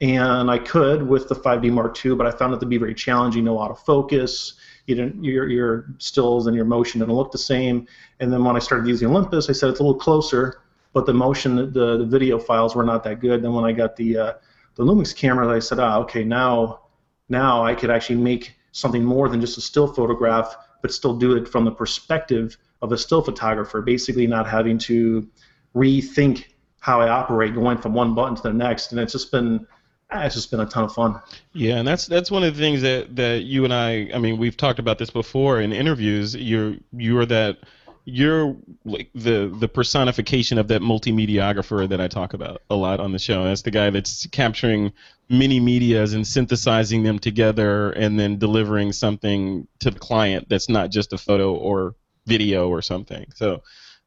And 0.00 0.50
I 0.50 0.58
could 0.58 1.06
with 1.06 1.28
the 1.28 1.34
5D 1.34 1.70
Mark 1.70 2.04
II, 2.04 2.14
but 2.14 2.26
I 2.26 2.30
found 2.30 2.54
it 2.54 2.60
to 2.60 2.66
be 2.66 2.78
very 2.78 2.94
challenging. 2.94 3.44
No 3.44 3.56
autofocus. 3.56 4.54
You 4.86 4.94
didn't, 4.94 5.22
your 5.22 5.48
your 5.48 5.94
stills 5.98 6.46
and 6.46 6.56
your 6.56 6.64
motion 6.64 7.00
didn't 7.00 7.14
look 7.14 7.32
the 7.32 7.38
same. 7.38 7.86
And 8.18 8.32
then 8.32 8.42
when 8.42 8.56
I 8.56 8.60
started 8.60 8.88
using 8.88 9.08
Olympus, 9.08 9.50
I 9.50 9.52
said 9.52 9.68
it's 9.68 9.80
a 9.80 9.82
little 9.82 10.00
closer, 10.00 10.62
but 10.94 11.04
the 11.04 11.12
motion, 11.12 11.54
the, 11.54 11.98
the 11.98 12.06
video 12.06 12.38
files 12.38 12.74
were 12.74 12.82
not 12.82 13.04
that 13.04 13.20
good. 13.20 13.42
Then 13.42 13.52
when 13.52 13.64
I 13.64 13.72
got 13.72 13.94
the 13.96 14.16
uh, 14.16 14.32
the 14.76 14.84
Lumix 14.84 15.14
camera, 15.14 15.48
I 15.54 15.58
said, 15.58 15.78
ah, 15.78 15.98
okay, 15.98 16.24
now 16.24 16.80
now 17.28 17.62
I 17.62 17.74
could 17.74 17.90
actually 17.90 18.20
make 18.20 18.56
something 18.72 19.04
more 19.04 19.28
than 19.28 19.40
just 19.40 19.58
a 19.58 19.60
still 19.60 19.86
photograph, 19.86 20.56
but 20.80 20.92
still 20.92 21.16
do 21.16 21.36
it 21.36 21.46
from 21.46 21.66
the 21.66 21.72
perspective 21.72 22.56
of 22.80 22.92
a 22.92 22.98
still 22.98 23.20
photographer, 23.20 23.82
basically 23.82 24.26
not 24.26 24.48
having 24.48 24.78
to 24.78 25.28
rethink 25.74 26.46
how 26.80 27.00
I 27.00 27.08
operate, 27.08 27.54
going 27.54 27.76
from 27.76 27.92
one 27.92 28.14
button 28.14 28.36
to 28.36 28.42
the 28.42 28.52
next, 28.52 28.92
and 28.92 29.00
it's 29.00 29.12
just 29.12 29.30
been 29.30 29.66
it's 30.12 30.34
just 30.34 30.50
been 30.50 30.60
a 30.60 30.66
ton 30.66 30.84
of 30.84 30.92
fun. 30.92 31.20
Yeah, 31.52 31.76
and 31.76 31.86
that's 31.86 32.06
that's 32.06 32.30
one 32.30 32.42
of 32.42 32.54
the 32.54 32.60
things 32.60 32.82
that, 32.82 33.14
that 33.16 33.42
you 33.42 33.64
and 33.64 33.72
I 33.72 34.10
I 34.14 34.18
mean 34.18 34.38
we've 34.38 34.56
talked 34.56 34.78
about 34.78 34.98
this 34.98 35.10
before 35.10 35.60
in 35.60 35.72
interviews. 35.72 36.34
You're 36.34 36.76
you're 36.92 37.26
that 37.26 37.58
you're 38.04 38.56
like 38.84 39.10
the 39.14 39.54
the 39.58 39.68
personification 39.68 40.58
of 40.58 40.68
that 40.68 40.82
multimediographer 40.82 41.88
that 41.88 42.00
I 42.00 42.08
talk 42.08 42.34
about 42.34 42.62
a 42.70 42.74
lot 42.74 43.00
on 43.00 43.12
the 43.12 43.18
show. 43.18 43.44
That's 43.44 43.62
the 43.62 43.70
guy 43.70 43.90
that's 43.90 44.26
capturing 44.26 44.92
many 45.28 45.60
medias 45.60 46.12
and 46.12 46.26
synthesizing 46.26 47.02
them 47.02 47.18
together 47.18 47.90
and 47.92 48.18
then 48.18 48.38
delivering 48.38 48.92
something 48.92 49.68
to 49.78 49.90
the 49.90 49.98
client 49.98 50.48
that's 50.48 50.68
not 50.68 50.90
just 50.90 51.12
a 51.12 51.18
photo 51.18 51.54
or 51.54 51.94
video 52.26 52.68
or 52.68 52.82
something. 52.82 53.26
So 53.34 53.62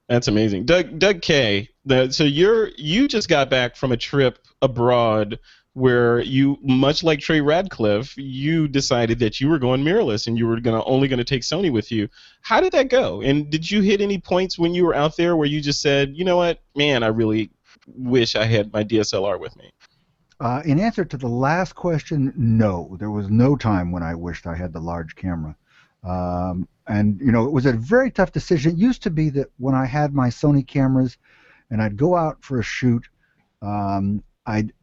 that's 0.10 0.28
amazing. 0.28 0.66
Doug 0.66 1.00
Doug 1.00 1.22
Kaye, 1.22 1.70
the, 1.86 2.12
so 2.12 2.24
you're 2.24 2.70
you 2.76 3.08
just 3.08 3.30
got 3.30 3.50
back 3.50 3.76
from 3.76 3.92
a 3.92 3.98
trip 3.98 4.39
abroad 4.62 5.39
where 5.73 6.19
you 6.21 6.57
much 6.62 7.03
like 7.03 7.19
Trey 7.19 7.41
Ratcliffe, 7.41 8.15
you 8.17 8.67
decided 8.67 9.19
that 9.19 9.41
you 9.41 9.49
were 9.49 9.57
going 9.57 9.83
mirrorless 9.83 10.27
and 10.27 10.38
you 10.38 10.47
were 10.47 10.59
gonna 10.59 10.83
only 10.86 11.07
gonna 11.07 11.23
take 11.23 11.41
Sony 11.41 11.71
with 11.71 11.91
you. 11.91 12.07
How 12.41 12.62
did 12.62 12.73
that 12.73 12.89
go? 12.89 13.21
And 13.21 13.49
did 13.49 13.69
you 13.69 13.81
hit 13.81 13.99
any 13.99 14.19
points 14.19 14.57
when 14.59 14.73
you 14.73 14.86
were 14.86 14.95
out 14.95 15.17
there 15.17 15.36
where 15.36 15.47
you 15.47 15.62
just 15.62 15.81
said, 15.81 16.15
you 16.15 16.25
know 16.25 16.38
what, 16.38 16.59
man, 16.75 17.03
I 17.03 17.07
really 17.07 17.49
wish 17.88 18.36
I 18.36 18.45
had 18.45 18.71
my 18.71 18.83
DSLR 18.83 19.39
with 19.39 19.55
me? 19.57 19.71
Uh, 20.39 20.62
in 20.65 20.79
answer 20.79 21.05
to 21.05 21.17
the 21.17 21.27
last 21.27 21.73
question, 21.73 22.33
no. 22.36 22.95
There 22.99 23.12
was 23.12 23.29
no 23.29 23.55
time 23.55 23.91
when 23.91 24.03
I 24.03 24.13
wished 24.13 24.45
I 24.45 24.55
had 24.55 24.73
the 24.73 24.79
large 24.79 25.15
camera. 25.15 25.55
Um, 26.03 26.67
and, 26.88 27.19
you 27.21 27.31
know, 27.31 27.45
it 27.45 27.51
was 27.51 27.65
a 27.65 27.73
very 27.73 28.12
tough 28.12 28.31
decision. 28.31 28.73
It 28.73 28.77
used 28.77 29.03
to 29.03 29.09
be 29.09 29.29
that 29.29 29.47
when 29.57 29.73
I 29.73 29.86
had 29.86 30.13
my 30.13 30.27
Sony 30.27 30.67
cameras 30.67 31.17
and 31.71 31.81
I'd 31.81 31.95
go 31.95 32.15
out 32.15 32.43
for 32.43 32.59
a 32.59 32.63
shoot, 32.63 33.07
um, 33.62 34.21
I'd, 34.45 34.73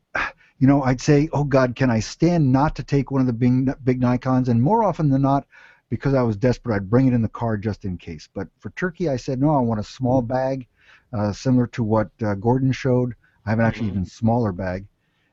you 0.61 0.69
know, 0.69 0.83
I'd 0.83 1.01
say, 1.01 1.29
oh, 1.33 1.43
God, 1.43 1.75
can 1.75 1.91
I 1.91 1.99
stand 1.99 2.53
not 2.53 2.77
to 2.77 2.85
take 2.85 3.11
one 3.11 3.21
of 3.21 3.27
the 3.27 3.33
big, 3.33 3.73
big 3.83 4.01
Nikons? 4.01 4.49
And 4.49 4.63
more 4.63 4.85
often 4.85 5.11
than 5.11 5.23
not, 5.23 5.47
because 5.89 6.15
I 6.15 6.23
was 6.23 6.37
desperate, 6.37 6.77
I'd 6.77 6.89
bring 6.89 7.09
it 7.09 7.15
in 7.15 7.23
the 7.23 7.29
car 7.29 7.57
just 7.57 7.85
in 7.85 7.99
case. 7.99 8.29
But 8.33 8.47
for 8.61 8.71
Turkey, 8.71 9.09
I 9.09 9.17
said, 9.17 9.41
no, 9.41 9.51
I 9.51 9.61
want 9.61 9.81
a 9.81 9.85
small 9.85 10.23
bag, 10.23 10.69
uh, 11.13 11.33
similar 11.33 11.67
to 11.69 11.83
what 11.83 12.11
uh, 12.23 12.35
Gordon 12.35 12.71
showed. 12.71 13.15
I 13.45 13.51
have 13.51 13.59
an 13.59 13.65
actually 13.65 13.89
even 13.89 14.05
smaller 14.05 14.53
bag 14.53 14.87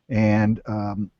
and 0.09 0.61
um, 0.67 1.11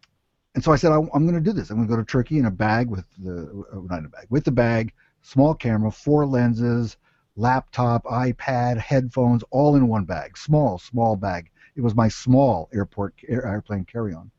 and 0.56 0.64
so 0.64 0.72
I 0.72 0.76
said 0.76 0.92
I, 0.92 0.98
am 0.98 1.10
going 1.10 1.34
to 1.34 1.42
do 1.42 1.52
this. 1.52 1.70
I'm 1.70 1.78
going 1.78 1.88
to 1.88 1.96
go 1.96 2.02
to 2.02 2.06
Turkey 2.06 2.40
in 2.40 2.46
a 2.46 2.52
bag 2.52 2.90
with 2.90 3.06
the 3.20 3.66
uh, 3.72 3.80
not 3.84 4.00
in 4.00 4.06
a 4.06 4.10
bag 4.10 4.28
with 4.30 4.46
the 4.46 4.52
bag, 4.52 4.94
small 5.22 5.54
camera, 5.54 5.92
four 5.92 6.26
lenses, 6.26 6.98
laptop, 7.36 8.04
iPad, 8.06 8.78
headphones, 8.78 9.44
all 9.52 9.76
in 9.76 9.88
one 9.88 10.06
bag. 10.06 10.38
Small, 10.38 10.78
small 10.78 11.16
bag. 11.16 11.50
It 11.78 11.82
was 11.82 11.96
my 11.96 12.10
small 12.10 12.70
airport 12.74 13.14
air, 13.30 13.46
airplane 13.46 13.86
carry-on, 13.86 14.32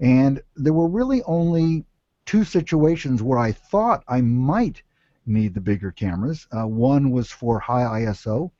and 0.00 0.42
there 0.56 0.72
were 0.72 0.88
really 0.88 1.22
only 1.24 1.84
two 2.24 2.44
situations 2.44 3.22
where 3.22 3.38
I 3.38 3.52
thought 3.52 4.04
I 4.08 4.20
might 4.22 4.82
need 5.26 5.54
the 5.54 5.60
bigger 5.60 5.90
cameras. 5.90 6.46
Uh, 6.56 6.66
one 6.66 7.10
was 7.10 7.30
for 7.30 7.58
high 7.58 8.02
ISO, 8.02 8.50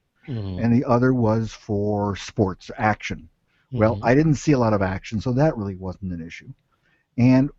and 0.61 0.75
the 0.75 0.85
other 0.85 1.15
was 1.15 1.53
for 1.53 2.17
sports 2.17 2.71
action. 2.77 3.29
Well, 3.81 3.99
I 4.03 4.15
didn't 4.15 4.35
see 4.35 4.53
a 4.53 4.59
lot 4.59 4.73
of 4.73 4.83
action, 4.83 5.21
so 5.21 5.33
that 5.33 5.57
really 5.57 5.77
wasn't 5.77 6.13
an 6.13 6.21
issue. 6.27 6.53
And 7.19 7.51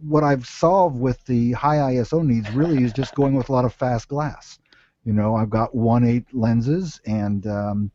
what 0.00 0.22
I've 0.22 0.46
solved 0.46 0.98
with 0.98 1.24
the 1.24 1.52
high 1.52 1.78
ISO 1.94 2.24
needs 2.24 2.50
really 2.52 2.84
is 2.84 2.92
just 2.92 3.14
going 3.14 3.34
with 3.34 3.48
a 3.48 3.52
lot 3.52 3.64
of 3.64 3.74
fast 3.74 4.08
glass. 4.08 4.58
You 5.04 5.12
know, 5.12 5.34
I've 5.36 5.50
got 5.50 5.72
1.8 5.74 6.26
lenses 6.32 7.00
and 7.06 7.46
um, 7.46 7.90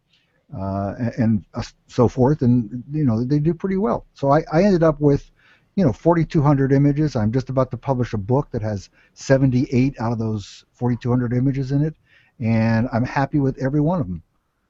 uh, 0.58 0.96
and 1.18 1.44
uh, 1.54 1.63
so 1.88 2.08
forth, 2.08 2.42
and 2.42 2.84
you 2.92 3.04
know 3.04 3.24
they 3.24 3.39
do 3.39 3.54
pretty 3.54 3.78
well. 3.78 4.06
So 4.13 4.32
I, 4.32 4.44
I 4.52 4.63
ended 4.63 4.84
up 4.84 5.00
with, 5.00 5.32
you 5.76 5.86
know, 5.86 5.92
4,200 5.94 6.72
images. 6.72 7.16
I'm 7.16 7.32
just 7.32 7.50
about 7.50 7.72
to 7.72 7.78
publish 7.78 8.13
a 8.13 8.18
book 8.18 8.50
that 8.52 8.62
has 8.62 8.89
78 9.13 9.96
out 10.00 10.12
of 10.12 10.20
those 10.20 10.66
4,200 10.74 11.34
images 11.34 11.72
in 11.72 11.84
it, 11.84 11.96
and 12.39 12.88
I'm 12.94 13.06
happy 13.06 13.39
with 13.39 13.58
every 13.58 13.82
one 13.82 14.00
of 14.00 14.08
them. 14.08 14.22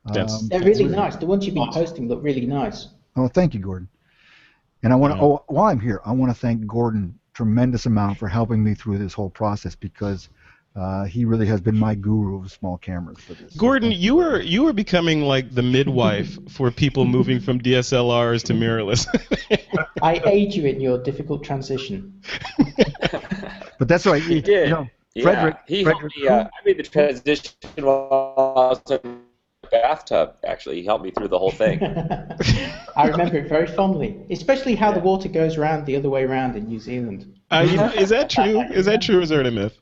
That's- 0.05 0.41
Um, 0.41 0.47
They're 0.49 0.59
really 0.59 0.85
really 0.85 0.95
nice. 0.95 1.15
The 1.15 1.25
ones 1.25 1.45
you've 1.45 1.55
been 1.55 1.63
awesome. 1.63 1.81
posting 1.81 2.07
look 2.07 2.23
really 2.23 2.45
nice. 2.45 2.89
Oh, 3.15 3.27
thank 3.27 3.53
you, 3.53 3.59
Gordon. 3.59 3.87
And 4.83 4.91
I 4.91 4.95
want 4.95 5.13
to. 5.13 5.17
Yeah. 5.17 5.23
Oh, 5.25 5.43
while 5.47 5.65
I'm 5.65 5.79
here, 5.79 6.01
I 6.05 6.11
want 6.11 6.33
to 6.33 6.37
thank 6.39 6.65
Gordon 6.67 7.17
tremendous 7.33 7.85
amount 7.85 8.17
for 8.17 8.27
helping 8.27 8.63
me 8.63 8.73
through 8.75 8.97
this 8.99 9.13
whole 9.13 9.29
process 9.29 9.75
because 9.75 10.29
uh, 10.75 11.03
he 11.05 11.23
really 11.25 11.45
has 11.45 11.61
been 11.61 11.77
my 11.77 11.93
guru 11.95 12.41
of 12.41 12.51
small 12.51 12.77
cameras 12.77 13.19
for 13.19 13.33
this. 13.33 13.55
Gordon, 13.55 13.91
thank 13.91 14.01
you 14.01 14.15
were 14.15 14.41
you 14.41 14.63
were 14.63 14.73
becoming 14.73 15.21
like 15.21 15.53
the 15.53 15.61
midwife 15.61 16.37
for 16.49 16.71
people 16.71 17.05
moving 17.05 17.39
from 17.39 17.59
DSLRs 17.59 18.43
to 18.45 18.53
mirrorless. 18.53 19.05
I 20.01 20.21
aid 20.25 20.53
you 20.55 20.65
in 20.65 20.81
your 20.81 20.97
difficult 21.03 21.43
transition. 21.43 22.21
But 23.79 23.87
that's 23.87 24.05
right. 24.05 24.21
He 24.21 24.35
you 24.35 24.41
did. 24.41 24.69
know, 24.69 24.87
Yeah, 25.15 25.23
Frederick- 25.23 25.57
he 25.67 25.83
Frederick 25.83 26.13
helped 26.13 26.17
me. 26.17 26.27
Uh, 26.27 26.43
I 26.43 26.65
made 26.65 26.77
the 26.77 26.83
transition 26.83 27.53
while 27.85 28.53
I 28.57 28.67
was 28.69 28.81
in 28.91 29.19
the 29.63 29.67
bathtub. 29.71 30.35
Actually, 30.45 30.77
he 30.79 30.85
helped 30.85 31.03
me 31.03 31.11
through 31.11 31.27
the 31.27 31.37
whole 31.39 31.51
thing. 31.51 31.79
I 32.95 33.07
remember 33.07 33.37
it 33.37 33.49
very 33.49 33.67
fondly, 33.67 34.25
especially 34.29 34.75
how 34.75 34.91
the 34.91 34.99
water 34.99 35.27
goes 35.27 35.57
around 35.57 35.85
the 35.85 35.95
other 35.95 36.09
way 36.09 36.23
around 36.23 36.55
in 36.55 36.67
New 36.67 36.79
Zealand. 36.79 37.25
uh, 37.51 37.65
you 37.69 37.77
know, 37.77 37.91
is 37.93 38.09
that 38.09 38.29
true? 38.29 38.61
Is 38.61 38.85
that 38.85 39.01
true? 39.01 39.19
Or 39.19 39.21
is 39.21 39.29
that 39.29 39.45
a 39.45 39.51
myth? 39.51 39.77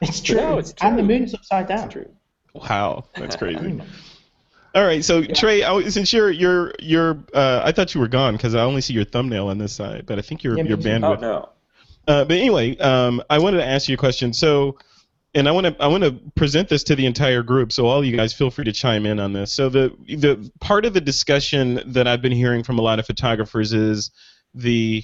It's 0.00 0.20
true. 0.20 0.36
No, 0.36 0.58
it's 0.58 0.74
And 0.80 0.96
the 0.98 1.02
true. 1.02 1.08
moon's 1.08 1.34
upside 1.34 1.66
down. 1.68 1.88
True. 1.88 2.08
Wow, 2.54 3.04
that's 3.16 3.36
crazy. 3.42 3.80
All 4.74 4.84
right, 4.84 5.04
so 5.04 5.24
Trey, 5.24 5.62
I, 5.64 5.88
since 5.88 6.12
you're 6.12 6.30
you're 6.30 6.72
you're, 6.78 7.18
uh, 7.34 7.62
I 7.64 7.72
thought 7.72 7.94
you 7.94 8.00
were 8.00 8.08
gone 8.08 8.36
because 8.36 8.54
I 8.54 8.60
only 8.62 8.80
see 8.80 8.92
your 8.94 9.04
thumbnail 9.04 9.48
on 9.48 9.58
this 9.58 9.72
side, 9.72 10.04
but 10.06 10.18
I 10.18 10.22
think 10.22 10.44
your 10.44 10.56
Yeah, 10.56 10.64
your 10.64 10.76
too. 10.76 10.88
Oh 10.88 10.90
bandwidth. 10.90 11.20
no. 11.20 11.48
Uh, 12.06 12.24
but 12.24 12.36
anyway, 12.36 12.76
um, 12.78 13.22
I 13.28 13.38
wanted 13.38 13.58
to 13.58 13.66
ask 13.66 13.88
you 13.88 13.94
a 13.94 13.98
question. 13.98 14.32
So, 14.32 14.78
and 15.34 15.48
I 15.48 15.52
want 15.52 15.66
to 15.66 15.76
I 15.82 15.86
want 15.88 16.04
to 16.04 16.12
present 16.36 16.68
this 16.68 16.84
to 16.84 16.94
the 16.96 17.06
entire 17.06 17.42
group. 17.42 17.72
So 17.72 17.86
all 17.86 18.04
you 18.04 18.16
guys 18.16 18.32
feel 18.32 18.50
free 18.50 18.64
to 18.64 18.72
chime 18.72 19.04
in 19.06 19.18
on 19.18 19.32
this. 19.32 19.52
So 19.52 19.68
the 19.68 19.94
the 20.06 20.50
part 20.60 20.84
of 20.84 20.92
the 20.94 21.00
discussion 21.00 21.82
that 21.86 22.06
I've 22.06 22.22
been 22.22 22.32
hearing 22.32 22.62
from 22.62 22.78
a 22.78 22.82
lot 22.82 22.98
of 22.98 23.06
photographers 23.06 23.72
is 23.72 24.10
the 24.54 25.02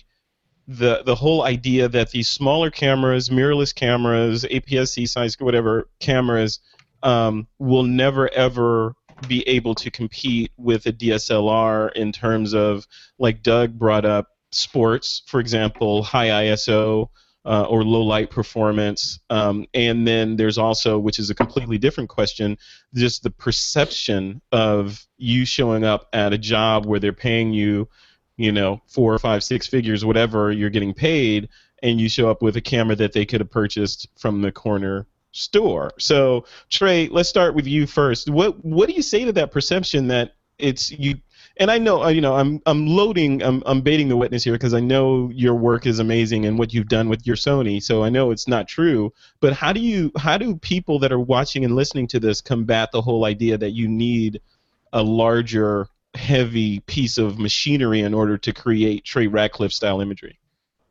the 0.66 1.02
the 1.04 1.14
whole 1.14 1.42
idea 1.42 1.88
that 1.88 2.10
these 2.10 2.28
smaller 2.28 2.70
cameras, 2.70 3.28
mirrorless 3.28 3.74
cameras, 3.74 4.44
APS-C 4.44 5.06
size, 5.06 5.36
whatever 5.38 5.88
cameras, 6.00 6.60
um, 7.02 7.46
will 7.58 7.82
never 7.82 8.32
ever 8.32 8.94
be 9.28 9.46
able 9.48 9.74
to 9.76 9.90
compete 9.90 10.50
with 10.56 10.86
a 10.86 10.92
DSLR 10.92 11.92
in 11.92 12.12
terms 12.12 12.54
of 12.54 12.86
like 13.18 13.42
Doug 13.42 13.78
brought 13.78 14.04
up 14.04 14.28
sports, 14.50 15.22
for 15.26 15.40
example, 15.40 16.02
high 16.02 16.28
ISO 16.28 17.08
uh, 17.44 17.66
or 17.68 17.84
low 17.84 18.02
light 18.02 18.30
performance, 18.30 19.20
um, 19.28 19.66
and 19.74 20.06
then 20.08 20.36
there's 20.36 20.56
also, 20.56 20.98
which 20.98 21.18
is 21.18 21.28
a 21.28 21.34
completely 21.34 21.76
different 21.76 22.08
question, 22.08 22.56
just 22.94 23.22
the 23.22 23.30
perception 23.30 24.40
of 24.50 25.06
you 25.18 25.44
showing 25.44 25.84
up 25.84 26.08
at 26.14 26.32
a 26.32 26.38
job 26.38 26.86
where 26.86 26.98
they're 26.98 27.12
paying 27.12 27.52
you 27.52 27.88
you 28.36 28.52
know, 28.52 28.80
four 28.86 29.14
or 29.14 29.18
five, 29.18 29.44
six 29.44 29.66
figures, 29.66 30.04
whatever 30.04 30.50
you're 30.50 30.70
getting 30.70 30.94
paid, 30.94 31.48
and 31.82 32.00
you 32.00 32.08
show 32.08 32.30
up 32.30 32.42
with 32.42 32.56
a 32.56 32.60
camera 32.60 32.96
that 32.96 33.12
they 33.12 33.26
could 33.26 33.40
have 33.40 33.50
purchased 33.50 34.08
from 34.16 34.42
the 34.42 34.50
corner 34.50 35.06
store. 35.32 35.92
So, 35.98 36.46
Trey, 36.70 37.08
let's 37.08 37.28
start 37.28 37.54
with 37.54 37.66
you 37.66 37.86
first. 37.86 38.30
What 38.30 38.64
what 38.64 38.88
do 38.88 38.94
you 38.94 39.02
say 39.02 39.24
to 39.24 39.32
that 39.32 39.52
perception 39.52 40.08
that 40.08 40.34
it's 40.58 40.90
you? 40.90 41.16
And 41.58 41.70
I 41.70 41.78
know, 41.78 42.02
uh, 42.02 42.08
you 42.08 42.20
know, 42.20 42.34
I'm 42.34 42.60
I'm 42.66 42.86
loading, 42.86 43.42
I'm 43.42 43.62
I'm 43.66 43.80
baiting 43.80 44.08
the 44.08 44.16
witness 44.16 44.42
here 44.42 44.54
because 44.54 44.74
I 44.74 44.80
know 44.80 45.30
your 45.32 45.54
work 45.54 45.86
is 45.86 45.98
amazing 46.00 46.46
and 46.46 46.58
what 46.58 46.72
you've 46.72 46.88
done 46.88 47.08
with 47.08 47.26
your 47.26 47.36
Sony. 47.36 47.82
So 47.82 48.02
I 48.02 48.08
know 48.08 48.30
it's 48.30 48.48
not 48.48 48.66
true. 48.66 49.12
But 49.40 49.52
how 49.52 49.72
do 49.72 49.80
you 49.80 50.10
how 50.16 50.38
do 50.38 50.56
people 50.56 50.98
that 51.00 51.12
are 51.12 51.20
watching 51.20 51.64
and 51.64 51.76
listening 51.76 52.08
to 52.08 52.20
this 52.20 52.40
combat 52.40 52.90
the 52.92 53.02
whole 53.02 53.24
idea 53.24 53.58
that 53.58 53.70
you 53.70 53.86
need 53.86 54.40
a 54.92 55.02
larger 55.02 55.88
heavy 56.14 56.80
piece 56.80 57.18
of 57.18 57.38
machinery 57.38 58.00
in 58.00 58.14
order 58.14 58.38
to 58.38 58.52
create 58.52 59.04
Trey 59.04 59.26
Ratcliffe 59.26 59.72
style 59.72 60.00
imagery. 60.00 60.38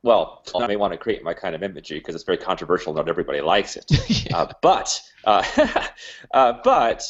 Well, 0.03 0.43
I 0.53 0.67
may 0.67 0.75
want 0.75 0.91
to 0.91 0.97
create 0.97 1.23
my 1.23 1.33
kind 1.33 1.55
of 1.55 1.63
imagery 1.63 1.99
because 1.99 2.13
it's 2.13 2.25
very 2.25 2.37
controversial. 2.37 2.93
Not 2.93 3.07
everybody 3.07 3.39
likes 3.39 3.77
it. 3.77 3.89
uh, 4.33 4.47
but, 4.61 4.99
uh, 5.23 5.43
uh, 6.33 6.53
but 6.63 7.03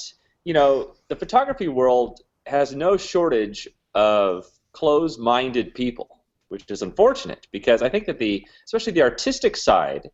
you 0.44 0.54
know, 0.54 0.94
the 1.08 1.16
photography 1.16 1.68
world 1.68 2.22
has 2.46 2.76
no 2.76 2.98
shortage 2.98 3.68
of 3.96 4.46
closed-minded 4.74 5.74
people, 5.74 6.24
which 6.50 6.70
is 6.70 6.82
unfortunate 6.82 7.48
because 7.52 7.82
I 7.82 7.90
think 7.90 8.06
that 8.06 8.20
the, 8.20 8.46
especially 8.66 8.94
the 8.94 9.02
artistic 9.02 9.56
side, 9.56 10.10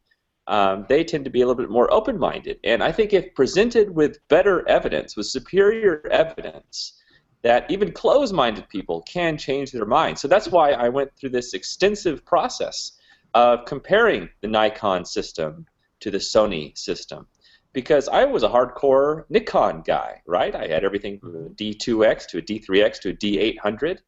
um, 0.47 0.85
they 0.88 1.03
tend 1.03 1.25
to 1.25 1.31
be 1.31 1.41
a 1.41 1.47
little 1.47 1.62
bit 1.62 1.69
more 1.69 1.91
open-minded. 1.91 2.59
And 2.63 2.83
I 2.83 2.91
think 2.91 3.13
if 3.13 3.33
presented 3.35 3.89
with 3.93 4.19
better 4.29 4.67
evidence, 4.69 5.17
with 5.17 5.27
superior 5.27 6.07
evidence, 6.12 6.98
that 7.41 7.69
even 7.71 7.91
closed-minded 7.91 8.67
people 8.69 9.02
can 9.04 9.38
change 9.38 9.71
their 9.71 9.86
mind. 9.86 10.17
So 10.19 10.28
that's 10.28 10.49
why 10.49 10.71
I 10.71 10.89
went 10.89 11.12
through 11.15 11.30
this 11.30 11.54
extensive 11.54 12.25
process 12.25 12.93
of 13.34 13.65
comparing 13.65 14.30
the 14.41 14.47
Nikon 14.47 15.06
system 15.06 15.65
to 16.02 16.12
the 16.12 16.17
Sony 16.17 16.78
system. 16.78 17.28
Because 17.71 18.10
I 18.10 18.25
was 18.25 18.43
a 18.43 18.49
hardcore 18.49 19.25
Nikon 19.30 19.84
guy, 19.86 20.21
right? 20.25 20.56
I 20.56 20.67
had 20.67 20.84
everything 20.84 21.19
from 21.19 21.36
a 21.36 21.39
mm-hmm. 21.39 21.54
D2X 21.54 22.28
to 22.30 22.39
a 22.39 22.41
D3X 22.41 22.99
to 23.02 23.10
a 23.10 23.13
D800. 23.13 23.99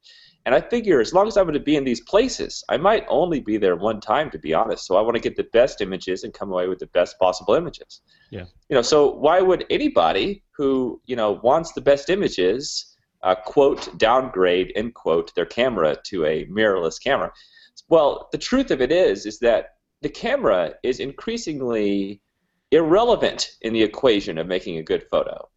And 0.48 0.56
I 0.56 0.62
figure 0.62 1.00
as 1.00 1.14
long 1.14 1.28
as 1.28 1.38
I'm 1.38 1.46
going 1.46 1.54
to 1.54 1.60
be 1.60 1.76
in 1.76 1.84
these 1.84 2.02
places, 2.02 2.64
I 2.68 2.78
might 2.78 3.06
only 3.08 3.40
be 3.40 3.58
there 3.58 3.76
one 3.76 4.02
time, 4.02 4.32
to 4.32 4.40
be 4.40 4.56
honest. 4.56 4.88
So 4.88 4.96
I 4.96 5.02
want 5.02 5.16
to 5.16 5.22
get 5.22 5.36
the 5.36 5.48
best 5.54 5.82
images 5.82 6.24
and 6.24 6.34
come 6.34 6.52
away 6.52 6.68
with 6.68 6.80
the 6.80 6.88
best 6.88 7.20
possible 7.20 7.54
images. 7.54 8.02
Yeah. 8.32 8.46
You 8.68 8.76
know, 8.76 8.82
so 8.82 9.12
why 9.12 9.40
would 9.42 9.66
anybody 9.70 10.42
who, 10.58 11.00
you 11.06 11.16
know, 11.16 11.34
wants 11.44 11.74
the 11.74 11.82
best 11.82 12.10
images 12.10 12.91
uh, 13.24 13.36
quote 13.36 13.98
downgrade 13.98 14.72
end 14.76 14.94
quote 14.94 15.34
their 15.36 15.46
camera 15.46 15.98
to 16.06 16.26
a 16.26 16.46
mirrorless 16.46 17.02
camera. 17.02 17.32
Well 17.90 18.30
the 18.32 18.38
truth 18.38 18.72
of 18.72 18.82
it 18.82 18.92
is 18.92 19.26
is 19.26 19.40
that 19.40 19.76
the 20.02 20.10
camera 20.10 20.74
is 20.84 21.00
increasingly 21.00 22.22
irrelevant 22.72 23.52
in 23.62 23.74
the 23.74 23.84
equation 23.84 24.38
of 24.38 24.48
making 24.48 24.78
a 24.78 24.84
good 24.84 25.06
photo. 25.12 25.48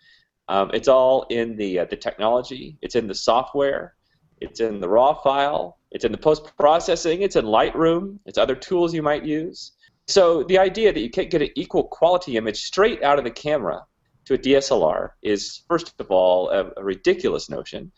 Um, 0.49 0.71
it's 0.75 0.89
all 0.89 1.27
in 1.31 1.57
the 1.57 1.81
uh, 1.81 1.85
the 1.87 1.97
technology. 1.97 2.77
It's 2.83 2.97
in 2.97 3.07
the 3.07 3.15
software. 3.15 3.95
It's 4.41 4.61
in 4.61 4.81
the 4.81 4.89
raw 4.89 5.15
file. 5.15 5.79
It's 5.91 6.05
in 6.05 6.13
the 6.13 6.19
post 6.19 6.51
processing 6.59 7.23
it's 7.23 7.37
in 7.37 7.47
lightroom. 7.47 8.19
It's 8.27 8.39
other 8.39 8.57
tools 8.57 8.93
you 8.93 9.03
might 9.03 9.25
use. 9.25 9.73
So 10.07 10.43
the 10.43 10.59
idea 10.59 10.93
that 10.93 11.01
you 11.01 11.09
can't 11.09 11.31
get 11.31 11.41
an 11.41 11.49
equal 11.55 11.85
quality 11.85 12.37
image 12.37 12.63
straight 12.63 13.03
out 13.03 13.19
of 13.19 13.25
the 13.25 13.31
camera 13.31 13.87
to 14.27 14.35
a 14.35 14.39
DSLR 14.39 15.11
is, 15.23 15.63
first 15.69 15.95
of 15.99 16.11
all, 16.11 16.51
a, 16.51 16.71
a 16.77 16.85
ridiculous 16.85 17.49
notion. 17.49 17.93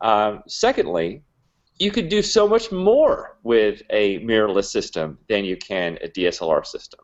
Um, 0.00 0.42
secondly, 0.48 1.22
you 1.78 1.90
could 1.90 2.08
do 2.08 2.22
so 2.22 2.46
much 2.46 2.70
more 2.70 3.38
with 3.42 3.82
a 3.90 4.18
mirrorless 4.20 4.66
system 4.70 5.18
than 5.28 5.44
you 5.44 5.56
can 5.56 5.98
a 6.02 6.08
DSLR 6.08 6.64
system. 6.64 7.00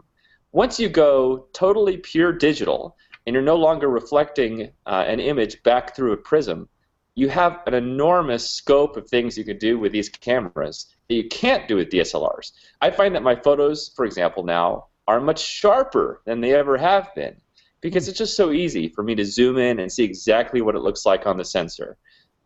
Once 0.53 0.79
you 0.79 0.88
go 0.88 1.49
totally 1.53 1.97
pure 1.97 2.33
digital 2.33 2.97
and 3.27 3.35
you're 3.35 3.43
no 3.43 3.57
longer 3.57 3.88
reflecting 3.88 4.71
uh, 4.87 5.05
an 5.07 5.21
image 5.21 5.62
back 5.62 5.95
through 5.95 6.12
a 6.12 6.17
prism, 6.17 6.69
you 7.14 7.29
have 7.29 7.61
an 7.67 7.75
enormous 7.75 8.49
scope 8.49 8.97
of 8.97 9.09
things 9.09 9.37
you 9.37 9.45
can 9.45 9.59
do 9.59 9.79
with 9.79 9.93
these 9.93 10.09
cameras 10.09 10.95
that 11.09 11.14
you 11.14 11.29
can't 11.29 11.67
do 11.67 11.77
with 11.77 11.91
DSLRs. 11.91 12.53
I 12.81 12.91
find 12.91 13.14
that 13.14 13.23
my 13.23 13.35
photos, 13.35 13.91
for 13.97 14.05
example, 14.05 14.45
now 14.45 14.87
are 15.09 15.21
much 15.21 15.41
sharper 15.41 16.23
than 16.25 16.41
they 16.41 16.55
ever 16.55 16.77
have 16.77 17.12
been 17.14 17.37
because 17.81 18.09
it's 18.09 18.19
just 18.19 18.37
so 18.37 18.53
easy 18.53 18.88
for 18.88 19.03
me 19.03 19.14
to 19.14 19.25
zoom 19.25 19.59
in 19.59 19.81
and 19.81 19.91
see 19.91 20.05
exactly 20.05 20.61
what 20.61 20.75
it 20.75 20.81
looks 20.81 21.07
like 21.07 21.27
on 21.27 21.37
the 21.37 21.45
sensor. 21.45 21.97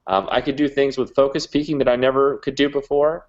Um, 0.06 0.28
I 0.30 0.40
could 0.40 0.56
do 0.56 0.68
things 0.68 0.98
with 0.98 1.14
focus 1.14 1.46
peaking 1.46 1.78
that 1.78 1.88
I 1.88 1.96
never 1.96 2.38
could 2.38 2.54
do 2.54 2.68
before. 2.68 3.28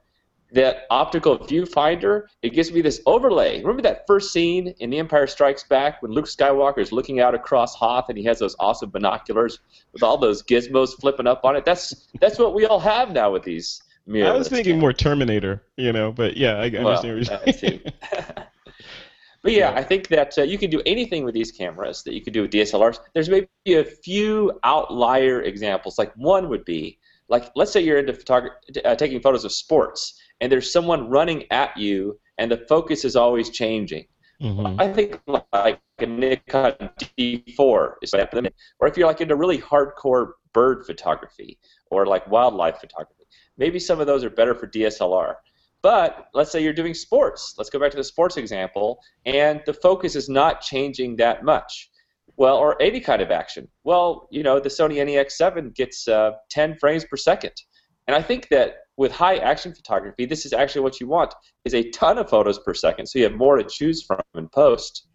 That 0.52 0.86
optical 0.92 1.39
viewfinder, 1.39 2.26
it 2.44 2.50
gives 2.50 2.72
me 2.72 2.82
this 2.82 3.02
overlay. 3.08 3.60
Remember 3.62 3.82
that 3.84 4.06
first 4.06 4.32
scene 4.32 4.68
in 4.80 4.92
The 4.92 5.00
Empire 5.00 5.26
Strikes 5.26 5.63
Back 5.63 6.02
when 6.04 6.12
Luke 6.12 6.26
Skywalker 6.26 6.78
is 6.78 6.92
looking 6.92 7.20
out 7.20 7.34
across 7.34 7.74
Hoth 7.74 8.10
and 8.10 8.18
he 8.18 8.24
has 8.26 8.38
those 8.38 8.56
awesome 8.60 8.92
binoculars 8.92 9.60
with 9.94 10.04
all 10.04 10.16
those 10.16 10.44
gizmos 10.44 11.00
flipping 11.00 11.26
up 11.26 11.44
on 11.44 11.56
it? 11.56 11.66
That's 11.66 12.08
that's 12.22 12.38
what 12.38 12.54
we 12.54 12.66
all 12.68 12.80
have 12.80 13.12
now 13.12 13.32
with 13.32 13.42
these 13.42 13.82
mirrorless. 14.08 14.28
I 14.28 14.38
was 14.38 14.50
thinking 14.50 14.78
more 14.78 14.94
Terminator, 14.94 15.63
you 15.76 15.92
know, 15.92 16.12
but 16.12 16.38
yeah, 16.38 16.58
I, 16.58 16.66
I 16.66 16.84
Well, 16.84 17.00
understand 17.00 17.26
what 17.28 17.46
you're 17.48 17.54
saying. 17.54 17.82
But 19.43 19.51
yeah, 19.51 19.73
I 19.75 19.84
think 19.84 20.08
that 20.08 20.38
uh, 20.38 20.43
you 20.43 20.58
can 20.58 20.69
do 20.69 20.82
anything 20.86 21.25
with 21.25 21.34
these 21.34 21.51
cameras 21.51 22.01
that 22.03 22.13
you 22.13 22.21
could 22.21 22.34
do 22.34 22.43
with 22.43 22.51
DSLRs. 22.51 22.99
There's 23.13 23.29
maybe 23.29 23.47
a 23.67 23.84
few 23.84 24.58
outlier 24.63 25.41
examples. 25.41 25.97
Like 25.97 26.13
one 26.15 26.47
would 26.47 26.63
be, 26.63 26.97
like 27.27 27.51
let's 27.56 27.71
say 27.71 27.82
you're 27.82 27.99
into 27.99 28.13
photography, 28.13 28.56
uh, 28.86 28.95
taking 28.95 29.19
photos 29.19 29.43
of 29.43 29.51
sports, 29.51 30.17
and 30.39 30.49
there's 30.49 30.71
someone 30.71 31.10
running 31.10 31.43
at 31.51 31.75
you, 31.75 32.17
and 32.38 32.49
the 32.49 32.65
focus 32.69 33.03
is 33.03 33.17
always 33.17 33.49
changing. 33.49 34.06
Mhm. 34.41 34.79
I 34.79 34.91
think 34.91 35.19
like 35.27 35.79
a 35.99 36.06
Nikon 36.06 36.73
D4 37.17 37.95
is 38.01 38.12
better 38.12 38.29
than 38.34 38.49
or 38.79 38.88
if 38.88 38.97
you're 38.97 39.08
like 39.08 39.21
into 39.21 39.36
really 39.36 39.58
hardcore 39.58 40.32
bird 40.53 40.86
photography 40.86 41.60
or 41.91 42.06
like 42.06 42.25
wildlife 42.29 42.79
photography, 42.79 43.25
maybe 43.58 43.79
some 43.79 43.99
of 43.99 44.08
those 44.08 44.23
are 44.23 44.29
better 44.29 44.56
for 44.56 44.67
DSLR. 44.67 45.36
But 45.84 46.30
let's 46.34 46.50
say 46.50 46.63
you're 46.63 46.74
doing 46.74 46.93
sports. 46.93 47.56
Let's 47.58 47.69
go 47.69 47.78
back 47.78 47.91
to 47.91 47.98
the 47.98 48.04
sports 48.06 48.38
example, 48.38 49.02
and 49.26 49.62
the 49.65 49.74
focus 49.74 50.15
is 50.15 50.30
not 50.30 50.62
changing 50.62 51.17
that 51.17 51.43
much. 51.43 51.89
Well, 52.38 52.58
or 52.58 52.82
any 52.82 53.02
kind 53.02 53.22
of 53.22 53.30
action. 53.30 53.67
Well, 53.84 54.28
you 54.32 54.41
know, 54.41 54.60
the 54.60 54.69
Sony 54.69 54.96
NEX7 54.96 55.76
gets 55.76 56.08
uh, 56.08 56.32
10 56.50 56.78
frames 56.80 57.06
per 57.06 57.17
second. 57.17 57.52
And 58.08 58.15
I 58.15 58.22
think 58.22 58.48
that 58.48 58.78
with 58.98 59.12
high 59.12 59.38
action 59.38 59.76
photography, 59.76 60.26
this 60.26 60.46
is 60.46 60.54
actually 60.54 60.82
what 60.82 61.00
you 61.00 61.08
want 61.08 61.34
is 61.65 61.76
a 61.76 61.89
ton 61.91 62.17
of 62.17 62.30
photos 62.30 62.60
per 62.60 62.74
second, 62.74 63.06
so 63.06 63.19
you 63.19 63.26
have 63.26 63.34
more 63.34 63.58
to 63.58 63.63
choose 63.63 64.04
from 64.04 64.22
in 64.36 64.48
post. 64.50 65.08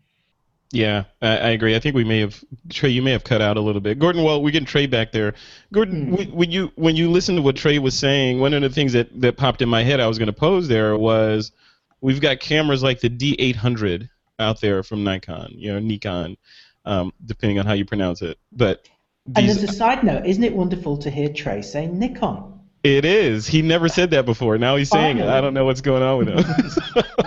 Yeah, 0.71 1.05
I, 1.23 1.29
I 1.29 1.49
agree. 1.51 1.75
I 1.75 1.79
think 1.79 1.95
we 1.97 2.05
may 2.05 2.21
have 2.21 2.45
Trey. 2.69 2.91
You 2.91 3.01
may 3.01 3.13
have 3.13 3.25
cut 3.25 3.41
out 3.41 3.57
a 3.57 3.61
little 3.61 3.81
bit. 3.81 3.99
Gordon, 3.99 4.23
well, 4.23 4.43
we 4.43 4.51
get 4.51 4.67
Trey 4.67 4.87
back 4.87 5.13
there. 5.13 5.35
Gordon, 5.73 6.15
Hmm. 6.15 6.37
when 6.37 6.51
you 6.51 6.71
when 6.77 6.95
you 6.95 7.11
listen 7.11 7.37
to 7.37 7.43
what 7.43 7.57
Trey 7.57 7.79
was 7.79 7.99
saying, 7.99 8.39
one 8.39 8.53
of 8.53 8.61
the 8.61 8.69
things 8.69 8.93
that 8.93 9.09
that 9.21 9.37
popped 9.39 9.63
in 9.63 9.69
my 9.69 9.83
head, 9.83 9.99
I 10.01 10.07
was 10.07 10.19
going 10.19 10.27
to 10.27 10.33
pose 10.33 10.69
there 10.69 10.97
was, 10.97 11.53
we've 12.03 12.21
got 12.21 12.41
cameras 12.41 12.83
like 12.83 13.01
the 13.01 13.09
D800 13.09 14.11
out 14.39 14.61
there 14.61 14.83
from 14.83 15.05
Nikon, 15.05 15.53
you 15.57 15.73
know, 15.73 15.79
Nikon, 15.79 16.37
um, 16.85 17.13
depending 17.25 17.59
on 17.59 17.65
how 17.67 17.73
you 17.73 17.87
pronounce 17.87 18.21
it. 18.21 18.39
But 18.53 18.87
And 19.37 19.49
as 19.49 19.63
a 19.63 19.69
side 19.73 20.05
note, 20.05 20.27
isn't 20.27 20.45
it 20.45 20.55
wonderful 20.55 20.99
to 20.99 21.11
hear 21.11 21.31
Trey 21.31 21.63
say 21.63 21.87
Nikon? 21.87 22.55
it 22.85 23.05
is. 23.05 23.47
He 23.47 23.61
never 23.61 23.89
said 23.89 24.11
that 24.13 24.25
before. 24.25 24.57
Now 24.57 24.77
he's 24.77 24.89
saying 24.91 25.19
it. 25.19 25.27
I 25.27 25.41
don't 25.41 25.53
know 25.53 25.65
what's 25.65 25.81
going 25.81 26.03
on 26.03 26.19
with 26.19 26.29
him. 26.29 26.39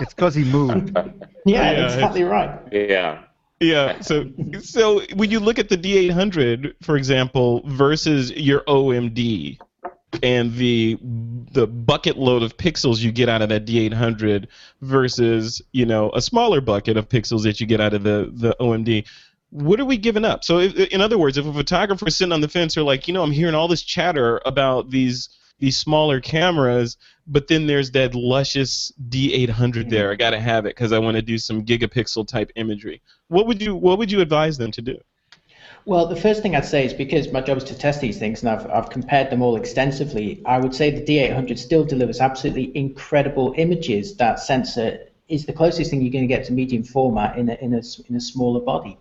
It's 0.00 0.14
because 0.14 0.34
he 0.34 0.44
moved. 0.44 0.96
Yeah, 1.44 1.72
Yeah, 1.72 1.84
exactly 1.86 2.22
right. 2.22 2.60
Yeah. 2.70 3.24
Yeah. 3.62 4.00
So 4.00 4.30
so 4.60 5.02
when 5.14 5.30
you 5.30 5.40
look 5.40 5.58
at 5.58 5.68
the 5.68 5.78
D800, 5.78 6.74
for 6.82 6.96
example, 6.96 7.62
versus 7.64 8.32
your 8.32 8.60
OMD 8.62 9.58
and 10.22 10.52
the 10.54 10.98
the 11.52 11.66
bucket 11.66 12.18
load 12.18 12.42
of 12.42 12.56
pixels 12.56 12.98
you 12.98 13.12
get 13.12 13.28
out 13.28 13.40
of 13.40 13.48
that 13.50 13.64
D800 13.64 14.48
versus 14.80 15.62
you 15.72 15.86
know 15.86 16.10
a 16.12 16.20
smaller 16.20 16.60
bucket 16.60 16.96
of 16.96 17.08
pixels 17.08 17.44
that 17.44 17.60
you 17.60 17.66
get 17.66 17.80
out 17.80 17.94
of 17.94 18.02
the 18.02 18.30
the 18.32 18.56
OMD. 18.60 19.06
What 19.50 19.78
are 19.80 19.84
we 19.84 19.98
giving 19.98 20.24
up? 20.24 20.44
So, 20.44 20.60
if, 20.60 20.74
in 20.74 21.02
other 21.02 21.18
words, 21.18 21.36
if 21.36 21.44
a 21.44 21.52
photographer 21.52 22.08
is 22.08 22.16
sitting 22.16 22.32
on 22.32 22.40
the 22.40 22.48
fence, 22.48 22.74
they're 22.74 22.84
like, 22.84 23.06
you 23.06 23.12
know, 23.12 23.22
I'm 23.22 23.32
hearing 23.32 23.54
all 23.54 23.68
this 23.68 23.82
chatter 23.82 24.40
about 24.46 24.88
these 24.88 25.28
these 25.62 25.78
smaller 25.78 26.20
cameras, 26.20 26.96
but 27.24 27.46
then 27.46 27.68
there's 27.68 27.92
that 27.92 28.16
luscious 28.16 28.92
D800 29.08 29.46
mm-hmm. 29.46 29.88
there. 29.90 30.10
I 30.10 30.16
got 30.16 30.30
to 30.30 30.40
have 30.40 30.66
it 30.66 30.74
because 30.74 30.92
I 30.92 30.98
want 30.98 31.14
to 31.14 31.22
do 31.22 31.38
some 31.38 31.64
gigapixel 31.64 32.26
type 32.26 32.50
imagery. 32.56 33.00
What 33.28 33.46
would 33.46 33.62
you 33.62 33.76
What 33.76 33.96
would 33.98 34.10
you 34.10 34.20
advise 34.20 34.58
them 34.58 34.72
to 34.72 34.82
do? 34.82 34.98
Well, 35.84 36.06
the 36.06 36.16
first 36.16 36.42
thing 36.42 36.56
I'd 36.56 36.64
say 36.64 36.84
is 36.84 36.92
because 36.92 37.30
my 37.30 37.40
job 37.40 37.58
is 37.58 37.64
to 37.64 37.78
test 37.78 38.00
these 38.00 38.18
things 38.18 38.42
and 38.42 38.50
I've, 38.50 38.68
I've 38.70 38.90
compared 38.90 39.30
them 39.30 39.40
all 39.40 39.54
extensively, 39.54 40.42
I 40.46 40.58
would 40.58 40.74
say 40.74 40.90
the 40.90 41.00
D800 41.00 41.56
still 41.56 41.84
delivers 41.84 42.20
absolutely 42.20 42.76
incredible 42.76 43.54
images. 43.56 44.16
That 44.16 44.40
sensor 44.40 44.98
is 45.28 45.46
the 45.46 45.52
closest 45.52 45.90
thing 45.90 46.02
you're 46.02 46.12
going 46.12 46.28
to 46.28 46.34
get 46.34 46.44
to 46.46 46.52
medium 46.52 46.82
format 46.82 47.38
in 47.38 47.48
a, 47.48 47.54
in 47.54 47.72
a, 47.72 47.82
in 48.08 48.16
a 48.16 48.20
smaller 48.20 48.60
body, 48.60 48.98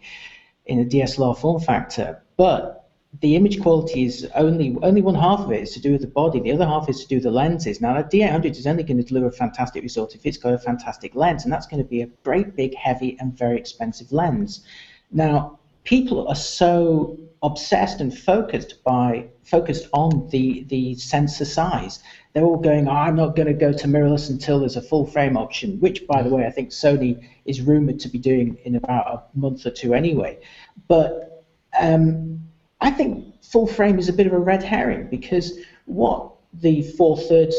in 0.68 0.80
a 0.80 0.86
DSLR 0.86 1.36
form 1.36 1.60
factor. 1.60 2.22
But 2.38 2.81
the 3.20 3.36
image 3.36 3.62
quality 3.62 4.06
is 4.06 4.28
only 4.36 4.78
only 4.82 5.02
one 5.02 5.16
half 5.16 5.42
of 5.42 5.52
it 5.52 5.62
is 5.62 5.74
to 5.74 5.82
do 5.82 5.92
with 5.92 6.02
the 6.02 6.08
body. 6.08 6.40
The 6.40 6.54
other 6.54 6.66
half 6.66 6.88
is 6.88 7.02
to 7.02 7.08
do 7.08 7.16
with 7.16 7.24
the 7.24 7.32
lenses. 7.32 7.82
Now, 7.82 8.02
the 8.02 8.04
D800 8.20 8.52
is 8.58 8.66
only 8.66 8.84
going 8.84 8.98
to 8.98 9.04
deliver 9.04 9.28
a 9.28 9.32
fantastic 9.32 9.84
result 9.84 10.16
if 10.16 10.26
it's 10.26 10.38
got 10.38 10.54
a 10.54 10.58
fantastic 10.58 11.14
lens, 11.14 11.44
and 11.44 11.52
that's 11.52 11.68
going 11.68 11.84
to 11.84 11.90
be 11.90 12.02
a 12.02 12.08
great, 12.24 12.56
big, 12.56 12.74
heavy, 12.76 13.18
and 13.20 13.38
very 13.38 13.58
expensive 13.58 14.14
lens. 14.14 14.66
Now, 15.12 15.60
people 15.84 16.28
are 16.30 16.36
so 16.36 17.20
obsessed 17.44 18.00
and 18.00 18.18
focused 18.18 18.82
by 18.86 19.28
focused 19.44 19.90
on 19.92 20.30
the 20.30 20.64
the 20.70 20.96
sensor 20.96 21.44
size. 21.46 22.02
They're 22.32 22.46
all 22.46 22.60
going, 22.60 22.88
oh, 22.88 22.92
I'm 22.92 23.18
not 23.18 23.36
going 23.36 23.50
to 23.50 23.54
go 23.54 23.74
to 23.74 23.88
mirrorless 23.88 24.30
until 24.30 24.60
there's 24.62 24.78
a 24.78 24.82
full 24.82 25.06
frame 25.06 25.36
option, 25.36 25.82
which, 25.82 26.08
by 26.08 26.22
the 26.24 26.30
way, 26.30 26.46
I 26.46 26.50
think 26.50 26.70
Sony 26.70 27.28
is 27.44 27.60
rumored 27.60 28.00
to 28.00 28.08
be 28.08 28.20
doing 28.20 28.58
in 28.64 28.78
about 28.78 29.06
a 29.06 29.38
month 29.38 29.66
or 29.66 29.72
two 29.72 29.94
anyway. 29.94 30.40
But 30.88 31.44
um, 31.78 32.41
I 32.82 32.92
think 32.92 33.44
full 33.44 33.68
frame 33.68 34.00
is 34.00 34.10
a 34.10 34.14
bit 34.14 34.28
of 34.28 34.34
a 34.34 34.40
red 34.40 34.64
herring 34.64 35.08
because 35.10 35.60
what 35.86 36.34
the 36.54 36.82
four 36.82 37.18
thirds 37.18 37.56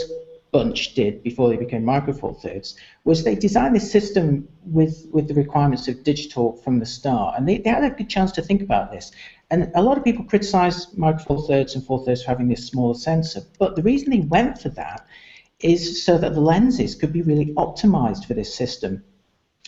bunch 0.51 0.95
did 0.95 1.23
before 1.23 1.49
they 1.49 1.57
became 1.57 1.83
micro 1.83 2.13
four 2.13 2.35
thirds 2.35 2.77
was 3.05 3.25
they 3.25 3.35
designed 3.35 3.75
this 3.75 3.91
system 3.91 4.47
with 4.67 5.07
with 5.11 5.27
the 5.27 5.35
requirements 5.35 5.89
of 5.89 6.05
digital 6.05 6.53
from 6.57 6.79
the 6.79 6.85
start, 6.85 7.35
and 7.37 7.49
they, 7.49 7.59
they 7.59 7.71
had 7.71 7.85
a 7.85 7.91
good 7.91 8.09
chance 8.09 8.31
to 8.33 8.43
think 8.43 8.61
about 8.63 8.91
this. 8.91 9.11
And 9.51 9.71
a 9.75 9.83
lot 9.83 9.97
of 9.97 10.05
people 10.05 10.25
criticize 10.25 10.93
micro 10.95 11.25
four 11.25 11.47
thirds 11.47 11.75
and 11.75 11.85
four 11.85 12.05
thirds 12.05 12.23
for 12.23 12.31
having 12.31 12.49
this 12.49 12.67
smaller 12.67 12.95
sensor, 12.95 13.43
but 13.59 13.77
the 13.77 13.83
reason 13.83 14.11
they 14.11 14.21
went 14.21 14.59
for 14.59 14.69
that 14.71 15.07
is 15.61 16.05
so 16.05 16.19
that 16.19 16.35
the 16.35 16.41
lenses 16.41 16.95
could 16.95 17.13
be 17.13 17.23
really 17.23 17.55
optimized 17.55 18.27
for 18.27 18.35
this 18.35 18.55
system. 18.55 19.03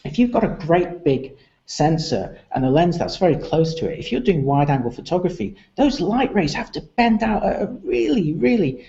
If 0.05 0.19
you've 0.19 0.33
got 0.33 0.45
a 0.45 0.49
great 0.67 1.05
big 1.05 1.37
sensor 1.67 2.39
and 2.55 2.65
a 2.65 2.71
lens 2.71 2.99
that's 2.99 3.17
very 3.17 3.37
close 3.37 3.75
to 3.75 3.91
it, 3.91 3.99
if 3.99 4.13
you're 4.13 4.21
doing 4.21 4.45
wide 4.45 4.71
angle 4.71 4.91
photography, 4.91 5.57
those 5.77 6.01
light 6.01 6.35
rays 6.35 6.55
have 6.55 6.71
to 6.73 6.81
bend 6.81 7.23
out 7.23 7.45
at 7.45 7.63
a 7.63 7.67
really, 7.67 8.35
really 8.35 8.87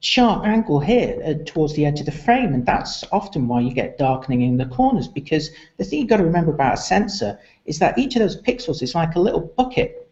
sharp 0.00 0.46
angle 0.46 0.80
here 0.80 1.20
uh, 1.24 1.34
towards 1.44 1.74
the 1.74 1.84
edge 1.84 2.00
of 2.00 2.06
the 2.06 2.12
frame, 2.12 2.54
and 2.54 2.66
that's 2.66 3.04
often 3.12 3.46
why 3.46 3.60
you 3.60 3.72
get 3.72 3.98
darkening 3.98 4.42
in 4.42 4.56
the 4.56 4.66
corners. 4.66 5.06
Because 5.06 5.50
the 5.76 5.84
thing 5.84 6.00
you've 6.00 6.08
got 6.08 6.16
to 6.16 6.24
remember 6.24 6.52
about 6.52 6.74
a 6.74 6.78
sensor 6.78 7.38
is 7.66 7.78
that 7.78 7.98
each 7.98 8.16
of 8.16 8.22
those 8.22 8.40
pixels 8.40 8.82
is 8.82 8.94
like 8.94 9.14
a 9.14 9.20
little 9.20 9.40
bucket, 9.40 10.08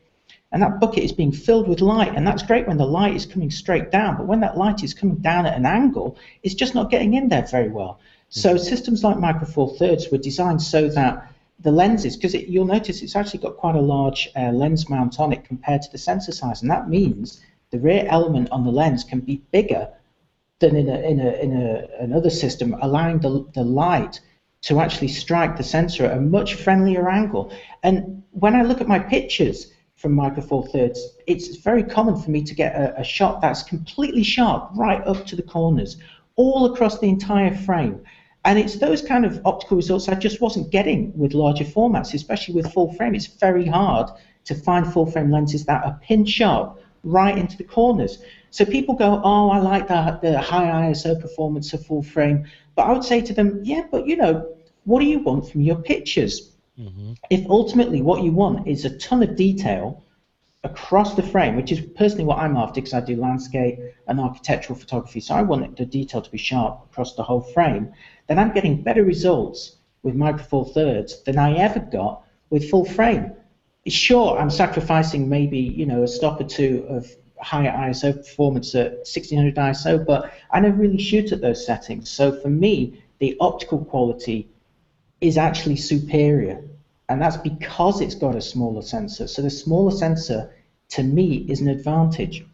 and 0.53 0.63
that 0.63 0.79
bucket 0.79 1.05
is 1.05 1.13
being 1.13 1.33
filled 1.33 1.69
with 1.69 1.81
light, 1.81 2.15
and 2.15 2.27
that's 2.27 2.43
great 2.43 2.69
when 2.69 2.77
the 2.77 2.87
light 2.87 3.15
is 3.15 3.27
coming 3.27 3.51
straight 3.51 3.91
down. 3.91 4.17
But 4.17 4.27
when 4.27 4.41
that 4.41 4.59
light 4.59 4.85
is 4.85 4.95
coming 4.95 5.17
down 5.17 5.47
at 5.47 5.57
an 5.57 5.67
angle, 5.67 6.17
it's 6.43 6.55
just 6.55 6.75
not 6.75 6.91
getting 6.91 7.15
in 7.15 7.29
there 7.29 7.47
very 7.51 7.71
well. 7.71 7.99
So 8.29 8.59
systems 8.59 9.03
like 9.03 9.19
Micro 9.19 9.47
Four 9.47 9.75
Thirds 9.77 10.11
were 10.11 10.19
designed 10.19 10.61
so 10.61 10.89
that 10.89 11.33
the 11.61 11.73
lenses, 11.73 12.17
because 12.17 12.35
you'll 12.35 12.65
notice 12.65 13.03
it's 13.03 13.17
actually 13.17 13.41
got 13.41 13.57
quite 13.57 13.75
a 13.75 13.81
large 13.81 14.29
uh, 14.37 14.53
lens 14.53 14.89
mount 14.89 15.19
on 15.19 15.33
it 15.33 15.45
compared 15.45 15.83
to 15.83 15.91
the 15.91 15.99
sensor 15.99 16.33
size, 16.33 16.63
and 16.63 16.71
that 16.71 16.89
means 16.89 17.41
the 17.71 17.79
rear 17.79 18.07
element 18.09 18.49
on 18.51 18.65
the 18.65 18.71
lens 18.71 19.05
can 19.05 19.21
be 19.21 19.43
bigger 19.51 19.89
than 20.61 20.77
in 20.77 20.89
a 20.89 20.99
in 21.01 21.21
a 21.21 21.33
in 21.43 21.53
a 21.61 21.89
another 22.01 22.31
system, 22.31 22.77
allowing 22.81 23.19
the 23.19 23.45
the 23.55 23.65
light 23.65 24.21
to 24.61 24.81
actually 24.81 25.09
strike 25.09 25.57
the 25.57 25.63
sensor 25.63 26.05
at 26.07 26.17
a 26.17 26.21
much 26.21 26.55
friendlier 26.55 27.09
angle. 27.09 27.53
And 27.83 28.23
when 28.33 28.55
I 28.55 28.63
look 28.63 28.81
at 28.81 28.89
my 28.89 28.99
pictures 28.99 29.73
from 29.97 30.13
Micro 30.13 30.43
Four 30.43 30.67
Thirds, 30.67 31.17
it's 31.27 31.57
very 31.57 31.83
common 31.83 32.17
for 32.21 32.31
me 32.31 32.43
to 32.43 32.55
get 32.55 32.75
a, 32.75 33.01
a 33.01 33.05
shot 33.05 33.41
that's 33.41 33.63
completely 33.63 34.23
sharp 34.23 34.71
right 34.75 35.05
up 35.07 35.27
to 35.27 35.37
the 35.37 35.43
corners, 35.43 35.97
all 36.37 36.73
across 36.73 36.99
the 36.99 37.09
entire 37.09 37.55
frame. 37.55 38.01
And 38.45 38.59
it's 38.59 38.77
those 38.77 39.03
kind 39.03 39.25
of 39.25 39.41
optical 39.45 39.77
results 39.77 40.09
I 40.09 40.15
just 40.15 40.41
wasn't 40.41 40.71
getting 40.71 41.17
with 41.17 41.35
larger 41.35 41.65
formats, 41.65 42.15
especially 42.15 42.55
with 42.55 42.73
full 42.73 42.93
frame. 42.95 43.15
It's 43.15 43.27
very 43.27 43.67
hard 43.67 44.11
to 44.45 44.55
find 44.55 44.91
full 44.91 45.07
frame 45.07 45.31
lenses 45.31 45.65
that 45.67 45.85
are 45.85 45.99
pin 46.03 46.25
sharp 46.25 46.81
right 47.05 47.37
into 47.37 47.57
the 47.57 47.65
corners. 47.65 48.19
So 48.51 48.65
people 48.65 48.95
go, 48.95 49.21
oh, 49.23 49.51
I 49.51 49.59
like 49.59 49.89
the, 49.89 50.19
the 50.23 50.41
high 50.41 50.91
ISO 50.91 51.21
performance 51.21 51.73
of 51.75 51.85
full 51.85 52.03
frame. 52.03 52.47
But 52.75 52.87
I 52.87 52.93
would 52.93 53.05
say 53.05 53.21
to 53.21 53.35
them, 53.35 53.61
yeah, 53.65 53.83
but 53.91 54.07
you 54.07 54.17
know, 54.17 54.55
what 54.85 55.01
do 55.01 55.07
you 55.07 55.19
want 55.19 55.51
from 55.51 55.61
your 55.61 55.77
pictures? 55.77 56.53
Mm-hmm. 56.79 57.15
If 57.31 57.47
ultimately 57.51 58.03
what 58.03 58.23
you 58.23 58.33
want 58.33 58.67
is 58.67 58.85
a 58.85 58.97
ton 58.99 59.23
of 59.23 59.37
detail 59.37 60.03
across 60.71 61.15
the 61.15 61.23
frame, 61.23 61.57
which 61.57 61.73
is 61.73 61.81
personally 61.81 62.25
what 62.25 62.39
I'm 62.39 62.57
after 62.57 62.81
because 62.81 62.95
I 62.95 63.01
do 63.01 63.17
landscape 63.17 63.79
and 64.07 64.21
architectural 64.21 64.79
photography, 64.79 65.21
so 65.21 65.35
I 65.35 65.43
want 65.43 65.77
the 65.77 65.87
detail 65.87 66.23
to 66.23 66.31
be 66.31 66.39
sharp 66.39 66.85
across 66.91 67.15
the 67.15 67.23
whole 67.23 67.41
frame, 67.41 67.93
then 68.27 68.39
I'm 68.39 68.53
getting 68.53 68.83
better 68.83 69.05
results 69.05 69.77
with 70.03 70.15
Micro 70.15 70.43
Four 70.43 70.67
Thirds 70.67 71.23
than 71.25 71.39
I 71.39 71.55
ever 71.57 71.81
got 71.81 72.23
with 72.51 72.71
full 72.71 72.85
frame. 72.85 73.33
Sure, 73.87 74.39
I'm 74.39 74.51
sacrificing 74.51 75.29
maybe 75.29 75.59
you 75.59 75.87
know 75.87 76.03
a 76.03 76.09
stop 76.09 76.41
or 76.41 76.45
two 76.45 76.85
of 76.89 77.07
higher 77.41 77.71
ISO 77.71 78.15
performance 78.17 78.75
at 78.75 78.93
1600 78.99 79.55
ISO, 79.55 80.05
but 80.05 80.33
I 80.51 80.61
never 80.61 80.77
really 80.77 80.99
shoot 80.99 81.33
at 81.33 81.41
those 81.41 81.65
settings. 81.65 82.11
So 82.11 82.39
for 82.41 82.51
me, 82.51 83.03
the 83.19 83.37
optical 83.41 83.85
quality 83.85 84.49
is 85.21 85.39
actually 85.39 85.77
superior, 85.77 86.63
and 87.09 87.21
that's 87.21 87.37
because 87.37 88.01
it's 88.01 88.15
got 88.15 88.37
a 88.37 88.41
smaller 88.41 88.83
sensor. 88.83 89.27
So 89.27 89.43
the 89.43 89.51
smaller 89.51 89.91
sensor, 89.91 90.55
to 90.91 91.03
me, 91.03 91.47
is 91.49 91.61
an 91.61 91.69
advantage. 91.69 92.45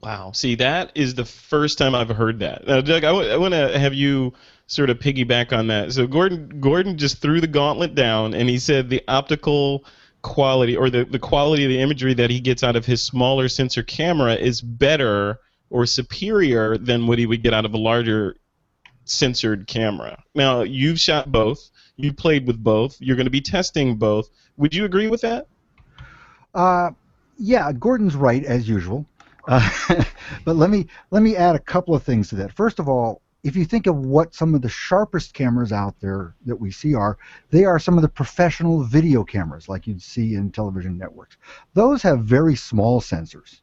Wow. 0.00 0.32
See, 0.32 0.54
that 0.56 0.92
is 0.94 1.14
the 1.14 1.24
first 1.24 1.78
time 1.78 1.94
I've 1.94 2.08
heard 2.08 2.38
that. 2.40 2.66
Now, 2.66 2.80
Doug, 2.80 3.04
I 3.04 3.36
want 3.36 3.54
to 3.54 3.78
have 3.78 3.94
you 3.94 4.32
sort 4.66 4.90
of 4.90 4.98
piggyback 4.98 5.56
on 5.56 5.68
that. 5.68 5.92
So 5.92 6.06
Gordon, 6.06 6.60
Gordon 6.60 6.98
just 6.98 7.20
threw 7.20 7.40
the 7.40 7.46
gauntlet 7.46 7.94
down, 7.94 8.34
and 8.34 8.48
he 8.48 8.58
said 8.58 8.88
the 8.88 9.02
optical 9.08 9.84
quality 10.22 10.76
or 10.76 10.90
the, 10.90 11.04
the 11.04 11.18
quality 11.18 11.64
of 11.64 11.70
the 11.70 11.80
imagery 11.80 12.14
that 12.14 12.30
he 12.30 12.40
gets 12.40 12.62
out 12.62 12.76
of 12.76 12.84
his 12.84 13.02
smaller 13.02 13.48
sensor 13.48 13.82
camera 13.82 14.34
is 14.34 14.60
better 14.60 15.40
or 15.70 15.86
superior 15.86 16.78
than 16.78 17.06
what 17.06 17.18
he 17.18 17.26
would 17.26 17.42
get 17.42 17.54
out 17.54 17.64
of 17.64 17.74
a 17.74 17.78
larger 17.78 18.36
censored 19.04 19.66
camera. 19.66 20.22
Now, 20.34 20.62
you've 20.62 21.00
shot 21.00 21.32
both. 21.32 21.70
You 21.96 22.12
played 22.12 22.46
with 22.46 22.62
both. 22.62 22.96
You're 23.00 23.16
going 23.16 23.26
to 23.26 23.30
be 23.30 23.40
testing 23.40 23.96
both. 23.96 24.28
Would 24.56 24.74
you 24.74 24.84
agree 24.84 25.08
with 25.08 25.22
that? 25.22 25.46
Uh, 26.54 26.90
yeah, 27.38 27.72
Gordon's 27.72 28.16
right 28.16 28.44
as 28.44 28.68
usual. 28.68 29.06
Uh, 29.46 30.04
but 30.44 30.56
let 30.56 30.70
me 30.70 30.86
let 31.10 31.22
me 31.22 31.36
add 31.36 31.56
a 31.56 31.60
couple 31.60 31.94
of 31.94 32.02
things 32.02 32.28
to 32.28 32.34
that. 32.36 32.52
First 32.52 32.78
of 32.78 32.88
all, 32.88 33.22
if 33.44 33.54
you 33.56 33.64
think 33.64 33.86
of 33.86 33.96
what 33.96 34.34
some 34.34 34.54
of 34.54 34.62
the 34.62 34.68
sharpest 34.68 35.32
cameras 35.32 35.72
out 35.72 35.94
there 36.00 36.34
that 36.44 36.60
we 36.60 36.70
see 36.70 36.94
are, 36.94 37.16
they 37.50 37.64
are 37.64 37.78
some 37.78 37.96
of 37.96 38.02
the 38.02 38.08
professional 38.08 38.82
video 38.82 39.22
cameras 39.22 39.68
like 39.68 39.86
you'd 39.86 40.02
see 40.02 40.34
in 40.34 40.50
television 40.50 40.98
networks. 40.98 41.36
Those 41.74 42.02
have 42.02 42.24
very 42.24 42.56
small 42.56 43.00
sensors. 43.00 43.60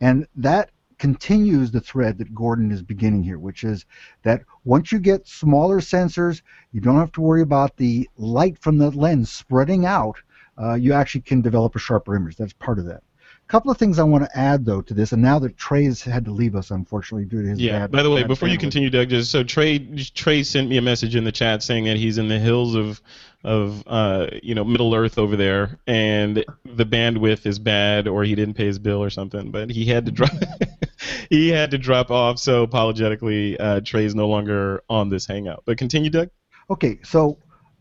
And 0.00 0.26
that 0.36 0.70
continues 0.98 1.70
the 1.70 1.80
thread 1.80 2.18
that 2.18 2.34
Gordon 2.34 2.70
is 2.70 2.82
beginning 2.82 3.24
here, 3.24 3.38
which 3.38 3.64
is 3.64 3.84
that 4.22 4.42
once 4.64 4.92
you 4.92 4.98
get 4.98 5.26
smaller 5.26 5.80
sensors, 5.80 6.42
you 6.72 6.80
don't 6.80 6.98
have 6.98 7.12
to 7.12 7.20
worry 7.20 7.42
about 7.42 7.76
the 7.76 8.08
light 8.16 8.58
from 8.58 8.78
the 8.78 8.90
lens 8.90 9.30
spreading 9.30 9.84
out. 9.84 10.16
Uh, 10.58 10.74
you 10.74 10.92
actually 10.92 11.20
can 11.20 11.42
develop 11.42 11.74
a 11.74 11.78
sharper 11.78 12.14
image. 12.14 12.36
That's 12.36 12.54
part 12.54 12.78
of 12.78 12.86
that. 12.86 13.02
A 13.46 13.48
couple 13.48 13.70
of 13.70 13.78
things 13.78 14.00
I 14.00 14.02
want 14.02 14.24
to 14.24 14.36
add 14.36 14.64
though 14.64 14.80
to 14.82 14.92
this, 14.92 15.12
and 15.12 15.22
now 15.22 15.38
that 15.38 15.56
Trey's 15.56 16.02
had 16.02 16.24
to 16.24 16.32
leave 16.32 16.56
us 16.56 16.72
unfortunately 16.72 17.26
due 17.26 17.42
to 17.42 17.48
his 17.48 17.60
Yeah. 17.60 17.78
bad. 17.78 17.92
By 17.92 18.02
the 18.02 18.10
way, 18.10 18.24
before 18.24 18.48
you 18.48 18.58
continue, 18.58 18.90
Doug, 18.90 19.08
just 19.08 19.30
so 19.30 19.44
Trey 19.44 19.78
Trey 20.14 20.42
sent 20.42 20.68
me 20.68 20.78
a 20.78 20.82
message 20.82 21.14
in 21.14 21.22
the 21.22 21.30
chat 21.30 21.62
saying 21.62 21.84
that 21.84 21.96
he's 21.96 22.18
in 22.18 22.26
the 22.26 22.40
hills 22.40 22.74
of 22.74 23.00
of 23.44 23.84
uh, 23.86 24.26
you 24.42 24.56
know 24.56 24.64
Middle 24.64 24.92
Earth 24.96 25.16
over 25.16 25.36
there, 25.36 25.78
and 25.86 26.44
the 26.64 26.84
bandwidth 26.84 27.46
is 27.46 27.60
bad, 27.60 28.08
or 28.08 28.24
he 28.24 28.34
didn't 28.34 28.54
pay 28.54 28.66
his 28.66 28.80
bill 28.80 29.00
or 29.00 29.10
something. 29.10 29.52
But 29.52 29.70
he 29.70 29.84
had 29.84 30.06
to 30.06 30.12
drop 30.12 30.32
he 31.30 31.48
had 31.50 31.70
to 31.70 31.78
drop 31.78 32.10
off. 32.10 32.40
So 32.40 32.64
apologetically, 32.64 33.56
uh, 33.60 33.80
Trey's 33.84 34.16
no 34.16 34.26
longer 34.26 34.82
on 34.90 35.08
this 35.08 35.24
hangout. 35.24 35.62
But 35.64 35.78
continue, 35.78 36.10
Doug. 36.10 36.30
Okay, 36.68 36.98
so 37.04 37.38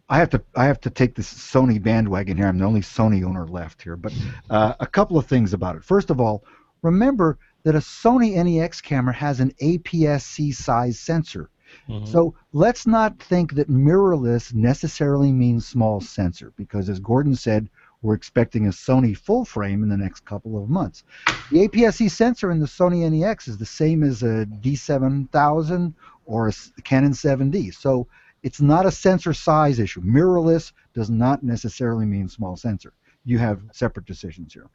I 0.07 0.19
have 0.19 0.29
to 0.31 0.43
I 0.55 0.65
have 0.65 0.79
to 0.81 0.89
take 0.89 1.15
this 1.15 1.33
Sony 1.33 1.81
bandwagon 1.81 2.37
here. 2.37 2.47
I'm 2.47 2.57
the 2.59 2.65
only 2.65 2.81
Sony 2.81 3.23
owner 3.23 3.47
left 3.47 3.81
here, 3.81 3.95
but 3.95 4.13
uh, 4.49 4.73
a 4.79 4.85
couple 4.85 5.17
of 5.17 5.25
things 5.25 5.53
about 5.53 5.75
it. 5.75 5.83
First 5.83 6.09
of 6.11 6.21
all, 6.21 6.43
remember 6.81 7.39
that 7.63 7.75
a 7.75 7.79
Sony 7.79 8.35
NEX 8.35 8.81
camera 8.81 9.13
has 9.13 9.39
an 9.39 9.51
APS-C 9.61 10.51
size 10.51 10.99
sensor. 10.99 11.49
Mhm. 11.89 12.07
So 12.07 12.35
let's 12.53 12.85
not 12.85 13.19
think 13.19 13.55
that 13.55 13.69
mirrorless 13.69 14.53
necessarily 14.53 15.31
means 15.31 15.65
small 15.65 15.99
sensor, 15.99 16.53
because 16.55 16.87
as 16.89 16.99
Gordon 16.99 17.35
said, 17.35 17.67
we're 18.03 18.13
expecting 18.13 18.67
a 18.67 18.69
Sony 18.69 19.17
full 19.17 19.45
frame 19.45 19.81
in 19.81 19.89
the 19.89 19.97
next 19.97 20.25
couple 20.25 20.61
of 20.61 20.69
months. 20.69 21.03
The 21.49 21.67
APS-C 21.67 22.09
sensor 22.09 22.51
in 22.51 22.59
the 22.59 22.67
Sony 22.67 23.09
NEX 23.09 23.47
is 23.47 23.57
the 23.57 23.65
same 23.65 24.03
as 24.03 24.21
a 24.21 24.45
D7000 24.45 25.93
or 26.25 26.47
a 26.49 26.53
Canon 26.83 27.13
7D. 27.13 27.73
So 27.73 28.07
it's 28.45 28.61
not 28.61 28.85
a 28.85 28.91
sensor 28.91 29.33
size 29.33 29.79
issue. 29.79 30.01
Mirrorless 30.01 30.71
does 30.93 31.09
not 31.09 31.41
necessarily 31.41 32.05
mean 32.05 32.29
small 32.29 32.55
sensor. 32.55 32.93
You 33.23 33.39
have 33.39 33.59
separate 33.73 34.05
decisions 34.05 34.53
here. 34.53 34.69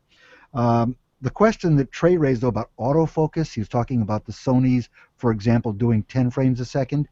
Um, 0.53 0.97
the 1.21 1.31
question 1.31 1.77
that 1.77 1.93
Trey 1.93 2.17
raised 2.17 2.43
though 2.43 2.49
about 2.49 2.73
autofocus, 2.81 3.55
he 3.55 3.61
was 3.61 3.69
talking 3.69 4.03
about 4.03 4.27
the 4.27 4.33
Sony's, 4.33 4.89
for 5.15 5.31
example, 5.31 5.73
doing 5.73 6.03
10 6.03 6.31
frames 6.33 6.59
a 6.59 6.65
second. 6.65 7.07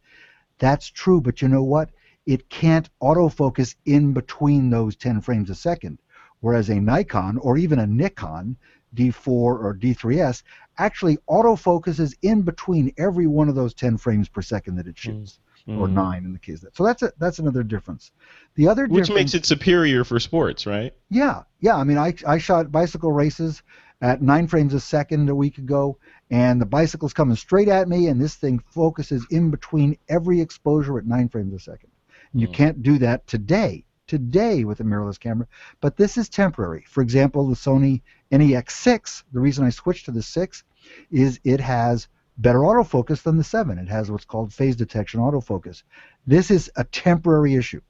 That's 0.58 0.88
true, 0.88 1.20
but 1.20 1.40
you 1.40 1.46
know 1.46 1.62
what? 1.62 1.90
It 2.26 2.50
can't 2.50 2.90
autofocus 3.00 3.76
in 3.86 4.12
between 4.12 4.68
those 4.68 4.96
10 4.96 5.20
frames 5.20 5.50
a 5.50 5.54
second. 5.54 6.00
Whereas 6.40 6.70
a 6.70 6.80
Nikon 6.80 7.38
or 7.38 7.56
even 7.56 7.78
a 7.78 7.86
Nikon 7.86 8.56
D4 8.96 9.28
or 9.28 9.78
D3S 9.80 10.42
actually 10.76 11.18
autofocuses 11.30 12.14
in 12.22 12.42
between 12.42 12.92
every 12.98 13.28
one 13.28 13.48
of 13.48 13.54
those 13.54 13.74
10 13.74 13.96
frames 13.96 14.28
per 14.28 14.42
second 14.42 14.74
that 14.74 14.88
it 14.88 14.98
shoots, 14.98 15.38
or 15.76 15.88
Mhm. 15.88 15.92
nine 15.94 16.24
in 16.24 16.32
the 16.32 16.38
case. 16.38 16.60
That, 16.60 16.76
so 16.76 16.84
that's 16.84 17.02
a, 17.02 17.12
that's 17.18 17.38
another 17.38 17.62
difference. 17.62 18.10
The 18.54 18.68
other 18.68 18.86
Which 18.86 19.10
makes 19.10 19.34
it 19.34 19.44
superior 19.46 20.04
for 20.04 20.18
sports, 20.18 20.66
right? 20.66 20.92
yeah, 21.10 21.42
yeah. 21.60 21.76
I 21.76 21.84
mean, 21.84 21.98
I, 21.98 22.14
I 22.26 22.38
shot 22.38 22.72
bicycle 22.72 23.12
races 23.12 23.62
at 24.00 24.22
nine 24.22 24.46
frames 24.46 24.74
a 24.74 24.80
second 24.80 25.28
a 25.28 25.34
week 25.34 25.58
ago, 25.58 25.98
and 26.30 26.60
the 26.60 26.66
bicycle's 26.66 27.12
coming 27.12 27.36
straight 27.36 27.68
at 27.68 27.88
me, 27.88 28.06
and 28.08 28.20
this 28.20 28.36
thing 28.36 28.58
focuses 28.70 29.26
in 29.30 29.50
between 29.50 29.96
every 30.08 30.40
exposure 30.40 30.98
at 30.98 31.06
nine 31.06 31.28
frames 31.28 31.52
a 31.52 31.58
second. 31.58 31.90
And 32.32 32.40
you 32.40 32.48
Mm. 32.48 32.52
can't 32.52 32.82
do 32.82 32.98
that 32.98 33.26
today, 33.26 33.84
today 34.06 34.64
with 34.64 34.80
a 34.80 34.84
mirrorless 34.84 35.18
camera, 35.18 35.46
but 35.80 35.96
this 35.96 36.16
is 36.16 36.28
temporary. 36.28 36.84
For 36.88 37.02
example, 37.02 37.48
the 37.48 37.56
Sony 37.56 38.02
NEX6, 38.30 39.24
the 39.32 39.40
reason 39.40 39.64
I 39.64 39.70
switched 39.70 40.04
to 40.06 40.12
the 40.12 40.22
6 40.22 40.64
is 41.10 41.40
it 41.44 41.60
has 41.60 42.08
better 42.38 42.60
autofocus 42.60 43.22
than 43.22 43.36
the 43.36 43.44
7. 43.44 43.78
It 43.78 43.88
has 43.88 44.10
what's 44.10 44.24
called 44.24 44.52
phase 44.52 44.76
detection 44.76 45.20
autofocus. 45.20 45.82
This 46.26 46.50
is 46.50 46.70
a 46.76 46.84
temporary 46.84 47.54
issue. 47.54 47.80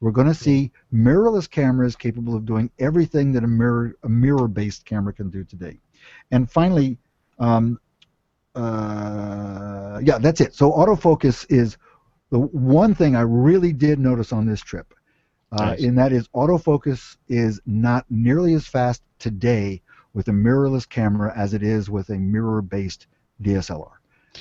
We're 0.00 0.10
going 0.10 0.26
to 0.26 0.34
see 0.34 0.72
mirrorless 0.92 1.48
cameras 1.48 1.96
capable 1.96 2.34
of 2.34 2.44
doing 2.44 2.70
everything 2.78 3.32
that 3.32 3.44
a 3.44 3.48
mirror 3.48 3.96
a 4.02 4.08
mirror-based 4.08 4.84
camera 4.84 5.12
can 5.12 5.30
do 5.30 5.42
today. 5.44 5.78
And 6.30 6.50
finally, 6.50 6.98
um, 7.38 7.80
uh, 8.54 10.00
yeah, 10.02 10.18
that's 10.18 10.40
it. 10.40 10.54
So 10.54 10.70
autofocus 10.70 11.46
is 11.48 11.78
the 12.30 12.38
one 12.38 12.94
thing 12.94 13.16
I 13.16 13.22
really 13.22 13.72
did 13.72 13.98
notice 13.98 14.32
on 14.32 14.46
this 14.46 14.60
trip, 14.60 14.92
uh, 15.52 15.66
Nice. 15.66 15.82
and 15.82 15.96
that 15.98 16.12
is 16.12 16.28
autofocus 16.28 17.16
is 17.28 17.60
not 17.66 18.04
nearly 18.10 18.52
as 18.54 18.66
fast 18.66 19.02
today 19.18 19.80
with 20.12 20.28
a 20.28 20.32
mirrorless 20.32 20.88
camera 20.88 21.32
as 21.36 21.54
it 21.54 21.62
is 21.62 21.88
with 21.88 22.10
a 22.10 22.18
mirror-based 22.18 23.06
DSLR. 23.42 23.90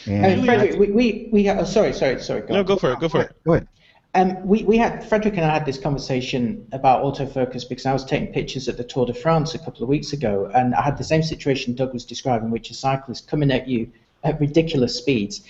And 0.07 0.25
And 0.25 0.45
Frederick, 0.45 0.79
we, 0.79 0.91
we, 0.91 1.29
we 1.31 1.49
oh, 1.49 1.63
sorry, 1.63 1.93
sorry, 1.93 2.21
sorry. 2.21 2.41
Go 2.41 2.53
No, 2.53 2.59
on. 2.59 2.65
go 2.65 2.75
for 2.75 2.91
it. 2.91 2.99
Go 2.99 3.09
for 3.09 3.21
it. 3.21 3.35
go 3.45 3.53
ahead. 3.53 3.67
Um, 4.13 4.47
we, 4.47 4.63
we 4.63 4.77
had 4.77 5.03
Frederick 5.03 5.35
and 5.35 5.45
I 5.45 5.53
had 5.53 5.65
this 5.65 5.77
conversation 5.77 6.65
about 6.71 7.03
autofocus 7.03 7.67
because 7.67 7.85
I 7.85 7.91
was 7.91 8.05
taking 8.05 8.31
pictures 8.31 8.69
at 8.69 8.77
the 8.77 8.83
Tour 8.83 9.05
de 9.05 9.13
France 9.13 9.55
a 9.55 9.59
couple 9.59 9.83
of 9.83 9.89
weeks 9.89 10.13
ago, 10.13 10.49
and 10.55 10.73
I 10.73 10.81
had 10.81 10.97
the 10.97 11.03
same 11.03 11.21
situation 11.21 11.75
Doug 11.75 11.91
was 11.93 12.05
describing, 12.05 12.49
which 12.49 12.71
is 12.71 12.79
cyclists 12.79 13.19
coming 13.21 13.51
at 13.51 13.67
you 13.67 13.91
at 14.23 14.39
ridiculous 14.39 14.95
speeds, 14.97 15.41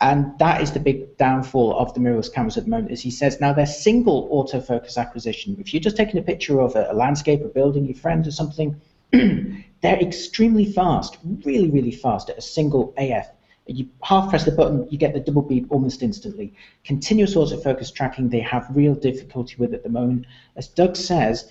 and 0.00 0.38
that 0.38 0.62
is 0.62 0.72
the 0.72 0.80
big 0.80 1.16
downfall 1.18 1.78
of 1.78 1.92
the 1.92 2.00
mirrorless 2.00 2.32
cameras 2.32 2.56
at 2.56 2.64
the 2.64 2.70
moment. 2.70 2.92
As 2.92 3.02
he 3.02 3.10
says, 3.10 3.42
now 3.42 3.52
they're 3.52 3.66
single 3.66 4.28
autofocus 4.30 4.96
acquisition. 4.96 5.56
If 5.60 5.74
you're 5.74 5.82
just 5.82 5.96
taking 5.96 6.18
a 6.18 6.22
picture 6.22 6.60
of 6.60 6.74
a, 6.76 6.90
a 6.90 6.94
landscape, 6.94 7.42
a 7.44 7.48
building, 7.48 7.84
your 7.84 7.94
friend, 7.94 8.26
or 8.26 8.30
something, 8.30 8.80
they're 9.84 10.00
extremely 10.00 10.64
fast, 10.64 11.18
really, 11.44 11.68
really 11.68 11.90
fast 11.90 12.30
at 12.30 12.38
a 12.38 12.40
single 12.40 12.94
AF. 12.96 13.28
You 13.66 13.86
half 14.02 14.30
press 14.30 14.46
the 14.46 14.50
button, 14.50 14.88
you 14.90 14.96
get 14.96 15.12
the 15.12 15.20
double 15.20 15.42
beep 15.42 15.66
almost 15.68 16.02
instantly. 16.02 16.54
Continuous 16.84 17.34
autofocus 17.34 17.94
tracking, 17.94 18.30
they 18.30 18.40
have 18.40 18.66
real 18.70 18.94
difficulty 18.94 19.56
with 19.58 19.74
at 19.74 19.82
the 19.82 19.90
moment. 19.90 20.24
As 20.56 20.68
Doug 20.68 20.96
says, 20.96 21.50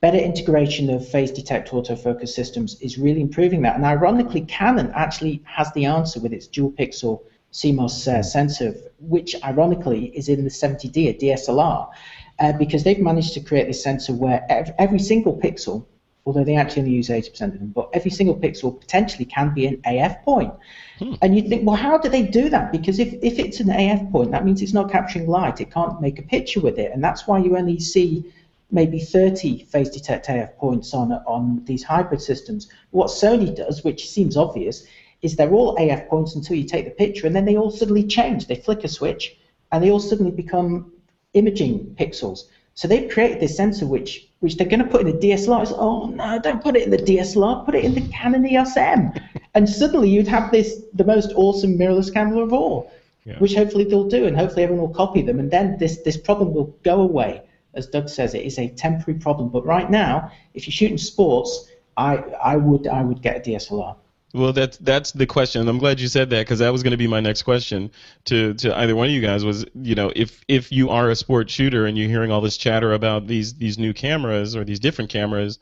better 0.00 0.16
integration 0.16 0.88
of 0.88 1.06
phase 1.06 1.30
detect 1.30 1.72
autofocus 1.72 2.30
systems 2.30 2.80
is 2.80 2.96
really 2.96 3.20
improving 3.20 3.60
that. 3.62 3.76
And 3.76 3.84
ironically, 3.84 4.40
Canon 4.40 4.90
actually 4.94 5.42
has 5.44 5.70
the 5.74 5.84
answer 5.84 6.20
with 6.20 6.32
its 6.32 6.46
dual 6.46 6.72
pixel 6.72 7.20
CMOS 7.52 8.08
uh, 8.08 8.22
sensor, 8.22 8.74
which 8.98 9.36
ironically 9.44 10.06
is 10.16 10.30
in 10.30 10.44
the 10.44 10.50
70D, 10.50 11.10
a 11.10 11.14
DSLR, 11.14 11.90
uh, 12.38 12.52
because 12.52 12.82
they've 12.82 12.98
managed 12.98 13.34
to 13.34 13.40
create 13.40 13.66
this 13.66 13.82
sensor 13.82 14.14
where 14.14 14.42
ev- 14.48 14.74
every 14.78 14.98
single 14.98 15.38
pixel, 15.38 15.84
although 16.26 16.44
they 16.44 16.56
actually 16.56 16.82
only 16.82 16.94
use 16.94 17.08
80% 17.08 17.40
of 17.42 17.58
them, 17.58 17.72
but 17.74 17.90
every 17.92 18.10
single 18.10 18.34
pixel 18.34 18.78
potentially 18.78 19.24
can 19.24 19.52
be 19.52 19.66
an 19.66 19.80
AF 19.84 20.22
point. 20.24 20.52
Hmm. 20.98 21.14
And 21.20 21.36
you 21.36 21.48
think, 21.48 21.66
well, 21.66 21.76
how 21.76 21.98
do 21.98 22.08
they 22.08 22.22
do 22.22 22.48
that? 22.48 22.72
Because 22.72 22.98
if, 22.98 23.12
if 23.22 23.38
it's 23.38 23.60
an 23.60 23.70
AF 23.70 24.10
point, 24.10 24.30
that 24.30 24.44
means 24.44 24.62
it's 24.62 24.72
not 24.72 24.90
capturing 24.90 25.26
light. 25.26 25.60
It 25.60 25.70
can't 25.70 26.00
make 26.00 26.18
a 26.18 26.22
picture 26.22 26.60
with 26.60 26.78
it. 26.78 26.92
And 26.92 27.04
that's 27.04 27.26
why 27.26 27.38
you 27.38 27.56
only 27.56 27.78
see 27.78 28.32
maybe 28.70 28.98
30 28.98 29.64
phase 29.64 29.90
detect 29.90 30.28
AF 30.30 30.56
points 30.56 30.94
on, 30.94 31.12
on 31.12 31.62
these 31.64 31.82
hybrid 31.82 32.22
systems. 32.22 32.68
What 32.90 33.08
Sony 33.08 33.54
does, 33.54 33.84
which 33.84 34.08
seems 34.08 34.36
obvious, 34.36 34.86
is 35.20 35.36
they're 35.36 35.52
all 35.52 35.76
AF 35.76 36.08
points 36.08 36.34
until 36.34 36.56
you 36.56 36.64
take 36.64 36.86
the 36.86 36.90
picture, 36.90 37.26
and 37.26 37.36
then 37.36 37.44
they 37.44 37.56
all 37.56 37.70
suddenly 37.70 38.04
change. 38.04 38.46
They 38.46 38.56
flick 38.56 38.84
a 38.84 38.88
switch, 38.88 39.36
and 39.72 39.82
they 39.82 39.90
all 39.90 40.00
suddenly 40.00 40.32
become 40.32 40.92
imaging 41.34 41.96
pixels. 41.98 42.44
So 42.74 42.88
they've 42.88 43.10
created 43.10 43.40
this 43.40 43.56
sensor 43.56 43.86
which 43.86 44.28
which 44.44 44.56
they're 44.58 44.68
going 44.68 44.84
to 44.84 44.86
put 44.86 45.00
in 45.00 45.06
the 45.06 45.26
DSLR. 45.26 45.62
It's, 45.62 45.72
oh 45.74 46.06
no, 46.06 46.38
don't 46.38 46.62
put 46.62 46.76
it 46.76 46.82
in 46.82 46.90
the 46.90 46.98
DSLR. 46.98 47.64
Put 47.64 47.74
it 47.74 47.84
in 47.84 47.94
the 47.94 48.06
Canon 48.12 48.46
EOS 48.46 48.76
M, 48.76 49.12
and 49.54 49.68
suddenly 49.68 50.10
you'd 50.10 50.28
have 50.28 50.50
this 50.52 50.82
the 50.92 51.04
most 51.04 51.32
awesome 51.34 51.78
mirrorless 51.78 52.12
camera 52.12 52.40
of 52.40 52.52
all, 52.52 52.92
Yeah. 53.24 53.38
which 53.38 53.54
hopefully 53.54 53.84
they'll 53.84 54.08
do, 54.18 54.26
and 54.26 54.36
hopefully 54.36 54.62
everyone 54.64 54.86
will 54.86 54.94
copy 54.94 55.22
them, 55.22 55.38
and 55.40 55.50
then 55.50 55.78
this 55.78 56.02
this 56.02 56.18
problem 56.18 56.52
will 56.52 56.76
go 56.84 57.00
away. 57.00 57.40
As 57.72 57.86
Doug 57.86 58.08
says, 58.08 58.34
it 58.34 58.44
is 58.44 58.58
a 58.58 58.68
temporary 58.68 59.18
problem. 59.18 59.48
But 59.48 59.64
right 59.66 59.90
now, 59.90 60.30
if 60.52 60.66
you're 60.66 60.72
shooting 60.80 60.98
sports, 60.98 61.50
I 61.96 62.18
I 62.52 62.56
would 62.56 62.86
I 62.86 63.02
would 63.02 63.22
get 63.22 63.36
a 63.38 63.40
DSLR. 63.40 63.96
Well, 64.34 64.52
that's 64.52 64.78
that's 64.78 65.12
the 65.12 65.26
question. 65.26 65.68
I'm 65.68 65.78
glad 65.78 66.00
you 66.00 66.08
said 66.08 66.30
that 66.30 66.40
because 66.40 66.58
that 66.58 66.72
was 66.72 66.82
going 66.82 66.90
to 66.90 66.96
be 66.96 67.06
my 67.06 67.20
next 67.20 67.44
question 67.44 67.92
to, 68.24 68.52
to 68.54 68.76
either 68.76 68.96
one 68.96 69.06
of 69.06 69.12
you 69.12 69.20
guys. 69.20 69.44
Was 69.44 69.64
you 69.76 69.94
know 69.94 70.12
if 70.16 70.44
if 70.48 70.72
you 70.72 70.90
are 70.90 71.08
a 71.08 71.14
sport 71.14 71.48
shooter 71.48 71.86
and 71.86 71.96
you're 71.96 72.08
hearing 72.08 72.32
all 72.32 72.40
this 72.40 72.56
chatter 72.56 72.92
about 72.92 73.28
these 73.28 73.54
these 73.54 73.78
new 73.78 73.94
cameras 73.94 74.56
or 74.56 74.64
these 74.64 74.80
different 74.80 75.08
cameras, 75.08 75.60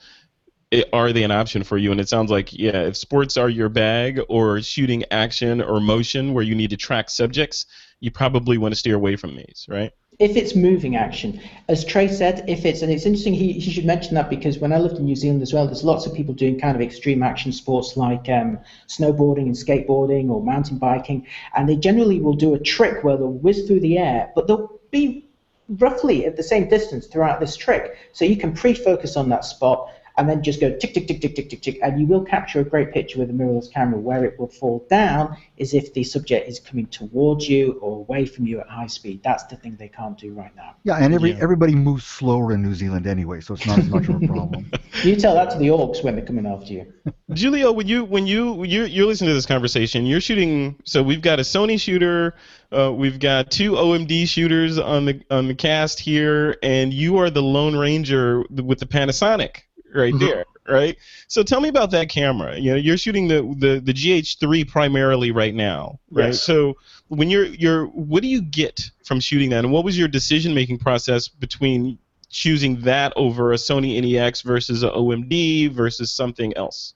it, 0.70 0.88
are 0.94 1.12
they 1.12 1.22
an 1.22 1.30
option 1.30 1.64
for 1.64 1.76
you? 1.76 1.92
And 1.92 2.00
it 2.00 2.08
sounds 2.08 2.30
like 2.30 2.50
yeah, 2.54 2.84
if 2.84 2.96
sports 2.96 3.36
are 3.36 3.50
your 3.50 3.68
bag 3.68 4.20
or 4.30 4.62
shooting 4.62 5.04
action 5.10 5.60
or 5.60 5.78
motion 5.78 6.32
where 6.32 6.44
you 6.44 6.54
need 6.54 6.70
to 6.70 6.78
track 6.78 7.10
subjects, 7.10 7.66
you 8.00 8.10
probably 8.10 8.56
want 8.56 8.72
to 8.72 8.78
steer 8.78 8.96
away 8.96 9.16
from 9.16 9.36
these, 9.36 9.66
right? 9.68 9.92
If 10.18 10.36
it's 10.36 10.54
moving 10.54 10.96
action. 10.96 11.40
As 11.68 11.84
Trey 11.84 12.06
said, 12.06 12.44
if 12.46 12.64
it's, 12.64 12.82
and 12.82 12.92
it's 12.92 13.06
interesting, 13.06 13.34
he, 13.34 13.52
he 13.52 13.70
should 13.70 13.86
mention 13.86 14.14
that 14.14 14.28
because 14.28 14.58
when 14.58 14.72
I 14.72 14.78
lived 14.78 14.98
in 14.98 15.04
New 15.04 15.16
Zealand 15.16 15.42
as 15.42 15.52
well, 15.52 15.66
there's 15.66 15.84
lots 15.84 16.06
of 16.06 16.14
people 16.14 16.34
doing 16.34 16.60
kind 16.60 16.76
of 16.76 16.82
extreme 16.82 17.22
action 17.22 17.50
sports 17.50 17.96
like 17.96 18.28
um, 18.28 18.58
snowboarding 18.88 19.46
and 19.46 19.54
skateboarding 19.54 20.28
or 20.28 20.42
mountain 20.42 20.78
biking, 20.78 21.26
and 21.56 21.68
they 21.68 21.76
generally 21.76 22.20
will 22.20 22.34
do 22.34 22.54
a 22.54 22.58
trick 22.58 23.02
where 23.02 23.16
they'll 23.16 23.32
whiz 23.32 23.66
through 23.66 23.80
the 23.80 23.98
air, 23.98 24.30
but 24.34 24.46
they'll 24.46 24.80
be 24.90 25.24
roughly 25.68 26.26
at 26.26 26.36
the 26.36 26.42
same 26.42 26.68
distance 26.68 27.06
throughout 27.06 27.40
this 27.40 27.56
trick. 27.56 27.96
So 28.12 28.24
you 28.24 28.36
can 28.36 28.52
pre-focus 28.52 29.16
on 29.16 29.28
that 29.30 29.44
spot 29.44 29.88
and 30.16 30.28
then 30.28 30.42
just 30.42 30.60
go 30.60 30.70
tick, 30.76 30.94
tick, 30.94 31.06
tick, 31.06 31.20
tick, 31.20 31.34
tick, 31.34 31.50
tick, 31.50 31.62
tick, 31.62 31.78
and 31.82 32.00
you 32.00 32.06
will 32.06 32.24
capture 32.24 32.60
a 32.60 32.64
great 32.64 32.92
picture 32.92 33.18
with 33.18 33.30
a 33.30 33.32
mirrorless 33.32 33.72
camera. 33.72 33.98
Where 33.98 34.24
it 34.24 34.38
will 34.38 34.48
fall 34.48 34.86
down 34.90 35.36
is 35.56 35.74
if 35.74 35.92
the 35.94 36.04
subject 36.04 36.48
is 36.48 36.60
coming 36.60 36.86
towards 36.86 37.48
you 37.48 37.72
or 37.80 37.98
away 37.98 38.26
from 38.26 38.46
you 38.46 38.60
at 38.60 38.68
high 38.68 38.86
speed. 38.86 39.20
That's 39.22 39.44
the 39.44 39.56
thing 39.56 39.76
they 39.76 39.88
can't 39.88 40.18
do 40.18 40.32
right 40.32 40.54
now. 40.56 40.76
Yeah, 40.84 40.96
and 40.96 41.14
every 41.14 41.30
Yeah. 41.30 41.38
everybody 41.40 41.74
moves 41.74 42.04
slower 42.04 42.52
in 42.52 42.62
New 42.62 42.74
Zealand 42.74 43.06
anyway, 43.06 43.40
so 43.40 43.54
it's 43.54 43.66
not 43.66 43.78
as 43.78 43.88
much 43.88 44.08
of 44.08 44.22
a 44.22 44.26
problem. 44.26 44.70
You 45.02 45.16
tell 45.16 45.34
that 45.34 45.50
to 45.50 45.58
the 45.58 45.68
orcs 45.68 46.02
when 46.04 46.16
they're 46.16 46.24
coming 46.24 46.46
after 46.46 46.72
you. 46.72 46.86
Giulio, 47.32 47.72
when 47.72 47.88
you 47.88 48.04
when 48.04 48.26
you 48.26 48.52
when 48.52 48.68
you 48.70 48.84
you're 48.84 49.06
listening 49.06 49.30
to 49.30 49.34
this 49.34 49.46
conversation, 49.46 50.04
you're 50.04 50.20
shooting. 50.20 50.76
So 50.84 51.02
we've 51.02 51.22
got 51.22 51.38
a 51.38 51.42
Sony 51.42 51.80
shooter, 51.80 52.34
uh, 52.76 52.92
we've 52.92 53.18
got 53.18 53.50
two 53.50 53.72
OMD 53.72 54.28
shooters 54.28 54.78
on 54.78 55.06
the 55.06 55.22
on 55.30 55.48
the 55.48 55.54
cast 55.54 55.98
here, 55.98 56.56
and 56.62 56.92
you 56.92 57.16
are 57.18 57.30
the 57.30 57.42
Lone 57.42 57.76
Ranger 57.76 58.42
with 58.50 58.80
the 58.80 58.86
Panasonic 58.86 59.62
right 59.94 60.14
Mhm. 60.14 60.20
there, 60.20 60.44
right? 60.68 60.96
So 61.28 61.42
tell 61.42 61.60
me 61.60 61.68
about 61.68 61.90
that 61.92 62.08
camera. 62.08 62.58
You 62.58 62.72
know, 62.72 62.76
you're 62.76 62.96
shooting 62.96 63.28
the 63.28 63.42
the 63.58 63.80
the 63.80 63.92
GH3 63.92 64.64
primarily 64.64 65.30
right 65.30 65.54
now, 65.54 66.00
right? 66.10 66.26
Yes. 66.28 66.42
So 66.42 66.74
when 67.08 67.30
you're 67.30 67.44
you're 67.46 67.86
what 67.86 68.22
do 68.22 68.28
you 68.28 68.42
get 68.42 68.90
from 69.04 69.20
shooting 69.20 69.50
that, 69.50 69.64
and 69.64 69.72
what 69.72 69.84
was 69.84 69.98
your 69.98 70.08
decision 70.08 70.54
making 70.54 70.78
process 70.78 71.28
between 71.28 71.98
choosing 72.30 72.80
that 72.80 73.12
over 73.16 73.52
a 73.52 73.56
Sony 73.56 74.00
NEX 74.00 74.40
versus 74.42 74.82
a 74.82 74.90
OMD 74.90 75.68
versus 75.68 76.10
something 76.10 76.56
else? 76.56 76.94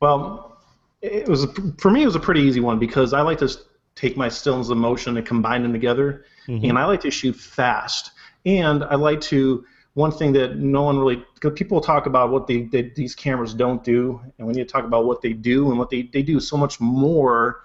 Well, 0.00 0.58
it 1.00 1.26
was 1.28 1.44
a, 1.44 1.48
for 1.78 1.90
me. 1.90 2.02
It 2.02 2.06
was 2.06 2.16
a 2.16 2.20
pretty 2.20 2.40
easy 2.42 2.60
one 2.60 2.78
because 2.78 3.12
I 3.12 3.22
like 3.22 3.38
to 3.38 3.48
take 3.94 4.16
my 4.16 4.28
stills 4.28 4.70
of 4.70 4.76
motion 4.78 5.16
and 5.16 5.26
combine 5.26 5.62
them 5.62 5.72
together, 5.72 6.24
Mhm. 6.48 6.68
and 6.68 6.78
I 6.78 6.84
like 6.86 7.00
to 7.02 7.10
shoot 7.10 7.36
fast. 7.36 8.10
And 8.44 8.82
I 8.84 8.96
like 8.96 9.20
to 9.22 9.64
one 9.94 10.10
thing 10.10 10.32
that 10.32 10.56
no 10.56 10.82
one 10.82 10.98
really 10.98 11.22
because 11.34 11.52
people 11.54 11.80
talk 11.80 12.06
about 12.06 12.30
what 12.30 12.46
they, 12.46 12.62
they, 12.62 12.92
these 12.96 13.14
cameras 13.14 13.52
don't 13.52 13.84
do, 13.84 14.20
and 14.38 14.46
we 14.46 14.54
need 14.54 14.66
to 14.66 14.72
talk 14.72 14.84
about 14.84 15.04
what 15.04 15.20
they 15.20 15.32
do 15.32 15.70
and 15.70 15.78
what 15.78 15.90
they, 15.90 16.02
they 16.12 16.22
do 16.22 16.40
so 16.40 16.56
much 16.56 16.80
more 16.80 17.62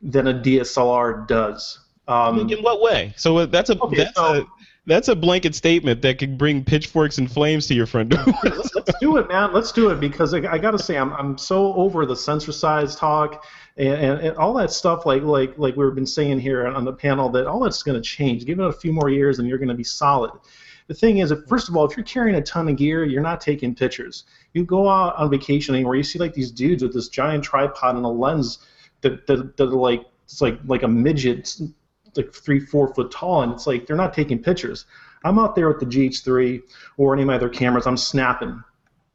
than 0.00 0.28
a 0.28 0.34
DSLR 0.34 1.26
does. 1.26 1.80
Um, 2.06 2.48
in 2.50 2.62
what 2.62 2.80
way? 2.82 3.14
So 3.16 3.38
uh, 3.38 3.46
that's 3.46 3.70
a 3.70 3.82
Okay, 3.82 3.96
that's 3.96 4.16
so- 4.16 4.42
a 4.42 4.44
that's 4.86 5.08
a 5.08 5.16
blanket 5.16 5.54
statement 5.54 6.02
that 6.02 6.18
could 6.18 6.36
bring 6.36 6.62
pitchforks 6.62 7.16
and 7.16 7.32
flames 7.32 7.66
to 7.68 7.74
your 7.74 7.86
front 7.86 8.10
door. 8.10 8.22
let's, 8.44 8.74
let's 8.74 8.92
do 9.00 9.16
it, 9.16 9.28
man. 9.28 9.50
Let's 9.54 9.72
do 9.72 9.88
it 9.88 9.98
because 9.98 10.34
I, 10.34 10.40
I 10.40 10.58
got 10.58 10.72
to 10.72 10.78
say 10.78 10.98
I'm, 10.98 11.10
I'm 11.14 11.38
so 11.38 11.72
over 11.72 12.04
the 12.04 12.14
sensor 12.14 12.52
size 12.52 12.94
talk 12.94 13.46
and, 13.78 13.94
and, 13.94 14.20
and 14.20 14.36
all 14.36 14.52
that 14.54 14.70
stuff. 14.70 15.06
Like 15.06 15.22
like 15.22 15.56
like 15.56 15.74
we've 15.76 15.94
been 15.94 16.06
saying 16.06 16.38
here 16.40 16.66
on 16.66 16.84
the 16.84 16.92
panel 16.92 17.30
that 17.30 17.46
all 17.46 17.60
that's 17.60 17.82
going 17.82 18.00
to 18.00 18.06
change. 18.06 18.44
Give 18.44 18.60
it 18.60 18.66
a 18.66 18.72
few 18.72 18.92
more 18.92 19.08
years 19.08 19.38
and 19.38 19.48
you're 19.48 19.56
going 19.58 19.70
to 19.70 19.74
be 19.74 19.84
solid. 19.84 20.32
The 20.86 20.94
thing 20.94 21.18
is, 21.18 21.32
first 21.48 21.68
of 21.68 21.76
all, 21.76 21.86
if 21.86 21.96
you're 21.96 22.04
carrying 22.04 22.36
a 22.36 22.42
ton 22.42 22.68
of 22.68 22.76
gear, 22.76 23.04
you're 23.04 23.22
not 23.22 23.40
taking 23.40 23.74
pictures. 23.74 24.24
You 24.52 24.64
go 24.64 24.88
out 24.88 25.16
on 25.16 25.30
vacation 25.30 25.74
anywhere, 25.74 25.96
you 25.96 26.02
see 26.02 26.18
like 26.18 26.34
these 26.34 26.50
dudes 26.50 26.82
with 26.82 26.92
this 26.92 27.08
giant 27.08 27.44
tripod 27.44 27.96
and 27.96 28.04
a 28.04 28.08
lens 28.08 28.58
that 29.00 29.26
that, 29.26 29.56
that 29.56 29.68
are 29.68 29.76
like 29.76 30.04
it's 30.24 30.40
like 30.40 30.58
like 30.66 30.82
a 30.82 30.88
midget, 30.88 31.56
like 32.16 32.34
three 32.34 32.60
four 32.60 32.92
foot 32.94 33.10
tall, 33.10 33.42
and 33.42 33.52
it's 33.52 33.66
like 33.66 33.86
they're 33.86 33.96
not 33.96 34.12
taking 34.12 34.42
pictures. 34.42 34.84
I'm 35.24 35.38
out 35.38 35.54
there 35.54 35.68
with 35.68 35.80
the 35.80 35.86
GH3 35.86 36.60
or 36.98 37.14
any 37.14 37.22
of 37.22 37.28
my 37.28 37.36
other 37.36 37.48
cameras. 37.48 37.86
I'm 37.86 37.96
snapping, 37.96 38.62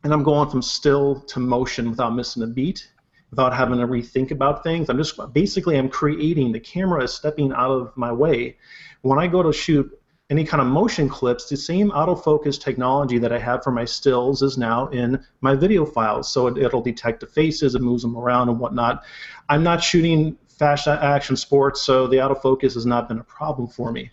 and 0.03 0.13
I'm 0.13 0.24
going 0.24 0.49
from 0.49 0.63
still 0.63 1.22
to 1.22 1.39
motion 1.39 1.91
without 1.91 2.15
missing 2.15 2.41
a 2.41 2.47
beat, 2.47 2.89
without 3.30 3.53
having 3.53 3.78
to 3.78 3.86
rethink 3.86 4.32
about 4.32 4.63
things. 4.63 4.89
I'm 4.89 4.97
just 4.97 5.20
basically 5.34 5.78
I'm 5.78 5.89
creating. 5.89 6.51
The 6.51 6.59
camera 6.59 7.03
is 7.03 7.13
stepping 7.13 7.51
out 7.53 7.70
of 7.70 7.95
my 7.95 8.11
way. 8.11 8.57
When 9.01 9.20
I 9.20 9.28
go 9.28 9.43
to 9.43 9.53
shoot 9.53 9.99
any 10.30 10.43
kind 10.43 10.61
of 10.61 10.67
motion 10.67 11.09
clips, 11.09 11.49
the 11.49 11.57
same 11.57 11.89
autofocus 11.91 12.61
technology 12.61 13.17
that 13.17 13.34
I 13.34 13.39
have 13.39 13.63
for 13.63 13.71
my 13.71 13.86
stills 13.86 14.43
is 14.43 14.57
now 14.57 14.88
in 14.89 15.23
my 15.41 15.55
video 15.55 15.86
files. 15.86 16.32
So 16.32 16.47
it, 16.47 16.57
it'll 16.57 16.82
detect 16.82 17.21
the 17.21 17.25
faces, 17.27 17.73
it 17.73 17.82
moves 17.82 18.03
them 18.03 18.15
around 18.15 18.49
and 18.49 18.59
whatnot. 18.59 19.03
I'm 19.49 19.63
not 19.63 19.84
shooting 19.84 20.38
fast 20.47 20.88
action 20.88 21.36
sports, 21.36 21.82
so 21.82 22.05
the 22.05 22.17
autofocus 22.17 22.75
has 22.75 22.86
not 22.86 23.07
been 23.07 23.19
a 23.19 23.23
problem 23.23 23.67
for 23.67 23.91
me. 23.91 24.11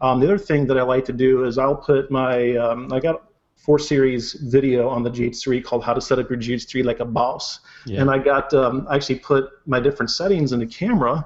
Um, 0.00 0.18
the 0.18 0.26
other 0.26 0.38
thing 0.38 0.66
that 0.66 0.78
I 0.78 0.82
like 0.82 1.04
to 1.04 1.12
do 1.12 1.44
is 1.44 1.58
I'll 1.58 1.76
put 1.76 2.10
my 2.10 2.56
um, 2.56 2.92
I 2.92 2.98
got 2.98 3.22
four 3.54 3.78
series 3.78 4.32
video 4.32 4.88
on 4.88 5.04
the 5.04 5.10
GH3 5.10 5.62
called 5.62 5.84
How 5.84 5.94
to 5.94 6.00
Set 6.00 6.18
Up 6.18 6.28
Your 6.28 6.38
GH3 6.40 6.84
Like 6.84 6.98
a 6.98 7.04
Boss, 7.04 7.60
Yeah. 7.86 8.00
and 8.00 8.10
I 8.10 8.18
got 8.18 8.52
um, 8.52 8.84
I 8.90 8.96
actually 8.96 9.20
put 9.20 9.50
my 9.64 9.78
different 9.78 10.10
settings 10.10 10.52
in 10.52 10.58
the 10.58 10.66
camera. 10.66 11.24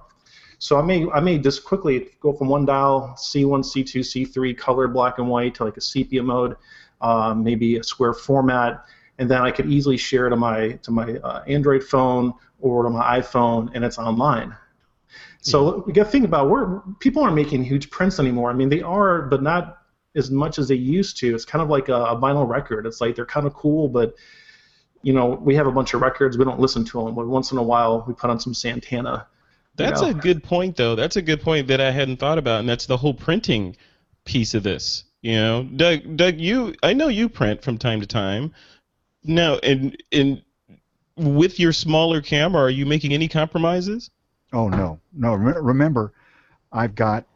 So 0.58 0.78
I 0.78 0.82
may 0.82 1.06
I 1.10 1.20
may 1.20 1.38
just 1.38 1.64
quickly 1.64 2.08
go 2.20 2.32
from 2.32 2.48
one 2.48 2.64
dial 2.64 3.14
C1, 3.18 3.60
C2, 3.60 4.00
C3 4.00 4.56
color 4.56 4.88
black 4.88 5.18
and 5.18 5.28
white 5.28 5.54
to 5.56 5.64
like 5.64 5.76
a 5.76 5.80
sepia 5.80 6.22
mode, 6.22 6.56
um, 7.00 7.44
maybe 7.44 7.76
a 7.76 7.84
square 7.84 8.14
format, 8.14 8.84
and 9.18 9.30
then 9.30 9.42
I 9.42 9.50
could 9.50 9.66
easily 9.66 9.96
share 9.96 10.28
to 10.28 10.36
my 10.36 10.72
to 10.82 10.90
my 10.90 11.16
uh, 11.18 11.44
Android 11.46 11.84
phone 11.84 12.32
or 12.60 12.84
to 12.84 12.90
my 12.90 13.20
iPhone, 13.20 13.70
and 13.74 13.84
it's 13.84 13.98
online. 13.98 14.56
So 15.42 15.84
we 15.86 15.92
got 15.92 16.04
to 16.04 16.10
think 16.10 16.24
about 16.24 16.50
where 16.50 16.82
people 16.98 17.22
aren't 17.22 17.36
making 17.36 17.62
huge 17.62 17.90
prints 17.90 18.18
anymore. 18.18 18.50
I 18.50 18.54
mean, 18.54 18.68
they 18.68 18.82
are, 18.82 19.22
but 19.22 19.42
not 19.42 19.78
as 20.16 20.30
much 20.30 20.58
as 20.58 20.66
they 20.66 20.74
used 20.74 21.18
to. 21.18 21.34
It's 21.34 21.44
kind 21.44 21.62
of 21.62 21.68
like 21.68 21.88
a, 21.88 21.94
a 21.94 22.16
vinyl 22.16 22.48
record. 22.48 22.84
It's 22.84 23.00
like 23.00 23.14
they're 23.14 23.26
kind 23.26 23.46
of 23.46 23.54
cool, 23.54 23.86
but 23.86 24.14
you 25.02 25.12
know, 25.12 25.26
we 25.26 25.54
have 25.54 25.68
a 25.68 25.70
bunch 25.70 25.94
of 25.94 26.00
records. 26.00 26.36
We 26.36 26.44
don't 26.44 26.58
listen 26.58 26.84
to 26.86 27.04
them. 27.04 27.14
But 27.14 27.28
once 27.28 27.52
in 27.52 27.58
a 27.58 27.62
while, 27.62 28.04
we 28.08 28.14
put 28.14 28.28
on 28.30 28.40
some 28.40 28.54
Santana. 28.54 29.28
That's 29.76 30.02
know. 30.02 30.08
a 30.08 30.14
good 30.14 30.42
point, 30.42 30.76
though. 30.76 30.94
That's 30.94 31.16
a 31.16 31.22
good 31.22 31.42
point 31.42 31.68
that 31.68 31.80
I 31.80 31.90
hadn't 31.90 32.18
thought 32.18 32.38
about, 32.38 32.60
and 32.60 32.68
that's 32.68 32.86
the 32.86 32.96
whole 32.96 33.14
printing 33.14 33.76
piece 34.24 34.54
of 34.54 34.62
this. 34.62 35.04
You 35.22 35.36
know, 35.36 35.62
Doug, 35.64 36.16
Doug, 36.16 36.38
you, 36.38 36.74
I 36.82 36.92
know 36.92 37.08
you 37.08 37.28
print 37.28 37.62
from 37.62 37.78
time 37.78 38.00
to 38.00 38.06
time. 38.06 38.52
Now, 39.24 39.56
and 39.56 39.96
and 40.12 40.42
with 41.16 41.58
your 41.58 41.72
smaller 41.72 42.20
camera, 42.20 42.62
are 42.62 42.70
you 42.70 42.86
making 42.86 43.12
any 43.12 43.28
compromises? 43.28 44.10
Oh 44.52 44.68
no, 44.68 45.00
no. 45.12 45.34
Rem- 45.34 45.64
remember, 45.64 46.12
I've 46.72 46.94
got 46.94 47.26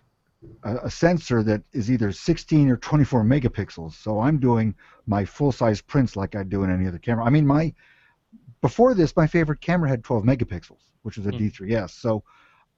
a, 0.62 0.76
a 0.84 0.90
sensor 0.90 1.42
that 1.42 1.62
is 1.72 1.90
either 1.90 2.12
16 2.12 2.68
or 2.70 2.76
24 2.76 3.24
megapixels, 3.24 3.94
so 3.94 4.20
I'm 4.20 4.38
doing 4.38 4.74
my 5.06 5.24
full-size 5.24 5.80
prints 5.80 6.14
like 6.16 6.36
I 6.36 6.44
do 6.44 6.62
in 6.62 6.70
any 6.70 6.86
other 6.86 6.98
camera. 6.98 7.24
I 7.24 7.30
mean, 7.30 7.46
my 7.46 7.74
before 8.60 8.94
this, 8.94 9.16
my 9.16 9.26
favorite 9.26 9.60
camera 9.60 9.88
had 9.88 10.04
12 10.04 10.24
megapixels, 10.24 10.82
which 11.02 11.16
was 11.16 11.26
a 11.26 11.30
Hmm. 11.30 11.38
D3S, 11.38 11.90
so 11.90 12.22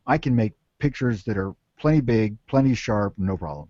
I 0.07 0.19
can 0.19 0.35
make 0.35 0.53
pictures 0.79 1.25
that 1.25 1.37
are 1.37 1.55
plenty 1.79 2.01
big, 2.01 2.37
plenty 2.47 2.75
sharp, 2.75 3.15
no 3.19 3.37
problem. 3.37 3.69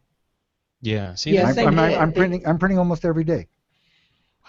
Yeah. 0.80 1.14
See, 1.14 1.32
Yeah, 1.32 1.46
that's- 1.52 1.66
I'm, 1.66 1.78
I'm. 1.78 1.94
I'm 2.00 2.12
printing. 2.12 2.46
I'm 2.46 2.58
printing 2.58 2.78
almost 2.78 3.04
every 3.04 3.24
day. 3.24 3.46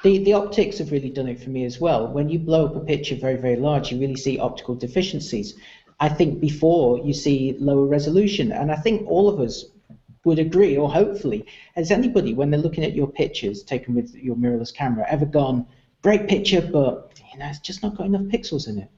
The, 0.03 0.18
the 0.24 0.34
optics 0.34 0.80
have 0.80 0.91
really 0.91 1.09
done 1.11 1.28
it 1.30 1.39
for 1.39 1.49
me 1.49 1.64
as 1.64 1.80
well. 1.80 2.11
When 2.11 2.28
you 2.28 2.39
blow 2.39 2.66
up 2.66 2.76
a 2.76 2.80
picture 2.82 3.16
very, 3.16 3.38
very 3.38 3.55
large, 3.55 3.91
you 3.91 3.99
really 3.99 4.16
see 4.18 4.38
optical 4.39 4.76
deficiencies. 4.76 5.53
I 5.99 6.09
think 6.09 6.41
before 6.41 6.97
you 6.99 7.14
see 7.14 7.55
lower 7.59 7.86
resolution, 7.86 8.51
and 8.51 8.72
I 8.72 8.76
think 8.76 9.07
all 9.07 9.30
of 9.30 9.39
us 9.39 9.66
would 10.26 10.39
agree, 10.39 10.76
or 10.78 10.89
hopefully, 10.91 11.45
has 11.76 11.91
anybody, 11.91 12.34
when 12.34 12.49
they're 12.49 12.59
looking 12.59 12.84
at 12.84 12.95
your 12.95 13.07
pictures 13.07 13.64
taken 13.64 13.93
with 13.93 14.14
your 14.16 14.36
mirrorless 14.36 14.74
camera, 14.74 15.05
ever 15.07 15.26
gone, 15.26 15.66
great 16.04 16.28
picture, 16.28 16.62
but 16.62 17.12
you 17.32 17.39
know, 17.39 17.47
it's 17.47 17.60
just 17.60 17.82
not 17.82 17.95
got 17.97 18.06
enough 18.08 18.24
pixels 18.24 18.68
in 18.68 18.78
it? 18.80 18.89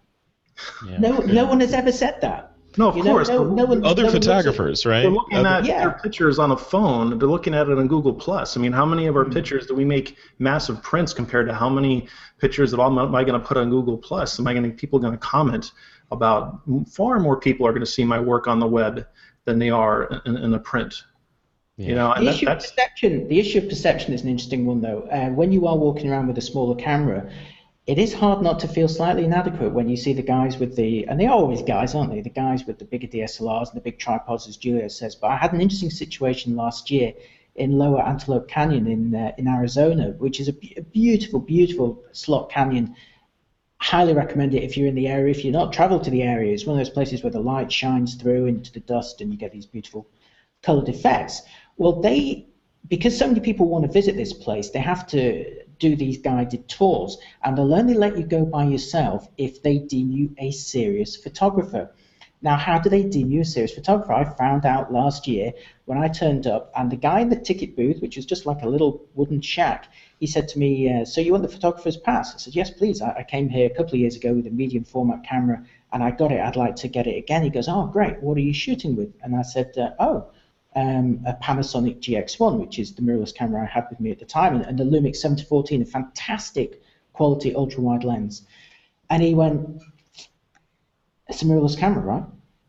yeah. 0.87 0.97
No, 0.97 1.17
no 1.19 1.45
one 1.45 1.59
has 1.61 1.73
ever 1.73 1.91
said 1.91 2.19
that. 2.21 2.51
No, 2.77 2.89
of 2.89 2.97
You 2.97 3.03
know, 3.03 3.11
course. 3.11 3.29
no- 3.29 3.45
no 3.45 3.63
one- 3.65 3.85
Other 3.85 4.01
no 4.03 4.07
one 4.09 4.13
photographers, 4.21 4.85
right? 4.85 5.03
They're 5.03 5.09
looking 5.11 5.37
Other- 5.37 5.47
at 5.47 5.65
Yeah. 5.65 5.79
their 5.79 5.99
pictures 6.03 6.39
on 6.39 6.51
a 6.51 6.57
phone. 6.57 7.17
They're 7.17 7.27
looking 7.29 7.53
at 7.53 7.69
it 7.69 7.77
on 7.77 7.87
Google 7.87 8.13
Plus. 8.13 8.57
I 8.57 8.59
mean, 8.59 8.73
how 8.73 8.85
many 8.85 9.05
of 9.07 9.15
our 9.15 9.23
Hmm. 9.23 9.31
pictures 9.31 9.65
do 9.65 9.75
we 9.75 9.85
make 9.85 10.17
massive 10.39 10.81
prints 10.83 11.13
compared 11.13 11.47
to 11.47 11.53
how 11.53 11.69
many 11.69 12.07
pictures 12.39 12.73
of 12.73 12.81
all 12.81 12.99
am 12.99 13.15
I 13.15 13.23
going 13.23 13.39
to 13.39 13.47
put 13.47 13.55
on 13.55 13.69
Google 13.69 13.97
Plus? 13.97 14.39
Am 14.41 14.47
I 14.47 14.53
going 14.53 14.69
to 14.69 14.75
people 14.75 14.99
going 14.99 15.13
to 15.13 15.17
comment 15.19 15.71
about? 16.11 16.59
Far 16.89 17.19
more 17.19 17.37
people 17.39 17.65
are 17.65 17.71
going 17.71 17.79
to 17.81 17.85
see 17.85 18.03
my 18.03 18.19
work 18.19 18.45
on 18.45 18.59
the 18.59 18.67
web 18.67 19.05
than 19.45 19.57
they 19.57 19.69
are 19.69 20.21
in, 20.25 20.35
in 20.35 20.53
a 20.53 20.59
print. 20.59 20.95
Yeah. 21.77 21.87
You 21.87 21.95
know, 21.95 22.11
and 22.13 22.21
The 22.21 22.31
that, 22.31 22.35
issue 22.35 22.47
of 22.47 22.59
perception, 22.59 23.27
the 23.27 23.39
issue 23.39 23.57
of 23.59 23.69
perception 23.69 24.13
is 24.13 24.21
an 24.21 24.29
interesting 24.29 24.65
one, 24.65 24.81
though. 24.81 25.01
Uh, 25.11 25.29
when 25.29 25.51
you 25.51 25.67
are 25.67 25.77
walking 25.77 26.09
around 26.09 26.27
with 26.27 26.37
a 26.37 26.41
smaller 26.41 26.75
camera, 26.75 27.29
it 27.85 27.99
is 27.99 28.13
hard 28.13 28.41
not 28.41 28.59
to 28.61 28.67
feel 28.67 28.87
slightly 28.87 29.25
inadequate 29.25 29.73
when 29.73 29.89
you 29.89 29.97
see 29.97 30.13
the 30.13 30.23
guys 30.23 30.57
with 30.57 30.75
the, 30.75 31.05
and 31.07 31.19
they 31.19 31.27
are 31.27 31.35
always 31.35 31.61
guys, 31.61 31.93
aren't 31.93 32.11
they? 32.11 32.21
The 32.21 32.29
guys 32.29 32.65
with 32.65 32.79
the 32.79 32.85
bigger 32.85 33.07
DSLRs 33.07 33.69
and 33.69 33.77
the 33.77 33.81
big 33.81 33.99
tripods, 33.99 34.47
as 34.47 34.57
Giulio 34.57 34.87
says. 34.87 35.15
But 35.15 35.31
I 35.31 35.37
had 35.37 35.53
an 35.53 35.61
interesting 35.61 35.91
situation 35.91 36.55
last 36.55 36.89
year 36.89 37.13
in 37.55 37.77
Lower 37.77 38.01
Antelope 38.01 38.47
Canyon 38.47 38.87
in 38.87 39.15
uh, 39.15 39.31
in 39.37 39.47
Arizona, 39.47 40.11
which 40.17 40.39
is 40.39 40.49
a, 40.49 40.55
a 40.77 40.81
beautiful, 40.81 41.39
beautiful 41.39 42.03
slot 42.11 42.49
canyon. 42.49 42.95
Highly 43.77 44.13
recommend 44.13 44.55
it 44.55 44.63
if 44.63 44.77
you're 44.77 44.87
in 44.87 44.95
the 44.95 45.07
area. 45.07 45.31
If 45.31 45.43
you're 45.43 45.53
not, 45.53 45.73
travel 45.73 45.99
to 45.99 46.09
the 46.09 46.23
area. 46.23 46.53
It's 46.53 46.65
one 46.65 46.79
of 46.79 46.85
those 46.85 46.93
places 46.93 47.21
where 47.21 47.31
the 47.31 47.39
light 47.39 47.71
shines 47.71 48.15
through 48.15 48.47
into 48.47 48.71
the 48.71 48.79
dust, 48.79 49.21
and 49.21 49.31
you 49.31 49.37
get 49.37 49.51
these 49.51 49.65
beautiful 49.65 50.07
colored 50.63 50.89
effects. 50.89 51.43
Well, 51.77 52.01
they 52.01 52.45
because 52.87 53.17
so 53.17 53.27
many 53.27 53.39
people 53.39 53.67
want 53.67 53.85
to 53.85 53.91
visit 53.91 54.15
this 54.15 54.31
place, 54.31 54.69
they 54.69 54.79
have 54.79 55.07
to 55.07 55.63
do 55.79 55.95
these 55.95 56.19
guided 56.19 56.67
tours, 56.67 57.17
and 57.43 57.57
they'll 57.57 57.73
only 57.73 57.95
let 57.95 58.17
you 58.17 58.23
go 58.23 58.45
by 58.45 58.65
yourself 58.65 59.27
if 59.37 59.61
they 59.61 59.79
deem 59.79 60.11
you 60.11 60.33
a 60.37 60.51
serious 60.51 61.15
photographer. 61.15 61.91
Now, 62.41 62.57
how 62.57 62.77
do 62.77 62.89
they 62.89 63.03
deem 63.03 63.31
you 63.31 63.41
a 63.41 63.45
serious 63.45 63.73
photographer? 63.73 64.13
I 64.13 64.23
found 64.23 64.65
out 64.65 64.93
last 64.93 65.27
year 65.27 65.51
when 65.85 65.97
I 65.97 66.07
turned 66.07 66.45
up, 66.47 66.69
and 66.75 66.91
the 66.91 66.95
guy 66.95 67.21
in 67.21 67.29
the 67.29 67.35
ticket 67.35 67.75
booth, 67.75 68.01
which 68.01 68.17
was 68.17 68.25
just 68.25 68.45
like 68.45 68.61
a 68.61 68.69
little 68.69 69.01
wooden 69.15 69.41
shack, 69.41 69.87
he 70.19 70.27
said 70.27 70.47
to 70.49 70.59
me, 70.59 70.89
uh, 70.93 71.05
"So 71.05 71.21
you 71.21 71.31
want 71.31 71.43
the 71.43 71.49
photographer's 71.49 71.97
pass?" 71.97 72.35
I 72.35 72.37
said, 72.37 72.55
"Yes, 72.55 72.69
please. 72.69 73.01
I, 73.01 73.11
I 73.17 73.23
came 73.23 73.49
here 73.49 73.65
a 73.65 73.75
couple 73.75 73.95
of 73.95 73.99
years 73.99 74.15
ago 74.15 74.33
with 74.33 74.47
a 74.47 74.51
medium 74.51 74.83
format 74.83 75.23
camera, 75.23 75.61
and 75.91 76.03
I 76.03 76.11
got 76.11 76.31
it. 76.31 76.39
I'd 76.39 76.55
like 76.55 76.75
to 76.77 76.87
get 76.87 77.07
it 77.07 77.17
again." 77.17 77.43
He 77.43 77.49
goes, 77.49 77.67
"Oh, 77.67 77.87
great. 77.87 78.21
What 78.21 78.37
are 78.37 78.41
you 78.41 78.53
shooting 78.53 78.95
with?" 78.95 79.09
And 79.23 79.35
I 79.35 79.41
said, 79.41 79.75
uh, 79.77 79.89
"Oh." 79.99 80.27
Um, 80.75 81.23
a 81.25 81.33
Panasonic 81.41 82.01
GX1, 82.01 82.59
which 82.59 82.79
is 82.79 82.93
the 82.93 83.01
mirrorless 83.01 83.33
camera 83.33 83.63
I 83.63 83.65
had 83.65 83.87
with 83.89 84.01
me 84.01 84.11
at 84.11 84.19
the 84.19 84.25
time, 84.25 84.55
and, 84.55 84.65
and 84.65 84.77
the 84.77 84.83
Lumix 84.83 85.17
7014, 85.17 85.81
a 85.81 85.85
fantastic 85.85 86.81
quality 87.13 87.55
ultra 87.55 87.81
wide 87.81 88.03
lens. 88.03 88.45
And 89.09 89.23
he 89.23 89.33
went, 89.33 89.81
It's 91.29 91.41
a 91.41 91.45
mirrorless 91.45 91.77
camera, 91.77 92.03
right? 92.03 92.23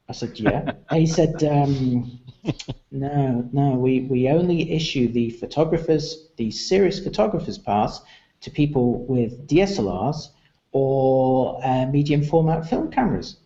I 0.09 0.13
said, 0.13 0.39
Yeah. 0.39 0.73
and 0.91 1.01
he 1.01 1.07
said, 1.07 1.43
um, 1.43 2.21
No, 2.93 3.49
no, 3.53 3.71
we, 3.71 4.03
we 4.03 4.29
only 4.29 4.71
issue 4.73 5.09
the 5.09 5.31
photographers, 5.31 6.29
the 6.37 6.51
serious 6.51 7.01
photographers 7.01 7.59
pass 7.59 8.01
to 8.41 8.51
people 8.51 9.05
with 9.07 9.49
DSLRs 9.49 10.29
or 10.73 11.61
uh, 11.65 11.87
medium 11.87 12.23
format 12.23 12.69
film 12.69 12.91
cameras. 12.91 13.39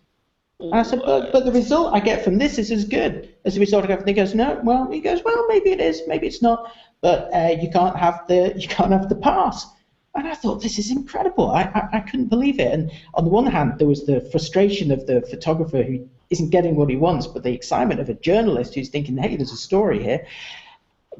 And 0.61 0.75
I 0.75 0.83
said, 0.83 1.01
but, 1.03 1.31
but 1.31 1.45
the 1.45 1.51
result 1.51 1.93
I 1.93 1.99
get 1.99 2.23
from 2.23 2.37
this 2.37 2.57
is 2.57 2.71
as 2.71 2.85
good 2.85 3.33
as 3.45 3.55
the 3.55 3.59
result 3.59 3.83
I 3.83 3.87
get 3.87 3.99
from. 3.99 4.07
He 4.07 4.13
goes, 4.13 4.35
no. 4.35 4.59
Well, 4.63 4.91
he 4.91 4.99
goes, 4.99 5.23
well, 5.23 5.47
maybe 5.47 5.71
it 5.71 5.81
is, 5.81 6.01
maybe 6.07 6.27
it's 6.27 6.41
not, 6.41 6.71
but 7.01 7.33
uh, 7.33 7.55
you 7.59 7.69
can't 7.71 7.97
have 7.97 8.27
the 8.27 8.53
you 8.55 8.67
can't 8.67 8.91
have 8.91 9.09
the 9.09 9.15
pass. 9.15 9.65
And 10.13 10.27
I 10.27 10.33
thought 10.35 10.61
this 10.61 10.77
is 10.77 10.91
incredible. 10.91 11.51
I, 11.51 11.63
I 11.63 11.97
I 11.97 11.99
couldn't 12.01 12.27
believe 12.27 12.59
it. 12.59 12.71
And 12.71 12.91
on 13.13 13.23
the 13.23 13.29
one 13.29 13.47
hand, 13.47 13.79
there 13.79 13.87
was 13.87 14.05
the 14.05 14.21
frustration 14.31 14.91
of 14.91 15.07
the 15.07 15.21
photographer 15.21 15.81
who 15.81 16.07
isn't 16.29 16.49
getting 16.49 16.75
what 16.75 16.89
he 16.89 16.95
wants, 16.95 17.27
but 17.27 17.43
the 17.43 17.53
excitement 17.53 17.99
of 17.99 18.09
a 18.09 18.13
journalist 18.13 18.75
who's 18.75 18.89
thinking, 18.89 19.17
hey, 19.17 19.35
there's 19.35 19.51
a 19.51 19.57
story 19.57 20.01
here. 20.01 20.25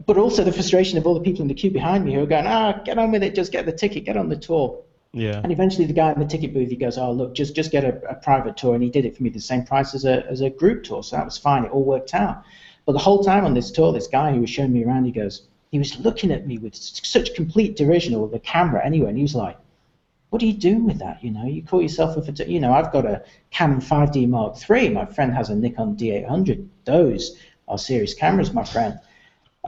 But 0.05 0.17
also 0.17 0.43
the 0.43 0.53
frustration 0.53 0.97
of 0.97 1.05
all 1.05 1.15
the 1.15 1.19
people 1.21 1.41
in 1.41 1.47
the 1.47 1.53
queue 1.53 1.71
behind 1.71 2.05
me 2.05 2.13
who 2.13 2.23
are 2.23 2.25
going, 2.25 2.47
ah, 2.47 2.81
get 2.85 2.97
on 2.97 3.11
with 3.11 3.23
it, 3.23 3.35
just 3.35 3.51
get 3.51 3.65
the 3.65 3.73
ticket, 3.73 4.05
get 4.05 4.15
on 4.17 4.29
the 4.29 4.37
tour. 4.37 4.83
Yeah. 5.13 5.41
And 5.43 5.51
eventually, 5.51 5.85
the 5.85 5.93
guy 5.93 6.11
in 6.13 6.19
the 6.19 6.25
ticket 6.25 6.53
booth, 6.53 6.69
he 6.69 6.77
goes, 6.77 6.97
"Oh, 6.97 7.11
look, 7.11 7.35
just 7.35 7.53
just 7.53 7.71
get 7.71 7.83
a, 7.83 8.01
a 8.09 8.15
private 8.15 8.55
tour," 8.55 8.75
and 8.75 8.83
he 8.83 8.89
did 8.89 9.05
it 9.05 9.15
for 9.15 9.23
me 9.23 9.29
the 9.29 9.41
same 9.41 9.63
price 9.63 9.93
as 9.93 10.05
a 10.05 10.25
as 10.27 10.41
a 10.41 10.49
group 10.49 10.83
tour, 10.83 11.03
so 11.03 11.17
that 11.17 11.25
was 11.25 11.37
fine. 11.37 11.65
It 11.65 11.71
all 11.71 11.83
worked 11.83 12.13
out. 12.13 12.43
But 12.85 12.93
the 12.93 12.99
whole 12.99 13.23
time 13.23 13.45
on 13.45 13.53
this 13.53 13.71
tour, 13.71 13.91
this 13.91 14.07
guy 14.07 14.33
who 14.33 14.41
was 14.41 14.49
showing 14.49 14.73
me 14.73 14.83
around, 14.83 15.05
he 15.05 15.11
goes, 15.11 15.43
he 15.69 15.77
was 15.77 15.99
looking 15.99 16.31
at 16.31 16.47
me 16.47 16.57
with 16.57 16.75
such 16.75 17.35
complete 17.35 17.75
derision 17.75 18.15
of 18.15 18.31
the 18.31 18.39
camera 18.39 18.83
anyway, 18.85 19.09
and 19.09 19.17
he 19.17 19.23
was 19.23 19.35
like, 19.35 19.57
"What 20.29 20.41
are 20.41 20.45
you 20.45 20.53
doing 20.53 20.85
with 20.85 20.99
that? 20.99 21.21
You 21.23 21.31
know, 21.31 21.45
you 21.45 21.61
call 21.61 21.81
yourself 21.81 22.15
a 22.15 22.21
photo- 22.21 22.45
you 22.45 22.61
know, 22.61 22.71
I've 22.71 22.93
got 22.93 23.05
a 23.05 23.23
Canon 23.51 23.81
5D 23.81 24.27
Mark 24.29 24.57
III. 24.69 24.89
My 24.89 25.05
friend 25.05 25.33
has 25.33 25.49
a 25.49 25.55
Nikon 25.55 25.97
D800. 25.97 26.65
Those 26.85 27.37
are 27.67 27.77
serious 27.77 28.13
cameras, 28.13 28.53
my 28.53 28.63
friend." 28.63 28.97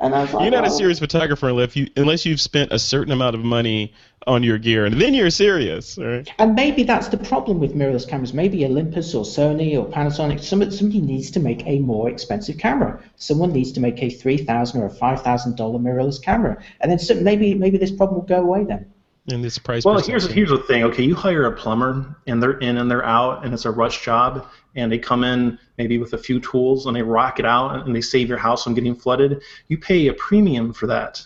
And 0.02 0.16
I 0.16 0.22
was 0.22 0.34
like, 0.34 0.41
You're 0.44 0.52
not 0.52 0.66
a 0.66 0.72
serious 0.72 0.98
photographer 0.98 1.50
unless 1.50 1.76
you 1.76 1.88
unless 1.96 2.26
you've 2.26 2.41
spent 2.41 2.72
a 2.72 2.80
certain 2.80 3.14
amount 3.14 3.36
of 3.36 3.44
money 3.44 3.94
on 4.26 4.41
your 4.41 4.58
gear, 4.58 4.86
and 4.86 5.00
then 5.00 5.14
you're 5.14 5.30
serious, 5.30 5.98
all 5.98 6.06
right? 6.06 6.30
And 6.39 6.56
maybe 6.56 6.84
that's 6.84 7.10
the 7.10 7.18
problem 7.18 7.60
with 7.60 7.76
mirrorless 7.76 8.08
cameras. 8.08 8.34
Maybe 8.34 8.66
Olympus 8.66 9.14
or 9.14 9.24
Sony 9.24 9.78
or 9.78 9.86
Panasonic, 9.86 10.41
somebody, 10.41 10.72
somebody 10.72 11.02
needs 11.02 11.30
to 11.32 11.39
make 11.39 11.68
a 11.68 11.80
more 11.80 12.10
expensive 12.10 12.58
camera. 12.58 13.04
Someone 13.18 13.52
needs 13.52 13.72
to 13.74 13.80
make 13.80 14.02
a 14.02 14.10
three 14.10 14.38
thousand 14.38 14.82
or 14.82 14.86
a 14.86 14.89
five 14.89 15.22
thousand 15.22 15.58
dollar 15.58 15.78
mirrorless 15.78 16.22
camera, 16.22 16.64
and 16.80 16.91
then 16.91 16.98
so 16.98 17.14
maybe 17.16 17.54
maybe 17.54 17.78
this 17.78 17.91
problem 17.91 18.20
will 18.20 18.28
go 18.28 18.41
away 18.41 18.64
then. 18.64 18.93
And 19.32 19.42
this 19.42 19.58
price. 19.58 19.86
Well, 19.86 20.00
here's 20.00 20.30
here's 20.30 20.50
the 20.50 20.58
thing. 20.58 20.84
Okay, 20.84 21.04
you 21.04 21.16
hire 21.16 21.46
a 21.46 21.52
plumber, 21.52 22.18
and 22.28 22.44
they're 22.44 22.58
in 22.60 22.78
and 22.78 22.92
they're 22.92 23.06
out, 23.06 23.46
and 23.46 23.54
it's 23.54 23.64
a 23.64 23.72
rush 23.72 24.04
job, 24.04 24.46
and 24.76 24.92
they 24.92 25.00
come 25.00 25.24
in 25.24 25.58
maybe 25.78 25.98
with 25.98 26.12
a 26.12 26.18
few 26.18 26.42
tools, 26.42 26.88
and 26.88 26.96
they 26.96 27.04
rock 27.04 27.40
it 27.40 27.46
out, 27.46 27.86
and 27.86 27.96
they 27.96 28.02
save 28.02 28.28
your 28.28 28.38
house 28.38 28.66
from 28.66 28.74
getting 28.74 28.96
flooded. 28.96 29.42
You 29.70 29.78
pay 29.78 30.08
a 30.08 30.14
premium 30.14 30.74
for 30.74 30.88
that. 30.88 31.26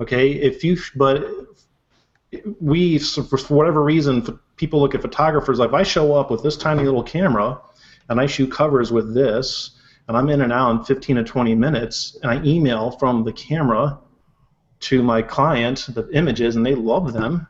Okay, 0.00 0.32
if 0.32 0.64
you 0.64 0.78
but 0.96 1.28
we 2.60 2.98
for 2.98 3.38
whatever 3.54 3.84
reason 3.84 4.40
people 4.56 4.80
look 4.80 4.96
at 4.96 5.02
photographers 5.02 5.60
like 5.60 5.68
if 5.68 5.74
I 5.74 5.84
show 5.84 6.14
up 6.14 6.32
with 6.32 6.42
this 6.42 6.56
tiny 6.56 6.82
little 6.82 7.04
camera, 7.04 7.60
and 8.08 8.20
I 8.20 8.26
shoot 8.26 8.50
covers 8.50 8.90
with 8.90 9.14
this, 9.14 9.78
and 10.08 10.16
I'm 10.16 10.28
in 10.28 10.40
and 10.40 10.52
out 10.52 10.70
in 10.72 10.84
15 10.84 11.16
to 11.16 11.24
20 11.24 11.54
minutes, 11.54 12.18
and 12.20 12.32
I 12.32 12.42
email 12.44 12.90
from 12.90 13.22
the 13.22 13.32
camera 13.32 14.00
to 14.80 15.02
my 15.02 15.22
client 15.22 15.86
the 15.88 16.08
images 16.10 16.56
and 16.56 16.64
they 16.64 16.74
love 16.74 17.12
them 17.12 17.46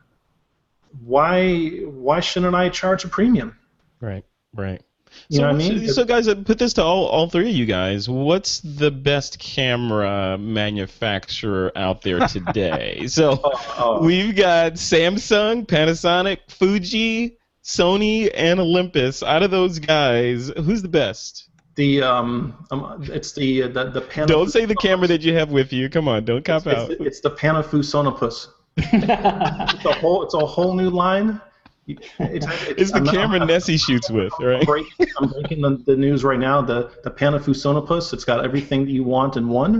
why 1.03 1.79
why 1.85 2.19
shouldn't 2.19 2.55
i 2.55 2.69
charge 2.69 3.05
a 3.05 3.07
premium 3.07 3.55
Right, 4.01 4.23
right. 4.53 4.81
You 5.27 5.37
so, 5.37 5.41
know 5.41 5.53
what 5.53 5.55
I 5.55 5.69
mean? 5.69 5.87
so 5.89 6.05
guys, 6.05 6.27
uh, 6.27 6.35
put 6.35 6.59
this 6.59 6.73
to 6.73 6.83
all, 6.83 7.05
all 7.07 7.29
three 7.29 7.49
of 7.49 7.55
you 7.55 7.65
guys. 7.65 8.07
What's 8.07 8.59
the 8.59 8.91
best 8.91 9.39
camera 9.39 10.37
manufacturer 10.37 11.71
out 11.75 12.01
there 12.03 12.19
today? 12.27 13.07
so 13.07 13.39
oh. 13.43 14.01
we've 14.01 14.35
got 14.35 14.73
Samsung, 14.73 15.65
Panasonic, 15.65 16.39
Fuji, 16.47 17.37
Sony, 17.63 18.29
and 18.33 18.59
Olympus. 18.59 19.23
Out 19.23 19.43
of 19.43 19.51
those 19.51 19.79
guys, 19.79 20.51
who's 20.55 20.83
the 20.83 20.87
best? 20.87 21.48
The 21.79 22.01
um, 22.03 22.31
um 22.71 22.81
it's 23.17 23.31
the 23.31 23.61
the 23.75 23.83
the 23.97 24.01
Panafu- 24.01 24.27
Don't 24.27 24.49
say 24.51 24.65
the 24.65 24.75
camera 24.75 25.07
that 25.07 25.21
you 25.21 25.33
have 25.39 25.49
with 25.51 25.71
you. 25.71 25.89
Come 25.89 26.07
on, 26.13 26.25
don't 26.25 26.43
cop 26.43 26.67
it's, 26.67 26.75
out. 26.77 26.91
it's, 26.91 27.01
it's 27.09 27.19
the 27.21 27.31
Panafu 27.31 27.79
Sonopus 27.91 28.47
it's 28.77 29.85
a 29.85 29.93
whole 30.01 30.23
it's 30.23 30.33
a 30.33 30.45
whole 30.55 30.73
new 30.75 30.89
line 30.89 31.39
it's, 31.87 32.05
it's, 32.19 32.45
It's 32.81 32.91
the 32.91 32.97
I'm 32.97 33.03
not- 33.05 33.15
camera 33.15 33.39
I'm- 33.39 33.47
Nessie 33.47 33.77
shoots 33.77 34.09
with, 34.11 34.31
I'm 34.39 34.45
right? 34.45 34.65
breaking, 34.65 35.07
I'm 35.17 35.29
breaking 35.29 35.61
the, 35.61 35.71
the 35.89 35.95
news 35.95 36.23
right 36.23 36.37
now. 36.49 36.61
The 36.61 36.91
the 37.03 37.09
Panafu 37.19 37.51
Sonopus. 37.63 38.13
It's 38.13 38.23
got 38.25 38.45
everything 38.45 38.85
that 38.85 38.91
you 38.91 39.03
want 39.03 39.37
in 39.37 39.47
one. 39.49 39.73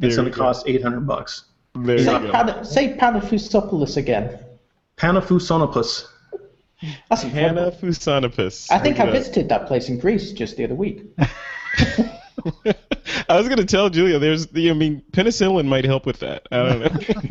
It's 0.00 0.16
going 0.16 0.30
to 0.30 0.34
go. 0.36 0.42
cost 0.44 0.64
eight 0.66 0.82
hundred 0.82 1.06
bucks. 1.06 1.32
There 1.74 1.98
you 1.98 2.04
say, 2.04 2.18
go. 2.18 2.30
Pan- 2.32 2.64
say 2.64 2.96
Panafusopolis 2.96 3.96
again. 3.98 4.38
Panafu 4.96 5.36
Sonopus. 5.48 6.06
That's 7.10 7.24
incredible. 7.24 7.62
Hannah 7.70 7.76
Fusanopus. 7.76 8.70
I 8.70 8.78
think 8.78 9.00
I 9.00 9.10
visited 9.10 9.48
that 9.48 9.66
place 9.66 9.88
in 9.88 9.98
Greece 9.98 10.32
just 10.32 10.56
the 10.56 10.64
other 10.64 10.74
week. 10.74 11.02
I 13.28 13.36
was 13.38 13.48
gonna 13.48 13.64
tell 13.64 13.88
Julia. 13.88 14.18
There's, 14.18 14.46
the, 14.48 14.70
I 14.70 14.74
mean, 14.74 15.02
penicillin 15.12 15.66
might 15.66 15.84
help 15.84 16.04
with 16.04 16.18
that. 16.20 16.46
I 16.50 16.56
don't 16.56 16.80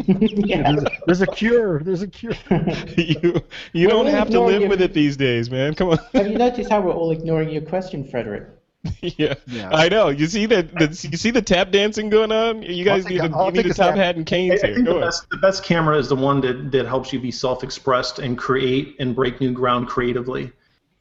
know. 0.10 0.18
yeah. 0.46 0.76
There's 1.06 1.22
a 1.22 1.28
cure. 1.28 1.80
There's 1.82 2.02
a 2.02 2.08
cure. 2.08 2.34
you 2.98 3.42
you 3.74 3.88
Well, 3.88 3.98
don't 3.98 4.06
we'll 4.06 4.16
have 4.16 4.30
to 4.32 4.42
live 4.42 4.64
you. 4.64 4.70
with 4.70 4.82
it 4.82 4.94
these 4.94 5.18
days, 5.18 5.50
man. 5.52 5.76
Come 5.76 5.90
on. 5.90 6.00
Have 6.14 6.28
you 6.28 6.38
noticed 6.38 6.70
how 6.70 6.82
we're 6.82 6.94
all 6.94 7.12
ignoring 7.12 7.50
your 7.50 7.62
question, 7.62 8.08
Frederick? 8.08 8.48
yeah. 9.02 9.36
Yeah. 9.48 9.70
I 9.72 9.88
know. 9.90 10.10
You 10.10 10.28
see 10.28 10.46
that? 10.48 10.74
The, 10.74 11.08
you 11.12 11.18
see 11.18 11.32
the 11.32 11.42
tap 11.42 11.72
dancing 11.72 12.10
going 12.10 12.32
on? 12.32 12.62
You 12.64 12.84
guys 12.84 13.06
I'll 13.06 13.12
need 13.12 13.22
take 13.22 13.32
a, 13.32 13.34
a- 13.34 13.38
I'll 13.38 13.46
you 13.48 13.64
need 13.64 13.66
a 13.68 13.72
a 13.72 13.74
top 13.74 13.96
hat 13.96 14.16
and 14.16 14.24
I, 14.28 14.30
canes 14.30 14.64
I 14.64 14.68
here. 14.68 14.76
think 14.76 14.88
the 14.88 15.00
best, 15.00 15.30
the 15.30 15.38
best 15.38 15.64
camera 15.64 15.98
is 15.98 16.10
the 16.10 16.16
one 16.16 16.42
that, 16.42 16.72
that 16.72 16.86
helps 16.86 17.14
you 17.14 17.20
be 17.20 17.32
self-expressed 17.32 18.20
and 18.20 18.38
create 18.38 18.96
and 19.00 19.16
break 19.16 19.40
new 19.40 19.52
ground 19.54 19.88
creatively. 19.88 20.52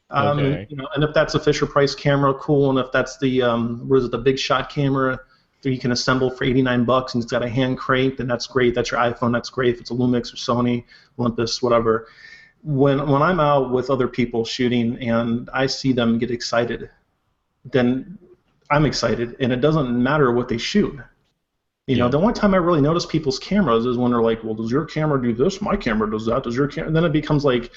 Um, 0.09 0.39
Okay. 0.39 0.67
you 0.69 0.77
know, 0.77 0.87
and 0.95 1.03
if 1.03 1.13
that's 1.13 1.33
a 1.35 1.39
Fisher 1.39 1.65
Price 1.65 1.95
camera, 1.95 2.33
cool. 2.35 2.69
And 2.69 2.79
if 2.79 2.91
that's 2.91 3.17
the 3.17 3.41
um, 3.41 3.87
what 3.89 3.97
is 3.97 4.05
it, 4.05 4.11
the 4.11 4.17
Big 4.19 4.37
Shot 4.39 4.69
camera 4.69 5.19
that 5.61 5.71
you 5.71 5.79
can 5.79 5.91
assemble 5.91 6.29
for 6.29 6.43
89 6.43 6.85
bucks 6.85 7.13
and 7.15 7.23
it's 7.23 7.31
got 7.31 7.41
a 7.41 7.49
hand 7.49 7.77
crank, 7.77 8.17
then 8.17 8.27
that's 8.27 8.47
great. 8.47 8.75
That's 8.75 8.91
your 8.91 8.99
iPhone. 8.99 9.31
That's 9.33 9.49
great. 9.49 9.73
If 9.73 9.81
it's 9.81 9.91
a 9.91 9.93
Lumix 9.93 10.31
or 10.33 10.37
Sony, 10.37 10.83
Olympus, 11.17 11.61
whatever. 11.61 12.07
When 12.63 13.09
when 13.09 13.21
I'm 13.21 13.39
out 13.41 13.71
with 13.71 13.89
other 13.89 14.07
people 14.07 14.45
shooting 14.45 14.97
and 15.09 15.49
I 15.53 15.65
see 15.65 15.91
them 15.93 16.17
get 16.17 16.31
excited, 16.31 16.89
then 17.65 18.17
I'm 18.69 18.85
excited, 18.85 19.35
and 19.39 19.51
it 19.51 19.61
doesn't 19.61 19.91
matter 19.91 20.31
what 20.31 20.47
they 20.49 20.57
shoot. 20.57 20.99
You 21.85 21.97
know, 21.97 22.07
the 22.07 22.17
only 22.17 22.33
time 22.33 22.53
I 22.53 22.57
really 22.57 22.79
notice 22.79 23.05
people's 23.05 23.39
cameras 23.39 23.85
is 23.85 23.97
when 23.97 24.11
they're 24.11 24.21
like, 24.21 24.41
"Well, 24.43 24.53
does 24.53 24.71
your 24.71 24.85
camera 24.85 25.21
do 25.21 25.33
this? 25.33 25.61
My 25.61 25.75
camera 25.75 26.09
does 26.09 26.25
that. 26.27 26.43
Does 26.43 26.55
your 26.55 26.67
camera?" 26.67 26.87
And 26.87 26.95
then 26.95 27.03
it 27.03 27.11
becomes 27.11 27.43
like 27.43 27.71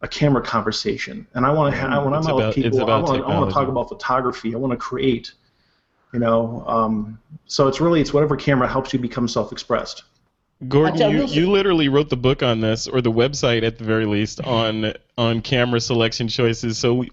a 0.00 0.08
camera 0.08 0.42
conversation. 0.42 1.26
And 1.34 1.44
I 1.44 1.50
want 1.50 1.74
to 1.74 1.80
ha- 1.80 2.02
when 2.02 2.14
I'm 2.14 2.20
It's 2.20 2.28
out 2.28 2.36
with 2.36 2.54
people, 2.54 2.90
I 2.90 2.98
want, 2.98 3.50
to 3.50 3.54
talk 3.54 3.68
about 3.68 3.88
photography. 3.90 4.54
I 4.54 4.58
want 4.58 4.72
to 4.72 4.78
create. 4.78 5.32
You 6.14 6.20
know, 6.20 6.64
um, 6.66 7.18
so 7.46 7.68
it's 7.68 7.78
really 7.78 8.00
it's 8.00 8.14
whatever 8.14 8.36
camera 8.36 8.68
helps 8.68 8.94
you 8.94 8.98
become 8.98 9.28
self-expressed. 9.28 10.04
Gordon, 10.68 11.10
you, 11.10 11.24
you 11.26 11.50
literally 11.50 11.88
wrote 11.88 12.08
the 12.08 12.16
book 12.16 12.42
on 12.42 12.60
this, 12.60 12.86
or 12.86 13.02
the 13.02 13.12
website 13.12 13.62
at 13.62 13.76
the 13.76 13.84
very 13.84 14.06
least, 14.06 14.40
on 14.40 14.94
on 15.18 15.42
camera 15.42 15.80
selection 15.80 16.28
choices. 16.28 16.78
So, 16.78 16.94
we, 16.94 17.10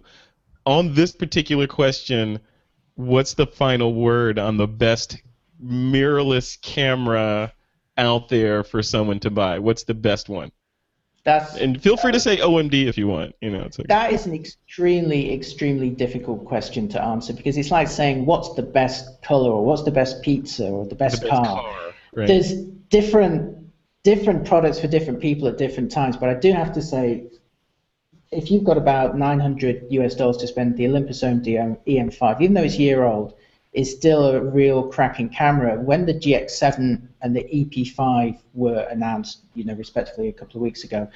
on 0.66 0.94
this 0.94 1.12
particular 1.12 1.68
question, 1.68 2.40
what's 2.96 3.34
the 3.34 3.48
final 3.48 3.94
word 3.94 4.40
on 4.40 4.58
the 4.58 4.68
best 4.68 5.18
mirrorless 5.64 6.60
camera 6.62 7.54
out 7.98 8.30
there 8.30 8.64
for 8.64 8.82
someone 8.84 9.20
to 9.22 9.30
buy? 9.30 9.60
What's 9.60 9.84
the 9.84 9.94
best 9.94 10.30
one? 10.30 10.52
That's 11.24 11.56
And 11.56 11.82
feel 11.82 11.96
free 11.96 12.12
to 12.12 12.20
say 12.20 12.38
OMD 12.38 12.86
if 12.88 12.98
you 12.98 13.08
want. 13.08 13.34
You 13.40 13.52
know, 13.52 13.62
it's 13.62 13.80
okay. 13.80 13.88
that 13.88 14.12
is 14.12 14.26
an 14.26 14.34
extremely, 14.34 15.34
extremely 15.34 15.90
difficult 15.90 16.44
question 16.44 16.90
to 16.90 17.02
answer 17.02 17.32
because 17.32 17.56
it's 17.58 17.72
like 17.72 17.88
saying 17.88 18.26
what's 18.26 18.54
the 18.56 18.62
best 18.62 19.22
color 19.22 19.50
or 19.52 19.64
what's 19.66 19.84
the 19.84 19.92
best 19.92 20.22
pizza 20.22 20.68
or 20.68 20.86
the 20.86 20.96
best, 20.96 21.22
The 21.22 21.30
best 21.30 21.44
car. 21.44 21.62
car, 21.62 21.94
right. 22.14 22.28
There's 22.28 22.54
different 22.54 23.58
different 24.04 24.46
products 24.46 24.82
for 24.82 24.88
different 24.88 25.22
people 25.22 25.48
at 25.48 25.58
different 25.58 25.92
times, 25.92 26.18
but 26.18 26.28
I 26.28 26.34
do 26.34 26.52
have 26.52 26.74
to 26.74 26.82
say, 26.82 27.24
if 28.34 28.52
you've 28.52 28.64
got 28.64 28.78
about 28.78 29.18
900 29.18 29.88
US 29.90 30.16
dollars 30.16 30.38
to 30.38 30.48
spend, 30.48 30.78
the 30.78 30.88
Olympus 30.88 31.22
OMD 31.22 31.78
EM5, 31.88 32.42
even 32.42 32.54
though 32.54 32.64
it's 32.64 32.78
year 32.78 33.04
old, 33.04 33.34
is 33.74 33.92
still 33.92 34.28
a 34.28 34.42
real 34.42 34.84
cracking 34.88 35.30
camera. 35.30 35.80
When 35.80 36.06
the 36.06 36.14
GX7 36.14 37.02
and 37.22 37.36
the 37.36 37.44
EP5 37.44 38.40
were 38.54 38.88
announced, 38.92 39.42
you 39.56 39.64
know, 39.64 39.74
respectively 39.74 40.28
a 40.30 40.34
couple 40.34 40.58
of 40.58 40.62
weeks 40.62 40.84
ago, 40.84 41.10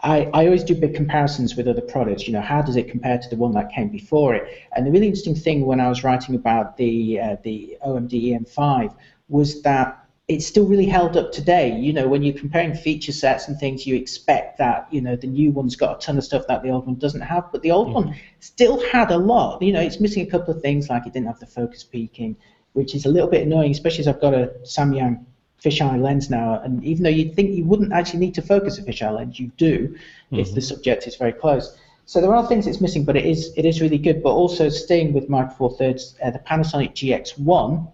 I, 0.00 0.24
I 0.32 0.46
always 0.46 0.64
do 0.64 0.74
big 0.74 0.94
comparisons 0.94 1.54
with 1.54 1.68
other 1.68 1.80
products. 1.80 2.26
You 2.26 2.32
know, 2.32 2.40
how 2.40 2.60
does 2.62 2.76
it 2.76 2.88
compare 2.90 3.18
to 3.18 3.28
the 3.28 3.36
one 3.36 3.52
that 3.52 3.72
came 3.72 3.88
before 3.88 4.34
it? 4.34 4.48
And 4.74 4.86
the 4.86 4.90
really 4.90 5.06
interesting 5.06 5.36
thing 5.36 5.64
when 5.64 5.80
I 5.80 5.88
was 5.88 6.02
writing 6.02 6.34
about 6.34 6.76
the 6.76 7.20
uh, 7.20 7.36
the 7.44 7.76
OMD 7.86 8.32
EM5 8.32 8.94
was 9.28 9.62
that 9.62 10.01
it's 10.34 10.46
still 10.46 10.66
really 10.66 10.86
held 10.86 11.16
up 11.16 11.32
today. 11.32 11.76
You 11.78 11.92
know, 11.92 12.08
when 12.08 12.22
you're 12.22 12.38
comparing 12.38 12.74
feature 12.74 13.12
sets 13.12 13.48
and 13.48 13.58
things, 13.58 13.86
you 13.86 13.96
expect 13.96 14.58
that 14.58 14.88
you 14.90 15.00
know 15.00 15.16
the 15.16 15.26
new 15.26 15.50
one's 15.50 15.76
got 15.76 15.96
a 15.96 16.06
ton 16.06 16.18
of 16.18 16.24
stuff 16.24 16.44
that 16.48 16.62
the 16.62 16.70
old 16.70 16.86
one 16.86 16.96
doesn't 16.96 17.20
have, 17.20 17.50
but 17.52 17.62
the 17.62 17.70
old 17.70 17.92
one 17.92 18.16
still 18.40 18.80
had 18.90 19.10
a 19.10 19.18
lot. 19.18 19.62
You 19.62 19.72
know, 19.72 19.80
it's 19.80 20.00
missing 20.00 20.26
a 20.26 20.30
couple 20.30 20.54
of 20.54 20.62
things 20.62 20.88
like 20.88 21.06
it 21.06 21.12
didn't 21.12 21.26
have 21.26 21.40
the 21.40 21.46
focus 21.46 21.84
peaking, 21.84 22.36
which 22.72 22.94
is 22.94 23.06
a 23.06 23.08
little 23.08 23.28
bit 23.28 23.46
annoying, 23.46 23.70
especially 23.70 24.00
as 24.00 24.08
I've 24.08 24.20
got 24.20 24.34
a 24.34 24.52
Samyang 24.64 25.24
fisheye 25.62 26.00
lens 26.00 26.28
now, 26.28 26.60
and 26.60 26.82
even 26.84 27.04
though 27.04 27.10
you'd 27.10 27.34
think 27.34 27.50
you 27.50 27.64
wouldn't 27.64 27.92
actually 27.92 28.20
need 28.20 28.34
to 28.34 28.42
focus 28.42 28.78
a 28.78 28.82
fisheye 28.82 29.14
lens, 29.14 29.38
you 29.38 29.48
do 29.56 29.96
if 30.30 30.54
the 30.54 30.60
subject 30.60 31.06
is 31.06 31.16
very 31.16 31.32
close. 31.32 31.76
So 32.06 32.20
there 32.20 32.34
are 32.34 32.46
things 32.46 32.66
it's 32.66 32.80
missing, 32.80 33.04
but 33.04 33.16
it 33.16 33.24
is 33.24 33.52
it 33.56 33.64
is 33.64 33.80
really 33.80 33.98
good. 33.98 34.22
But 34.22 34.30
also 34.30 34.68
staying 34.68 35.12
with 35.12 35.28
Micro 35.28 35.54
Four 35.54 35.76
Thirds, 35.76 36.16
uh, 36.22 36.30
the 36.30 36.40
Panasonic 36.40 36.92
GX1 36.94 37.92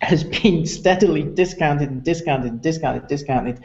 has 0.00 0.24
been 0.24 0.66
steadily 0.78 1.22
discounted 1.22 1.90
and 1.90 2.02
discounted 2.02 2.52
and 2.52 2.62
discounted 2.62 3.02
and 3.02 3.08
discounted 3.08 3.60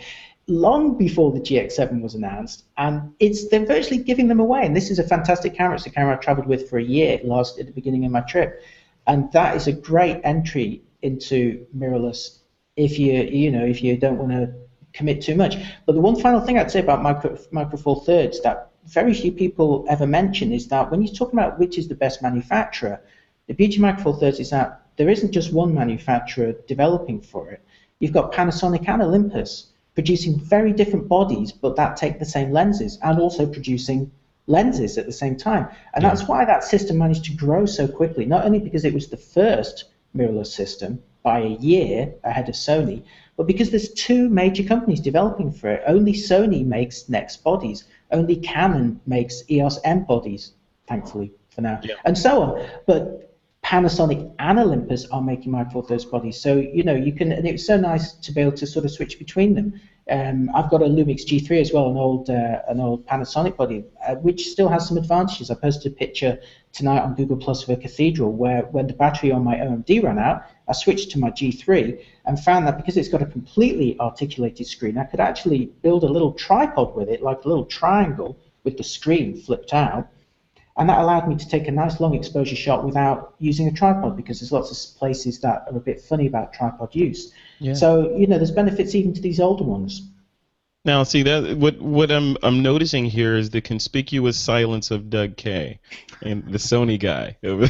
long 0.50 0.98
before 0.98 1.32
the 1.32 1.40
GX7 1.40 2.02
was 2.02 2.16
announced, 2.16 2.64
and 2.78 3.14
it's 3.20 3.48
they're 3.50 3.66
virtually 3.66 4.02
giving 4.04 4.28
them 4.28 4.40
away. 4.40 4.66
And 4.66 4.76
this 4.76 4.90
is 4.90 5.00
a 5.00 5.04
fantastic 5.04 5.56
camera. 5.56 5.76
It's 5.76 5.86
a 5.86 5.92
camera 5.92 6.16
I 6.16 6.18
travelled 6.18 6.48
with 6.48 6.70
for 6.70 6.80
a 6.80 6.84
year 6.84 7.20
last 7.24 7.60
at 7.60 7.68
the 7.68 7.72
beginning 7.72 8.04
of 8.06 8.12
my 8.12 8.22
trip, 8.22 8.62
and 9.08 9.32
that 9.32 9.56
is 9.56 9.68
a 9.68 9.72
great 9.72 10.20
entry 10.24 10.82
into 11.02 11.66
mirrorless 11.78 12.40
if 12.76 13.00
you 13.00 13.14
you 13.14 13.52
know 13.52 13.66
if 13.66 13.82
you 13.84 13.96
don't 13.96 14.18
want 14.18 14.32
to 14.32 14.52
commit 14.94 15.22
too 15.22 15.36
much. 15.36 15.56
But 15.86 15.94
the 15.94 16.02
one 16.02 16.20
final 16.20 16.42
thing 16.42 16.58
I'd 16.58 16.72
say 16.72 16.80
about 16.80 17.04
micro 17.04 17.38
micro 17.52 17.78
four 17.78 18.04
thirds 18.04 18.42
that 18.42 18.72
very 18.86 19.14
few 19.14 19.32
people 19.32 19.86
ever 19.88 20.08
mention 20.08 20.52
is 20.52 20.68
that 20.70 20.90
when 20.90 21.04
you're 21.04 21.14
talking 21.14 21.38
about 21.38 21.60
which 21.60 21.78
is 21.78 21.88
the 21.88 21.96
best 21.96 22.22
manufacturer, 22.22 23.00
the 23.48 23.54
beauty 23.54 23.76
of 23.76 23.82
micro 23.82 24.04
four 24.04 24.18
thirds 24.18 24.40
is 24.40 24.50
that 24.50 24.79
there 25.00 25.10
isn't 25.10 25.32
just 25.32 25.54
one 25.54 25.74
manufacturer 25.74 26.52
developing 26.68 27.22
for 27.22 27.50
it. 27.52 27.62
You've 28.00 28.12
got 28.12 28.34
Panasonic 28.34 28.86
and 28.90 29.02
Olympus 29.02 29.68
producing 29.96 30.38
very 30.38 30.74
different 30.74 31.08
bodies, 31.08 31.54
but 31.54 31.78
that 31.78 31.96
take 31.96 32.20
the 32.20 32.26
same 32.26 32.52
lenses, 32.52 33.00
and 33.02 33.18
also 33.18 33.48
producing 33.48 34.12
lenses 34.48 34.98
at 34.98 35.06
the 35.06 35.14
same 35.14 35.38
time. 35.38 35.70
And 35.94 36.04
that's 36.04 36.28
why 36.28 36.44
that 36.44 36.66
system 36.66 36.98
managed 36.98 37.24
to 37.26 37.32
grow 37.32 37.66
so 37.66 37.88
quickly, 37.88 38.26
not 38.26 38.44
only 38.44 38.60
because 38.60 38.84
it 38.84 38.94
was 38.94 39.08
the 39.08 39.16
first 39.16 39.86
mirrorless 40.14 40.48
system 40.48 41.02
by 41.24 41.40
a 41.40 41.58
year 41.60 42.14
ahead 42.26 42.50
of 42.50 42.56
Sony, 42.56 43.02
but 43.38 43.48
because 43.48 43.70
there's 43.70 43.94
two 43.94 44.28
major 44.28 44.64
companies 44.64 45.00
developing 45.00 45.50
for 45.50 45.70
it. 45.70 45.84
Only 45.88 46.12
Sony 46.12 46.66
makes 46.66 47.08
NEX 47.08 47.38
bodies, 47.38 47.86
only 48.12 48.36
Canon 48.36 49.00
makes 49.08 49.44
EOS 49.50 49.80
M 49.86 50.04
bodies, 50.04 50.52
thankfully 50.88 51.32
for 51.48 51.62
now, 51.62 51.80
and 52.04 52.18
so 52.18 52.42
on. 52.42 52.70
But 52.86 53.29
Panasonic 53.70 54.34
and 54.40 54.58
Olympus 54.58 55.06
are 55.12 55.22
making 55.22 55.54
Thirds 55.88 56.04
bodies, 56.04 56.42
so 56.42 56.56
you 56.56 56.82
know 56.82 56.96
you 56.96 57.14
can, 57.14 57.32
and 57.32 57.48
it's 57.48 57.68
so 57.68 57.78
nice 57.78 58.14
to 58.14 58.32
be 58.32 58.42
able 58.42 58.54
to 58.54 58.66
sort 58.66 58.84
of 58.84 58.90
switch 58.90 59.20
between 59.20 59.54
them. 59.54 59.80
Um, 60.10 60.50
I've 60.56 60.72
got 60.72 60.82
a 60.82 60.86
Lumix 60.86 61.24
G3 61.24 61.62
as 61.62 61.72
well, 61.72 61.92
an 61.92 61.96
old 61.96 62.32
uh, 62.32 62.64
an 62.68 62.80
old 62.80 63.06
Panasonic 63.06 63.56
body, 63.56 63.86
uh, 64.08 64.16
which 64.16 64.48
still 64.48 64.70
has 64.70 64.88
some 64.88 64.98
advantages. 64.98 65.52
I 65.52 65.54
posted 65.54 65.92
a 65.92 65.96
picture 65.96 66.40
tonight 66.74 67.02
on 67.02 67.14
Google 67.14 67.38
Plus 67.38 67.62
of 67.62 67.70
a 67.70 67.76
cathedral 67.76 68.32
where, 68.32 68.64
when 68.64 68.88
the 68.88 68.94
battery 68.94 69.32
on 69.32 69.44
my 69.44 69.58
OMD 69.58 70.02
ran 70.02 70.18
out, 70.18 70.46
I 70.68 70.74
switched 70.74 71.12
to 71.12 71.20
my 71.20 71.30
G3 71.30 72.04
and 72.26 72.40
found 72.40 72.66
that 72.66 72.76
because 72.76 72.98
it's 72.98 73.10
got 73.10 73.22
a 73.22 73.28
completely 73.28 74.00
articulated 74.00 74.66
screen, 74.66 74.98
I 74.98 75.04
could 75.04 75.20
actually 75.20 75.68
build 75.84 76.04
a 76.04 76.10
little 76.10 76.34
tripod 76.34 76.96
with 76.96 77.08
it, 77.08 77.22
like 77.22 77.46
a 77.46 77.48
little 77.48 77.66
triangle 77.66 78.36
with 78.64 78.78
the 78.78 78.84
screen 78.84 79.40
flipped 79.40 79.76
out. 79.76 80.08
And 80.80 80.90
that 80.90 81.00
allowed 81.00 81.28
me 81.28 81.36
to 81.36 81.48
take 81.48 81.68
a 81.68 81.72
nice 81.72 82.00
long 82.00 82.16
exposure 82.16 82.56
shot 82.56 82.86
without 82.86 83.36
using 83.40 83.68
a 83.68 83.72
tripod 83.72 84.16
because 84.16 84.40
there's 84.40 84.54
lots 84.54 84.72
of 84.72 84.98
places 84.98 85.42
that 85.42 85.66
are 85.70 85.76
a 85.78 85.80
bit 85.82 86.00
funny 86.00 86.26
about 86.26 86.54
tripod 86.54 86.96
use. 86.96 87.34
Yeah. 87.60 87.74
So, 87.74 88.16
you 88.16 88.28
know, 88.28 88.38
there's 88.38 88.52
benefits 88.52 88.96
even 88.96 89.14
to 89.14 89.22
these 89.22 89.42
older 89.42 89.66
ones. 89.66 90.10
Now, 90.86 91.04
see 91.04 91.24
that 91.24 91.58
what 91.58 91.82
what 91.82 92.10
I'm 92.10 92.38
I'm 92.42 92.64
noticing 92.64 93.04
here 93.04 93.36
is 93.36 93.50
the 93.50 93.60
conspicuous 93.60 94.40
silence 94.40 94.92
of 94.92 95.10
Doug 95.10 95.36
Kaye, 95.36 95.80
and 96.22 96.46
the 96.46 96.58
Sony 96.58 96.98
guy. 96.98 97.36
so 97.44 97.68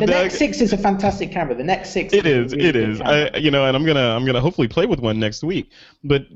Doug, 0.00 0.08
Nex 0.08 0.36
6 0.36 0.60
is 0.60 0.72
a 0.72 0.76
fantastic 0.76 1.30
camera. 1.30 1.54
The 1.54 1.62
Nex 1.62 1.90
6 1.90 2.12
it 2.12 2.26
a 2.26 2.28
is, 2.28 2.52
really 2.52 2.64
it 2.68 2.72
good 2.72 2.90
is. 2.90 2.98
camera. 2.98 3.30
I, 3.32 3.36
you 3.36 3.52
know, 3.52 3.64
and 3.64 3.76
I'm 3.76 3.86
gonna 3.86 4.10
I'm 4.16 4.26
gonna 4.26 4.40
hopefully 4.40 4.66
play 4.66 4.86
with 4.86 4.98
one 4.98 5.20
next 5.20 5.44
week. 5.44 5.70
But 6.02 6.26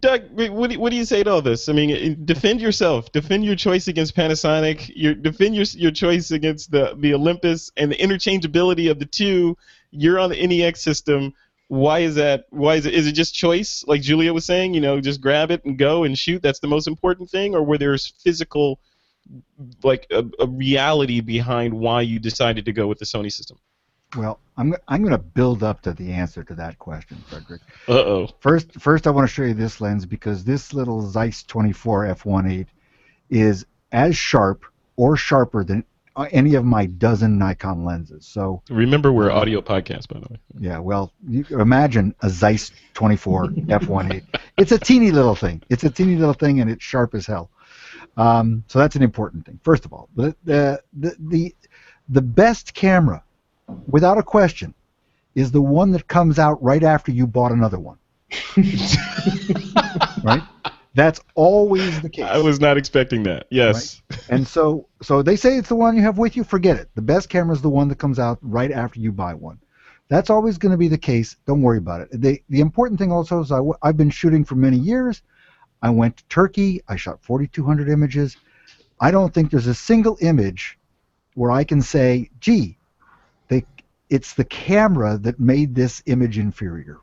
Doug, 0.00 0.22
what 0.32 0.70
do, 0.70 0.80
what 0.80 0.90
do 0.90 0.96
you 0.96 1.04
say 1.04 1.22
to 1.22 1.30
all 1.30 1.42
this? 1.42 1.68
I 1.68 1.72
mean, 1.72 1.90
eh, 1.90 2.14
defend 2.24 2.60
yourself. 2.60 3.12
Defend 3.12 3.44
your 3.44 3.54
choice 3.54 3.86
against 3.86 4.16
Panasonic. 4.16 4.90
Your 4.94 5.14
defend 5.14 5.54
your 5.54 5.64
your 5.74 5.92
choice 5.92 6.32
against 6.32 6.72
the 6.72 6.96
the 6.98 7.14
Olympus 7.14 7.70
and 7.76 7.92
the 7.92 7.96
interchangeability 7.96 8.90
of 8.90 8.98
the 8.98 9.06
two. 9.06 9.56
You're 9.92 10.18
on 10.18 10.30
the 10.30 10.46
NEX 10.46 10.82
system. 10.82 11.32
Why 11.68 12.00
is 12.00 12.16
that? 12.16 12.46
Why 12.50 12.74
is 12.74 12.86
it? 12.86 12.94
Is 12.94 13.06
it 13.06 13.12
just 13.12 13.34
choice, 13.34 13.84
like 13.86 14.02
Giulio 14.02 14.32
was 14.32 14.44
saying? 14.44 14.74
You 14.74 14.80
know, 14.80 15.00
just 15.00 15.20
grab 15.20 15.52
it 15.52 15.64
and 15.64 15.78
go 15.78 16.02
and 16.02 16.18
shoot. 16.18 16.42
That's 16.42 16.58
the 16.58 16.66
most 16.66 16.88
important 16.88 17.30
thing, 17.30 17.54
or 17.54 17.62
were 17.62 17.78
there's 17.78 18.08
physical, 18.08 18.80
like 19.84 20.08
a, 20.10 20.24
a 20.40 20.46
reality 20.48 21.20
behind 21.20 21.72
why 21.72 22.02
you 22.02 22.18
decided 22.18 22.64
to 22.64 22.72
go 22.72 22.88
with 22.88 22.98
the 22.98 23.04
Sony 23.04 23.32
system? 23.32 23.58
Well, 24.16 24.40
I'm 24.56 24.74
I'm 24.88 25.00
going 25.02 25.12
to 25.12 25.18
build 25.18 25.62
up 25.62 25.82
to 25.82 25.92
the 25.92 26.12
answer 26.12 26.44
to 26.44 26.54
that 26.54 26.78
question, 26.78 27.22
Frederick. 27.28 27.62
Uh 27.88 27.92
oh. 27.92 28.28
First, 28.40 28.72
first 28.80 29.06
I 29.06 29.10
want 29.10 29.28
to 29.28 29.34
show 29.34 29.42
you 29.42 29.54
this 29.54 29.80
lens 29.80 30.06
because 30.06 30.44
this 30.44 30.72
little 30.72 31.02
Zeiss 31.02 31.42
24 31.44 32.06
f1.8 32.14 32.66
is 33.30 33.66
as 33.92 34.16
sharp 34.16 34.64
or 34.96 35.16
sharper 35.16 35.64
than 35.64 35.84
uh, 36.16 36.28
any 36.30 36.54
of 36.54 36.64
my 36.64 36.86
dozen 36.86 37.38
Nikon 37.38 37.84
lenses. 37.84 38.26
So 38.26 38.62
Remember, 38.70 39.12
we're 39.12 39.32
audio 39.32 39.60
podcast, 39.60 40.06
by 40.08 40.20
the 40.20 40.26
way. 40.30 40.38
yeah, 40.60 40.78
well, 40.78 41.12
you 41.28 41.44
imagine 41.58 42.14
a 42.22 42.30
Zeiss 42.30 42.70
24 42.94 43.46
f1.8. 43.48 44.22
It's 44.56 44.70
a 44.70 44.78
teeny 44.78 45.10
little 45.10 45.34
thing. 45.34 45.62
It's 45.68 45.82
a 45.82 45.90
teeny 45.90 46.14
little 46.14 46.34
thing, 46.34 46.60
and 46.60 46.70
it's 46.70 46.84
sharp 46.84 47.14
as 47.16 47.26
hell. 47.26 47.50
Um, 48.16 48.62
so 48.68 48.78
that's 48.78 48.94
an 48.94 49.02
important 49.02 49.44
thing. 49.46 49.58
First 49.64 49.84
of 49.84 49.92
all, 49.92 50.08
the 50.14 50.36
the 50.44 50.80
the, 50.92 51.52
the 52.08 52.22
best 52.22 52.74
camera, 52.74 53.24
without 53.86 54.18
a 54.18 54.22
question, 54.22 54.74
is 55.34 55.50
the 55.50 55.62
one 55.62 55.90
that 55.92 56.06
comes 56.08 56.38
out 56.38 56.62
right 56.62 56.82
after 56.82 57.10
you 57.12 57.26
bought 57.26 57.52
another 57.52 57.78
one. 57.78 57.98
right? 60.22 60.42
That's 60.94 61.20
always 61.34 62.00
the 62.00 62.08
case. 62.08 62.24
I 62.24 62.38
was 62.38 62.60
not 62.60 62.76
expecting 62.76 63.24
that. 63.24 63.46
Yes. 63.50 64.00
And 64.28 64.46
so, 64.46 64.88
so 65.02 65.22
they 65.22 65.34
say 65.34 65.56
it's 65.56 65.68
the 65.68 65.74
one 65.74 65.96
you 65.96 66.02
have 66.02 66.18
with 66.18 66.36
you. 66.36 66.44
Forget 66.44 66.76
it. 66.76 66.88
The 66.94 67.02
best 67.02 67.28
camera 67.28 67.54
is 67.54 67.62
the 67.62 67.68
one 67.68 67.88
that 67.88 67.98
comes 67.98 68.18
out 68.18 68.38
right 68.42 68.70
after 68.70 69.00
you 69.00 69.10
buy 69.10 69.34
one. 69.34 69.58
That's 70.08 70.30
always 70.30 70.58
going 70.58 70.72
to 70.72 70.78
be 70.78 70.88
the 70.88 70.98
case. 70.98 71.36
Don't 71.46 71.62
worry 71.62 71.78
about 71.78 72.02
it. 72.02 72.08
The 72.12 72.40
the 72.48 72.60
important 72.60 73.00
thing 73.00 73.10
also 73.10 73.40
is 73.40 73.50
I, 73.50 73.56
w- 73.56 73.74
I've 73.82 73.96
been 73.96 74.10
shooting 74.10 74.44
for 74.44 74.54
many 74.54 74.76
years. 74.76 75.22
I 75.82 75.90
went 75.90 76.18
to 76.18 76.24
Turkey. 76.26 76.82
I 76.88 76.96
shot 76.96 77.22
4,200 77.22 77.88
images. 77.88 78.36
I 79.00 79.10
don't 79.10 79.32
think 79.34 79.50
there's 79.50 79.66
a 79.66 79.74
single 79.74 80.16
image 80.20 80.78
where 81.34 81.50
I 81.50 81.64
can 81.64 81.82
say, 81.82 82.30
"Gee, 82.38 82.78
it's 84.10 84.34
the 84.34 84.44
camera 84.44 85.18
that 85.18 85.40
made 85.40 85.74
this 85.74 86.02
image 86.06 86.38
inferior." 86.38 86.98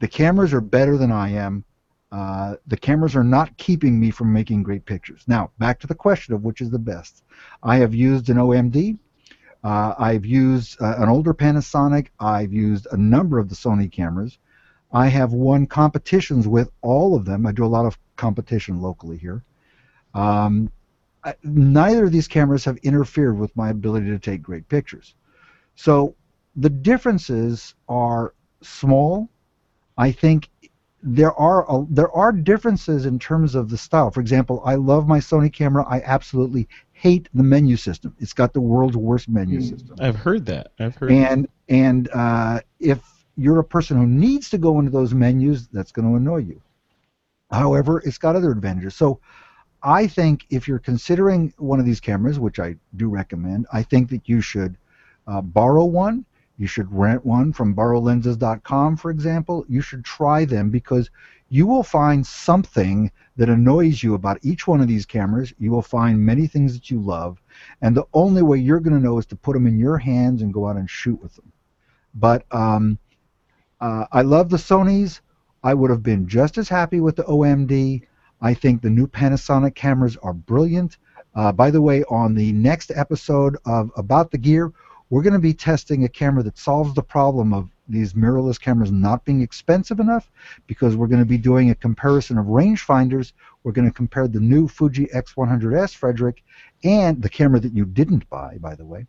The 0.00 0.08
cameras 0.08 0.52
are 0.52 0.60
better 0.60 0.96
than 0.96 1.12
I 1.12 1.30
am. 1.30 1.64
Uh, 2.12 2.56
the 2.66 2.76
cameras 2.76 3.16
are 3.16 3.24
not 3.24 3.56
keeping 3.56 3.98
me 3.98 4.10
from 4.10 4.32
making 4.32 4.62
great 4.62 4.84
pictures. 4.84 5.24
Now, 5.26 5.50
back 5.58 5.80
to 5.80 5.86
the 5.86 5.94
question 5.94 6.34
of 6.34 6.44
which 6.44 6.60
is 6.60 6.70
the 6.70 6.78
best. 6.78 7.24
I 7.62 7.78
have 7.78 7.94
used 7.94 8.28
an 8.30 8.36
OMD. 8.36 8.98
Uh, 9.64 9.94
I've 9.98 10.26
used 10.26 10.80
uh, 10.80 10.94
an 10.98 11.08
older 11.08 11.34
Panasonic. 11.34 12.08
I've 12.20 12.52
used 12.52 12.86
a 12.92 12.96
number 12.96 13.38
of 13.38 13.48
the 13.48 13.54
Sony 13.54 13.90
cameras. 13.90 14.38
I 14.92 15.08
have 15.08 15.32
won 15.32 15.66
competitions 15.66 16.46
with 16.46 16.70
all 16.82 17.16
of 17.16 17.24
them. 17.24 17.46
I 17.46 17.52
do 17.52 17.64
a 17.64 17.66
lot 17.66 17.86
of 17.86 17.98
competition 18.16 18.80
locally 18.80 19.16
here. 19.16 19.42
Um, 20.14 20.70
I, 21.24 21.34
neither 21.42 22.04
of 22.04 22.12
these 22.12 22.28
cameras 22.28 22.64
have 22.66 22.76
interfered 22.78 23.38
with 23.38 23.56
my 23.56 23.70
ability 23.70 24.06
to 24.10 24.18
take 24.18 24.42
great 24.42 24.68
pictures. 24.68 25.14
So 25.74 26.14
the 26.56 26.70
differences 26.70 27.74
are 27.88 28.34
small. 28.62 29.28
I 29.98 30.12
think 30.12 30.48
there 31.02 31.34
are 31.34 31.70
a, 31.70 31.84
there 31.90 32.10
are 32.12 32.32
differences 32.32 33.04
in 33.06 33.18
terms 33.18 33.54
of 33.54 33.68
the 33.68 33.76
style. 33.76 34.10
For 34.10 34.20
example, 34.20 34.62
I 34.64 34.76
love 34.76 35.06
my 35.06 35.18
Sony 35.18 35.52
camera. 35.52 35.84
I 35.86 36.00
absolutely 36.02 36.66
hate 36.92 37.28
the 37.34 37.42
menu 37.42 37.76
system. 37.76 38.16
It's 38.18 38.32
got 38.32 38.52
the 38.54 38.60
world's 38.60 38.96
worst 38.96 39.28
menu 39.28 39.60
Mm. 39.60 39.68
system. 39.68 39.96
I've 40.00 40.16
heard 40.16 40.46
that. 40.46 40.72
I've 40.78 40.96
heard. 40.96 41.10
And 41.12 41.48
and 41.68 42.08
uh, 42.14 42.60
if 42.80 43.00
you're 43.36 43.58
a 43.58 43.64
person 43.64 43.96
who 43.98 44.06
needs 44.06 44.48
to 44.50 44.58
go 44.58 44.78
into 44.78 44.90
those 44.90 45.12
menus, 45.12 45.66
that's 45.68 45.92
going 45.92 46.08
to 46.08 46.14
annoy 46.16 46.38
you. 46.38 46.60
However, 47.50 48.00
it's 48.04 48.18
got 48.18 48.36
other 48.36 48.50
advantages. 48.50 48.94
So 48.94 49.20
I 49.82 50.06
think 50.06 50.46
if 50.50 50.66
you're 50.66 50.78
considering 50.78 51.52
one 51.58 51.78
of 51.80 51.84
these 51.86 52.00
cameras, 52.00 52.38
which 52.38 52.58
I 52.58 52.76
do 52.96 53.08
recommend, 53.08 53.66
I 53.72 53.82
think 53.82 54.08
that 54.10 54.28
you 54.28 54.40
should 54.40 54.76
uh, 55.26 55.40
borrow 55.40 55.84
one. 55.84 56.24
You 56.56 56.66
should 56.66 56.92
rent 56.92 57.24
one 57.26 57.52
from 57.52 57.74
borrowlenses.com, 57.74 58.96
for 58.96 59.10
example. 59.10 59.64
You 59.68 59.80
should 59.80 60.04
try 60.04 60.44
them 60.44 60.70
because 60.70 61.10
you 61.48 61.66
will 61.66 61.82
find 61.82 62.26
something 62.26 63.10
that 63.36 63.48
annoys 63.48 64.02
you 64.02 64.14
about 64.14 64.38
each 64.42 64.66
one 64.66 64.80
of 64.80 64.88
these 64.88 65.06
cameras. 65.06 65.52
You 65.58 65.70
will 65.72 65.82
find 65.82 66.24
many 66.24 66.46
things 66.46 66.74
that 66.74 66.90
you 66.90 67.00
love, 67.00 67.40
and 67.82 67.96
the 67.96 68.06
only 68.14 68.42
way 68.42 68.58
you're 68.58 68.80
going 68.80 68.96
to 68.96 69.02
know 69.02 69.18
is 69.18 69.26
to 69.26 69.36
put 69.36 69.54
them 69.54 69.66
in 69.66 69.78
your 69.78 69.98
hands 69.98 70.42
and 70.42 70.54
go 70.54 70.68
out 70.68 70.76
and 70.76 70.88
shoot 70.88 71.20
with 71.20 71.34
them. 71.34 71.52
But 72.14 72.44
um, 72.52 72.98
uh, 73.80 74.06
I 74.12 74.22
love 74.22 74.48
the 74.48 74.56
Sony's. 74.56 75.20
I 75.62 75.74
would 75.74 75.90
have 75.90 76.02
been 76.02 76.28
just 76.28 76.58
as 76.58 76.68
happy 76.68 77.00
with 77.00 77.16
the 77.16 77.24
OMD. 77.24 78.02
I 78.40 78.54
think 78.54 78.82
the 78.82 78.90
new 78.90 79.06
Panasonic 79.06 79.74
cameras 79.74 80.16
are 80.22 80.34
brilliant. 80.34 80.98
Uh, 81.34 81.50
by 81.50 81.70
the 81.70 81.82
way, 81.82 82.04
on 82.04 82.34
the 82.34 82.52
next 82.52 82.92
episode 82.94 83.56
of 83.64 83.90
About 83.96 84.30
the 84.30 84.38
Gear, 84.38 84.72
we're 85.10 85.22
going 85.22 85.34
to 85.34 85.38
be 85.38 85.54
testing 85.54 86.04
a 86.04 86.08
camera 86.08 86.42
that 86.42 86.58
solves 86.58 86.94
the 86.94 87.02
problem 87.02 87.52
of 87.52 87.68
these 87.88 88.14
mirrorless 88.14 88.58
cameras 88.60 88.90
not 88.90 89.24
being 89.24 89.42
expensive 89.42 90.00
enough 90.00 90.30
because 90.66 90.96
we're 90.96 91.06
going 91.06 91.20
to 91.20 91.26
be 91.26 91.36
doing 91.38 91.70
a 91.70 91.74
comparison 91.74 92.38
of 92.38 92.46
rangefinders. 92.46 93.32
We're 93.62 93.72
going 93.72 93.88
to 93.88 93.94
compare 93.94 94.26
the 94.26 94.40
new 94.40 94.66
Fuji 94.68 95.06
X100S, 95.14 95.94
Frederick, 95.94 96.42
and 96.82 97.20
the 97.22 97.28
camera 97.28 97.60
that 97.60 97.74
you 97.74 97.84
didn't 97.84 98.28
buy, 98.30 98.56
by 98.58 98.74
the 98.74 98.84
way. 98.86 99.06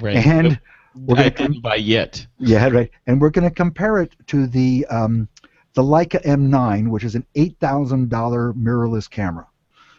right. 0.00 0.16
And 0.16 0.48
Nope, 0.48 0.58
we're 0.94 1.16
I 1.16 1.30
gonna 1.30 1.30
didn't 1.30 1.62
buy 1.62 1.76
yet. 1.76 2.26
yeah, 2.38 2.68
right. 2.68 2.90
And 3.06 3.20
we're 3.20 3.30
going 3.30 3.48
to 3.48 3.54
compare 3.54 3.98
it 3.98 4.14
to 4.28 4.46
the 4.46 4.86
um, 4.86 5.28
the 5.74 5.82
Leica 5.82 6.22
M9, 6.24 6.88
which 6.88 7.04
is 7.04 7.14
an 7.14 7.24
eight 7.34 7.56
thousand 7.60 8.08
dollar 8.10 8.52
mirrorless 8.54 9.08
camera. 9.08 9.46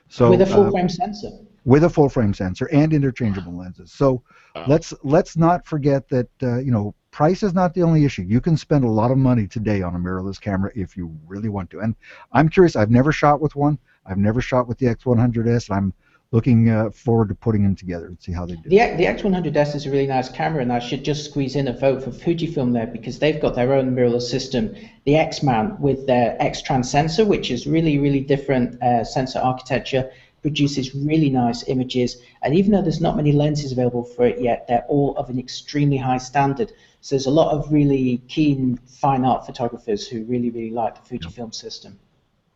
So 0.09 0.29
with 0.29 0.41
a 0.41 0.45
full 0.45 0.67
uh, 0.67 0.71
frame 0.71 0.89
sensor. 0.89 1.29
With 1.69 1.83
a 1.83 1.89
full 1.89 2.09
frame 2.09 2.33
sensor 2.33 2.65
and 2.71 2.91
interchangeable 2.93 3.55
lenses. 3.55 3.91
So 3.91 4.23
Wow. 4.55 4.65
let's 4.67 4.93
let's 5.03 5.37
not 5.37 5.67
forget 5.67 6.09
that 6.09 6.29
uh, 6.41 6.57
you 6.57 6.71
know 6.71 6.95
price 7.11 7.43
is 7.43 7.53
not 7.53 7.75
the 7.75 7.83
only 7.83 8.03
issue. 8.03 8.23
You 8.23 8.41
can 8.41 8.57
spend 8.57 8.83
a 8.83 8.89
lot 8.89 9.11
of 9.11 9.17
money 9.17 9.45
today 9.45 9.83
on 9.83 9.95
a 9.95 9.99
mirrorless 9.99 10.41
camera 10.41 10.71
if 10.75 10.97
you 10.97 11.15
really 11.27 11.49
want 11.49 11.69
to. 11.71 11.79
And 11.79 11.95
I'm 12.31 12.49
curious. 12.49 12.75
I've 12.75 12.89
never 12.89 13.11
shot 13.11 13.39
with 13.39 13.55
one. 13.55 13.77
I've 14.07 14.17
never 14.17 14.41
shot 14.41 14.67
with 14.67 14.79
the 14.79 14.87
X100S. 14.87 15.69
And 15.69 15.77
I'm 15.77 15.93
looking 16.31 16.69
uh, 16.69 16.89
forward 16.91 17.29
to 17.29 17.35
putting 17.35 17.63
them 17.63 17.75
together 17.75 18.07
and 18.07 18.21
see 18.21 18.31
how 18.31 18.45
they 18.45 18.55
do. 18.55 18.69
The, 18.69 18.77
the 18.97 19.05
X100S 19.05 19.75
is 19.75 19.85
a 19.85 19.91
really 19.91 20.07
nice 20.07 20.29
camera, 20.29 20.61
and 20.61 20.71
I 20.71 20.79
should 20.79 21.03
just 21.03 21.25
squeeze 21.25 21.55
in 21.55 21.67
a 21.67 21.73
vote 21.73 22.03
for 22.03 22.11
Fujifilm 22.11 22.73
there 22.73 22.87
because 22.87 23.17
they've 23.19 23.41
got 23.41 23.55
their 23.55 23.73
own 23.73 23.95
mirrorless 23.95 24.29
system, 24.29 24.75
the 25.05 25.15
X-mount 25.15 25.79
with 25.79 26.05
their 26.05 26.35
X-Trans 26.39 26.89
sensor, 26.89 27.25
which 27.25 27.49
is 27.49 27.65
really, 27.65 27.97
really 27.97 28.19
different 28.19 28.81
uh, 28.83 29.03
sensor 29.03 29.39
architecture, 29.39 30.11
produces 30.41 30.95
really 30.95 31.29
nice 31.29 31.67
images, 31.67 32.21
and 32.41 32.55
even 32.55 32.71
though 32.71 32.81
there's 32.81 33.01
not 33.01 33.15
many 33.15 33.31
lenses 33.31 33.71
available 33.71 34.03
for 34.03 34.25
it 34.25 34.41
yet, 34.41 34.67
they're 34.67 34.85
all 34.87 35.15
of 35.17 35.29
an 35.29 35.39
extremely 35.39 35.97
high 35.97 36.17
standard. 36.17 36.71
So 37.01 37.15
there's 37.15 37.27
a 37.27 37.31
lot 37.31 37.51
of 37.51 37.71
really 37.71 38.21
keen 38.27 38.77
fine 38.87 39.23
art 39.25 39.45
photographers 39.45 40.07
who 40.07 40.23
really, 40.23 40.49
really 40.49 40.71
like 40.71 40.95
the 40.95 41.17
Fujifilm 41.17 41.53
system. 41.53 41.99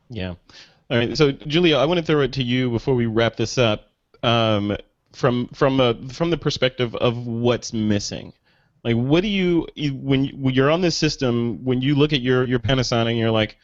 Yeah. 0.09 0.36
All 0.89 0.97
right. 0.97 1.17
So, 1.17 1.31
Giulio, 1.31 1.77
I 1.79 1.86
want 1.86 1.99
to 1.99 2.05
throw 2.05 2.21
it 2.21 2.34
to 2.34 2.43
you 2.43 2.69
before 2.69 2.95
we 2.95 3.05
wrap 3.05 3.36
this 3.36 3.57
up. 3.57 3.89
Um, 4.21 4.77
from 5.13 5.47
from 5.49 5.79
a, 5.79 5.95
from 6.09 6.29
the 6.29 6.38
perspective 6.38 6.95
of 6.95 7.25
what's 7.25 7.71
missing, 7.71 8.34
like 8.84 8.95
what 8.95 9.21
do 9.21 9.27
you 9.27 9.67
when, 9.75 10.25
you, 10.25 10.36
when 10.36 10.53
you're 10.53 10.71
on 10.71 10.81
this 10.81 10.97
system, 10.97 11.63
when 11.63 11.81
you 11.81 11.95
look 11.95 12.13
at 12.13 12.21
your 12.21 12.45
your 12.45 12.59
Panasonic, 12.59 13.11
and 13.11 13.17
you're 13.17 13.31
like, 13.31 13.57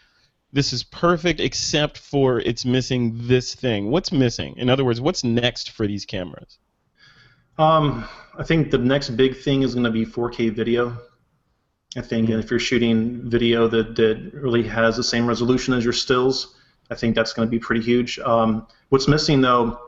this 0.51 0.73
is 0.73 0.83
perfect 0.83 1.39
except 1.39 1.97
for 1.97 2.39
it's 2.39 2.65
missing 2.65 3.27
this 3.27 3.53
thing. 3.53 3.91
What's 3.91 4.11
missing? 4.11 4.55
In 4.57 4.69
other 4.69 4.83
words, 4.83 4.99
what's 4.99 5.23
next 5.23 5.71
for 5.71 5.85
these 5.85 6.05
cameras? 6.05 6.57
Um, 7.57 8.07
I 8.37 8.43
think 8.43 8.71
the 8.71 8.77
next 8.77 9.11
big 9.11 9.37
thing 9.37 9.63
is 9.63 9.73
going 9.73 9.83
to 9.83 9.91
be 9.91 10.05
4K 10.05 10.55
video. 10.55 10.97
I 11.97 12.01
think 12.01 12.29
if 12.29 12.49
you're 12.49 12.59
shooting 12.59 13.29
video 13.29 13.67
that, 13.67 13.95
that 13.95 14.31
really 14.33 14.63
has 14.63 14.95
the 14.95 15.03
same 15.03 15.27
resolution 15.27 15.73
as 15.73 15.83
your 15.83 15.93
stills, 15.93 16.55
I 16.89 16.95
think 16.95 17.15
that's 17.15 17.33
going 17.33 17.47
to 17.47 17.51
be 17.51 17.59
pretty 17.59 17.81
huge. 17.81 18.17
Um, 18.19 18.67
what's 18.89 19.07
missing 19.07 19.41
though, 19.41 19.79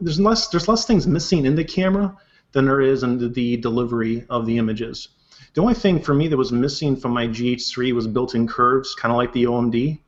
there's 0.00 0.20
less 0.20 0.48
there's 0.48 0.68
less 0.68 0.86
things 0.86 1.06
missing 1.06 1.46
in 1.46 1.54
the 1.54 1.64
camera 1.64 2.16
than 2.52 2.64
there 2.64 2.80
is 2.80 3.02
in 3.02 3.18
the, 3.18 3.28
the 3.28 3.56
delivery 3.56 4.24
of 4.30 4.46
the 4.46 4.58
images. 4.58 5.08
The 5.54 5.60
only 5.60 5.74
thing 5.74 6.00
for 6.00 6.14
me 6.14 6.28
that 6.28 6.36
was 6.36 6.52
missing 6.52 6.96
from 6.96 7.12
my 7.12 7.26
GH3 7.26 7.92
was 7.92 8.06
built-in 8.06 8.46
curves, 8.46 8.94
kind 8.94 9.10
of 9.10 9.18
like 9.18 9.32
the 9.32 9.44
OMD. 9.44 10.00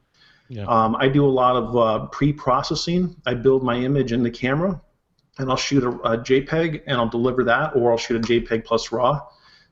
Yeah. 0.49 0.64
Um, 0.66 0.95
I 0.97 1.09
do 1.09 1.24
a 1.24 1.30
lot 1.30 1.57
of 1.57 1.76
uh, 1.76 2.07
pre-processing. 2.07 3.16
I 3.26 3.34
build 3.34 3.64
my 3.64 3.76
image 3.76 4.12
in 4.12 4.22
the 4.22 4.30
camera, 4.30 4.80
and 5.38 5.51
I'll 5.51 5.57
shoot 5.57 5.82
a, 5.82 5.88
a 5.88 6.18
JPEG 6.18 6.82
and 6.86 6.97
I'll 6.97 7.09
deliver 7.09 7.43
that, 7.45 7.74
or 7.74 7.90
I'll 7.90 7.99
shoot 7.99 8.16
a 8.16 8.20
JPEG 8.20 8.64
plus 8.64 8.93
RAW. 8.93 9.20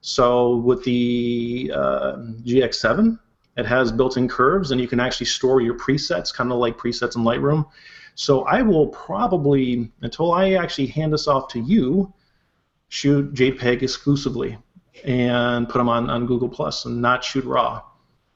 So 0.01 0.57
with 0.57 0.83
the 0.85 1.71
uh, 1.75 2.17
GX7, 2.45 3.19
it 3.57 3.67
has 3.67 3.93
built-in 3.93 4.27
curves, 4.27 4.71
and 4.71 4.81
you 4.81 4.89
can 4.89 4.99
actually 4.99 5.27
store 5.27 5.61
your 5.61 5.75
presets, 5.75 6.33
kind 6.35 6.51
of 6.51 6.59
like 6.59 6.79
presets 6.79 7.15
in 7.15 7.23
Lightroom. 7.23 7.67
So 8.15 8.43
I 8.43 8.63
will 8.63 8.89
probably, 8.89 9.93
until 10.01 10.33
I 10.33 10.53
actually 10.55 10.87
hand 10.87 11.13
this 11.13 11.29
off 11.29 11.49
to 11.49 11.61
you, 11.61 12.13
shoot 12.89 13.35
JPEG 13.35 13.83
exclusively 13.83 14.59
and 15.05 15.69
put 15.69 15.79
them 15.79 15.89
on, 15.89 16.11
on 16.11 16.27
Google 16.27 16.49
Plus 16.49 16.85
and 16.85 17.01
not 17.01 17.25
shoot 17.25 17.45
RAW. 17.45 17.83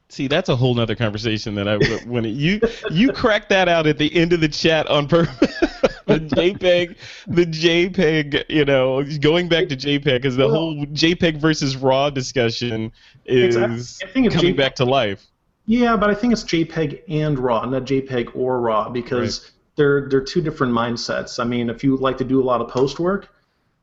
See, 0.09 0.27
that's 0.27 0.49
a 0.49 0.55
whole 0.55 0.75
nother 0.75 0.95
conversation 0.95 1.55
that 1.55 1.67
I 1.67 1.77
when 2.07 2.23
you 2.25 2.61
you 2.91 3.11
cracked 3.11 3.49
that 3.49 3.67
out 3.67 3.87
at 3.87 3.97
the 3.97 4.15
end 4.15 4.33
of 4.33 4.41
the 4.41 4.47
chat 4.47 4.87
on 4.87 5.07
purpose. 5.07 5.59
the 6.05 6.19
JPEG, 6.19 6.95
the 7.27 7.45
JPEG, 7.45 8.45
you 8.49 8.65
know, 8.65 9.03
going 9.19 9.49
back 9.49 9.67
to 9.69 9.75
JPEG 9.75 10.03
because 10.03 10.35
the 10.35 10.47
whole 10.47 10.85
JPEG 10.87 11.37
versus 11.37 11.75
RAW 11.75 12.09
discussion 12.11 12.91
is 13.25 13.55
It's- 13.55 13.99
I 14.03 14.07
think 14.07 14.31
coming 14.31 14.53
JPEG 14.53 14.57
back 14.57 14.75
to 14.75 14.85
life. 14.85 15.25
Yeah, 15.65 15.97
but 15.97 16.11
I 16.11 16.13
think 16.13 16.31
it's 16.31 16.43
JPEG 16.43 17.01
and 17.09 17.39
RAW, 17.39 17.65
not 17.65 17.85
JPEG 17.85 18.35
or 18.35 18.61
RAW, 18.61 18.89
because 18.89 19.51
they're 19.75 20.07
they're 20.09 20.21
two 20.21 20.41
different 20.41 20.73
mindsets. 20.73 21.39
I 21.39 21.43
mean, 21.43 21.69
if 21.69 21.83
you 21.83 21.97
like 21.97 22.17
to 22.19 22.23
do 22.23 22.41
a 22.41 22.45
lot 22.45 22.61
of 22.61 22.67
post 22.67 22.99
work, 22.99 23.29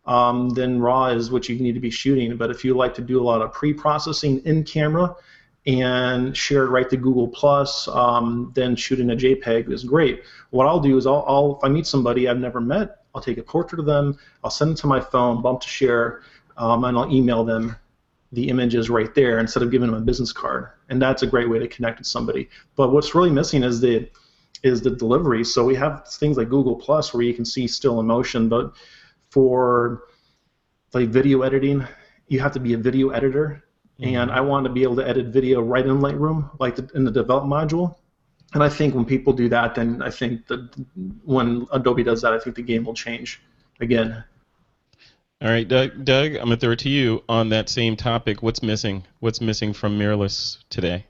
um, 0.07 0.51
then 0.51 0.81
RAW 0.81 1.09
is 1.09 1.31
what 1.31 1.49
you 1.49 1.59
need 1.59 1.75
to 1.75 1.81
be 1.81 1.91
shooting. 1.91 2.37
But 2.37 2.51
if 2.51 2.65
you 2.65 2.75
like 2.75 2.95
to 2.95 3.03
do 3.03 3.21
a 3.21 3.25
lot 3.25 3.43
of 3.43 3.53
pre-processing 3.53 4.41
in 4.45 4.65
camera 4.65 5.15
and 5.67 6.37
share 6.37 6.65
it 6.65 6.71
right 6.71 6.91
to 6.91 6.97
Google 6.97 7.29
Plus, 7.29 7.87
um, 7.89 8.53
then 8.55 8.75
shooting 8.75 9.11
a 9.11 9.17
JPEG 9.17 9.71
is 9.71 9.85
great. 9.85 10.23
What 10.51 10.67
I'll 10.67 10.81
do 10.81 10.97
is 10.97 11.07
I'll, 11.07 11.25
I'll 11.29 11.59
if 11.59 11.65
I 11.65 11.69
meet 11.69 11.87
somebody 11.87 12.29
I've 12.29 12.39
never 12.39 12.61
met, 12.61 13.05
I'll 13.15 13.23
take 13.23 13.39
a 13.39 13.43
portrait 13.43 13.79
of 13.79 13.87
them, 13.87 14.19
I'll 14.43 14.51
send 14.51 14.73
it 14.73 14.77
to 14.79 14.87
my 14.87 15.01
phone, 15.01 15.41
bump 15.41 15.61
to 15.61 15.69
share, 15.69 16.23
um, 16.57 16.85
and 16.85 16.99
I'll 16.99 17.13
email 17.13 17.45
them 17.45 17.77
the 18.33 18.49
images 18.49 18.89
right 18.89 19.15
there 19.15 19.39
instead 19.39 19.63
of 19.63 19.71
giving 19.71 19.91
them 19.91 20.03
a 20.03 20.05
business 20.05 20.33
card. 20.33 20.71
And 20.89 21.01
that's 21.01 21.23
a 21.23 21.27
great 21.27 21.49
way 21.49 21.59
to 21.59 21.69
connect 21.69 21.99
with 21.99 22.07
somebody. 22.07 22.49
But 22.77 22.91
what's 22.91 23.15
really 23.15 23.31
missing 23.31 23.63
is 23.63 23.81
the 23.81 24.09
is 24.63 24.81
the 24.81 24.91
delivery. 24.91 25.45
So 25.45 25.65
we 25.65 25.75
have 25.75 26.09
things 26.09 26.37
like 26.37 26.49
Google 26.49 26.77
Plus 26.77 27.13
where 27.13 27.23
you 27.23 27.35
can 27.35 27.45
see 27.45 27.67
still 27.67 27.99
in 28.01 28.07
motion, 28.07 28.49
but 28.49 28.73
for 29.33 30.05
like 30.93 31.09
video 31.09 31.41
editing, 31.41 31.87
you 32.29 32.39
have 32.41 32.53
to 32.53 32.61
be 32.61 32.75
a 32.75 32.79
video 32.79 33.11
editor. 33.11 33.65
Mm-hmm. 33.99 34.17
And 34.17 34.31
I 34.31 34.41
want 34.41 34.65
to 34.65 34.71
be 34.71 34.83
able 34.83 34.97
to 34.97 35.09
edit 35.09 35.27
video 35.27 35.63
right 35.63 35.87
in 35.87 35.99
Lightroom, 36.01 36.51
like 36.61 36.77
the, 36.77 36.89
in 36.95 37.05
the 37.05 37.11
develop 37.11 37.45
module. 37.45 37.97
And 38.53 38.63
I 38.63 38.69
think 38.69 38.95
when 38.95 39.07
people 39.07 39.33
do 39.33 39.49
that, 39.49 39.75
then 39.75 40.03
I 40.03 40.11
think 40.11 40.47
that 40.49 40.69
when 41.25 41.67
Adobe 41.73 42.03
does 42.03 42.21
that, 42.23 42.35
I 42.35 42.39
think 42.39 42.57
the 42.57 42.63
game 42.63 42.85
will 42.85 42.95
change 42.95 43.41
again. 43.81 44.23
All 45.41 45.49
right, 45.49 45.67
Doug, 45.67 46.05
Doug, 46.05 46.37
I'm 46.37 46.45
gonna 46.45 46.57
throw 46.57 46.73
it 46.73 46.79
to 46.81 46.91
you 46.91 47.25
on 47.29 47.49
that 47.49 47.69
same 47.69 47.97
topic. 47.97 48.43
What's 48.43 48.63
missing? 48.63 49.05
What's 49.21 49.41
missing 49.41 49.73
from 49.73 49.99
mirrorless 49.99 50.59
today? 50.69 51.07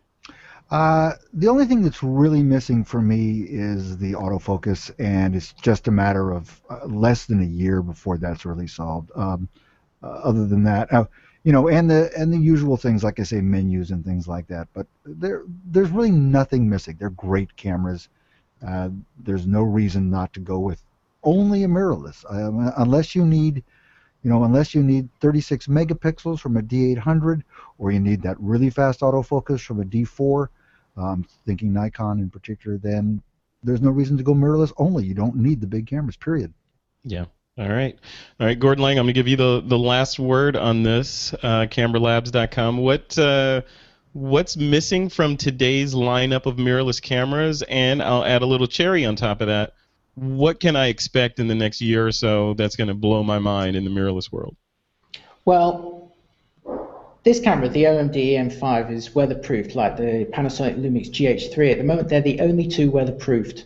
Uh, 0.72 1.12
the 1.34 1.48
only 1.48 1.66
thing 1.66 1.82
that's 1.82 2.02
really 2.02 2.42
missing 2.42 2.82
for 2.82 3.02
me 3.02 3.42
is 3.42 3.98
the 3.98 4.14
autofocus, 4.14 4.90
and 4.98 5.36
it's 5.36 5.52
just 5.52 5.86
a 5.86 5.90
matter 5.90 6.30
of 6.32 6.62
uh, 6.70 6.86
less 6.86 7.26
than 7.26 7.42
a 7.42 7.46
year 7.46 7.82
before 7.82 8.16
that's 8.16 8.46
really 8.46 8.66
solved. 8.66 9.10
Um, 9.14 9.50
uh, 10.02 10.06
other 10.24 10.46
than 10.46 10.64
that, 10.64 10.90
uh, 10.90 11.04
you 11.44 11.52
know, 11.52 11.68
and 11.68 11.90
the 11.90 12.10
and 12.16 12.32
the 12.32 12.38
usual 12.38 12.78
things 12.78 13.04
like 13.04 13.20
I 13.20 13.24
say, 13.24 13.42
menus 13.42 13.90
and 13.90 14.02
things 14.02 14.26
like 14.26 14.46
that. 14.46 14.66
But 14.72 14.86
there 15.04 15.42
there's 15.66 15.90
really 15.90 16.10
nothing 16.10 16.70
missing. 16.70 16.96
They're 16.98 17.10
great 17.10 17.54
cameras. 17.56 18.08
Uh, 18.66 18.88
there's 19.22 19.46
no 19.46 19.60
reason 19.60 20.08
not 20.08 20.32
to 20.32 20.40
go 20.40 20.58
with 20.58 20.82
only 21.22 21.64
a 21.64 21.68
mirrorless, 21.68 22.24
um, 22.32 22.72
unless 22.78 23.14
you 23.14 23.26
need. 23.26 23.62
You 24.22 24.30
know, 24.30 24.44
unless 24.44 24.72
you 24.72 24.82
need 24.84 25.08
36 25.20 25.66
megapixels 25.66 26.38
from 26.38 26.56
a 26.56 26.62
D800, 26.62 27.42
or 27.76 27.90
you 27.90 27.98
need 27.98 28.22
that 28.22 28.38
really 28.38 28.70
fast 28.70 29.00
autofocus 29.00 29.60
from 29.60 29.80
a 29.80 29.84
D4, 29.84 30.48
um, 30.96 31.26
thinking 31.46 31.72
Nikon 31.72 32.18
in 32.18 32.30
particular, 32.30 32.78
then 32.78 33.22
there's 33.62 33.80
no 33.80 33.90
reason 33.90 34.16
to 34.16 34.22
go 34.22 34.34
mirrorless 34.34 34.72
only. 34.76 35.04
You 35.04 35.14
don't 35.14 35.36
need 35.36 35.60
the 35.60 35.66
big 35.66 35.86
cameras, 35.86 36.16
period. 36.16 36.52
Yeah. 37.04 37.26
All 37.58 37.68
right. 37.68 37.98
All 38.40 38.46
right, 38.46 38.58
Gordon 38.58 38.82
Laing, 38.82 38.98
I'm 38.98 39.04
going 39.04 39.14
to 39.14 39.18
give 39.18 39.28
you 39.28 39.36
the, 39.36 39.62
the 39.64 39.78
last 39.78 40.18
word 40.18 40.56
on 40.56 40.82
this, 40.82 41.34
uh, 41.34 41.66
cameralabs.com. 41.70 42.78
What, 42.78 43.18
uh, 43.18 43.62
what's 44.14 44.56
missing 44.56 45.10
from 45.10 45.36
today's 45.36 45.94
lineup 45.94 46.46
of 46.46 46.56
mirrorless 46.56 47.00
cameras? 47.00 47.62
And 47.62 48.02
I'll 48.02 48.24
add 48.24 48.42
a 48.42 48.46
little 48.46 48.66
cherry 48.66 49.04
on 49.04 49.16
top 49.16 49.42
of 49.42 49.48
that. 49.48 49.74
What 50.14 50.60
can 50.60 50.76
I 50.76 50.86
expect 50.86 51.40
in 51.40 51.48
the 51.48 51.54
next 51.54 51.82
year 51.82 52.06
or 52.06 52.12
so 52.12 52.54
that's 52.54 52.76
going 52.76 52.88
to 52.88 52.94
blow 52.94 53.22
my 53.22 53.38
mind 53.38 53.76
in 53.76 53.84
the 53.84 53.90
mirrorless 53.90 54.32
world? 54.32 54.56
Well, 55.44 55.91
this 57.24 57.38
camera, 57.38 57.68
the 57.68 57.84
OMD 57.84 58.32
EM5, 58.32 58.90
is 58.90 59.10
weatherproofed 59.10 59.74
like 59.74 59.96
the 59.96 60.26
Panasonic 60.32 60.76
Lumix 60.80 61.08
GH3. 61.10 61.72
At 61.72 61.78
the 61.78 61.84
moment, 61.84 62.08
they're 62.08 62.20
the 62.20 62.40
only 62.40 62.66
two 62.66 62.90
weatherproofed 62.90 63.64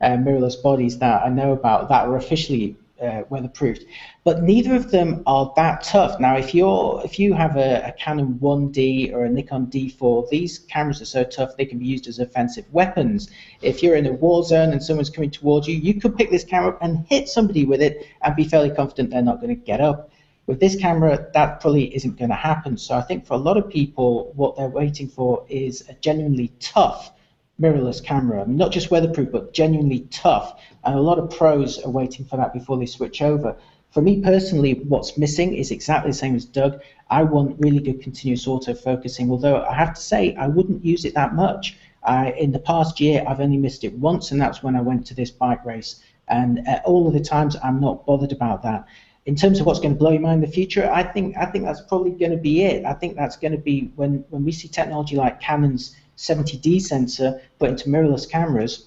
uh, 0.00 0.10
mirrorless 0.10 0.62
bodies 0.62 0.98
that 0.98 1.24
I 1.24 1.28
know 1.28 1.52
about 1.52 1.88
that 1.88 2.06
are 2.06 2.16
officially 2.16 2.76
uh, 3.00 3.24
weatherproofed. 3.30 3.84
But 4.22 4.44
neither 4.44 4.76
of 4.76 4.92
them 4.92 5.24
are 5.26 5.52
that 5.56 5.82
tough. 5.82 6.20
Now, 6.20 6.36
if 6.36 6.54
you're 6.54 7.02
if 7.04 7.18
you 7.18 7.34
have 7.34 7.56
a, 7.56 7.88
a, 7.88 7.92
Canon 7.92 8.38
1D 8.40 9.12
or 9.12 9.24
a 9.24 9.28
Nikon 9.28 9.66
D4, 9.66 10.28
these 10.28 10.60
cameras 10.60 11.02
are 11.02 11.06
so 11.06 11.24
tough 11.24 11.56
they 11.56 11.66
can 11.66 11.78
be 11.78 11.86
used 11.86 12.06
as 12.06 12.20
offensive 12.20 12.66
weapons. 12.72 13.30
If 13.62 13.82
you're 13.82 13.96
in 13.96 14.06
a 14.06 14.12
war 14.12 14.44
zone 14.44 14.70
and 14.70 14.80
someone's 14.80 15.10
coming 15.10 15.32
towards 15.32 15.66
you, 15.66 15.74
you 15.74 16.00
could 16.00 16.16
pick 16.16 16.30
this 16.30 16.44
camera 16.44 16.70
up 16.70 16.78
and 16.82 17.04
hit 17.08 17.28
somebody 17.28 17.64
with 17.64 17.82
it 17.82 18.06
and 18.22 18.36
be 18.36 18.44
fairly 18.44 18.70
confident 18.70 19.10
they're 19.10 19.22
not 19.22 19.40
going 19.40 19.56
to 19.56 19.60
get 19.60 19.80
up. 19.80 20.10
With 20.52 20.60
this 20.60 20.76
camera, 20.76 21.30
that 21.32 21.60
probably 21.60 21.84
isn't 21.96 22.18
going 22.18 22.28
to 22.28 22.36
happen. 22.36 22.76
So 22.76 22.94
I 22.94 23.00
think 23.00 23.24
for 23.24 23.32
a 23.32 23.38
lot 23.38 23.56
of 23.56 23.70
people, 23.70 24.34
what 24.36 24.54
they're 24.54 24.68
waiting 24.68 25.08
for 25.08 25.46
is 25.48 25.82
a 25.88 25.94
genuinely 25.94 26.52
tough 26.60 27.10
mirrorless 27.58 28.04
camera. 28.04 28.42
I 28.42 28.44
mean, 28.44 28.58
not 28.58 28.70
just 28.70 28.90
weatherproof, 28.90 29.32
but 29.32 29.54
genuinely 29.54 30.00
tough. 30.10 30.60
And 30.84 30.94
a 30.94 31.00
lot 31.00 31.18
of 31.18 31.30
pros 31.30 31.82
are 31.82 31.88
waiting 31.88 32.26
for 32.26 32.36
that 32.36 32.52
before 32.52 32.76
they 32.76 32.84
switch 32.84 33.22
over. 33.22 33.56
For 33.92 34.02
me 34.02 34.20
personally, 34.20 34.74
what's 34.74 35.16
missing 35.16 35.54
is 35.54 35.70
exactly 35.70 36.10
the 36.10 36.18
same 36.18 36.36
as 36.36 36.44
Doug. 36.44 36.82
I 37.08 37.22
want 37.22 37.58
really 37.58 37.80
good 37.80 38.02
continuous 38.02 38.44
autofocusing, 38.44 39.30
although 39.30 39.62
I 39.62 39.72
have 39.72 39.94
to 39.94 40.02
say 40.02 40.34
I 40.34 40.48
wouldn't 40.48 40.84
use 40.84 41.06
it 41.06 41.14
that 41.14 41.34
much. 41.34 41.78
I, 42.02 42.32
in 42.32 42.52
the 42.52 42.58
past 42.58 43.00
year, 43.00 43.24
I've 43.26 43.40
only 43.40 43.56
missed 43.56 43.84
it 43.84 43.94
once, 43.94 44.32
and 44.32 44.38
that's 44.38 44.62
when 44.62 44.76
I 44.76 44.82
went 44.82 45.06
to 45.06 45.14
this 45.14 45.30
bike 45.30 45.64
race. 45.64 46.02
And 46.28 46.60
uh, 46.68 46.80
all 46.84 47.08
of 47.08 47.14
the 47.14 47.20
times, 47.20 47.56
I'm 47.64 47.80
not 47.80 48.04
bothered 48.04 48.32
about 48.32 48.62
that 48.64 48.86
in 49.26 49.36
terms 49.36 49.60
of 49.60 49.66
what's 49.66 49.78
going 49.78 49.94
to 49.94 49.98
blow 49.98 50.10
your 50.10 50.20
mind 50.20 50.42
in 50.42 50.50
the 50.50 50.54
future, 50.54 50.90
I 50.90 51.02
think 51.02 51.36
I 51.36 51.46
think 51.46 51.64
that's 51.64 51.80
probably 51.82 52.10
going 52.10 52.32
to 52.32 52.36
be 52.36 52.62
it. 52.62 52.84
I 52.84 52.92
think 52.92 53.16
that's 53.16 53.36
going 53.36 53.52
to 53.52 53.58
be 53.58 53.92
when 53.94 54.24
when 54.30 54.44
we 54.44 54.52
see 54.52 54.68
technology 54.68 55.16
like 55.16 55.40
Canon's 55.40 55.96
70D 56.16 56.80
sensor 56.80 57.40
put 57.58 57.70
into 57.70 57.88
mirrorless 57.88 58.28
cameras, 58.28 58.86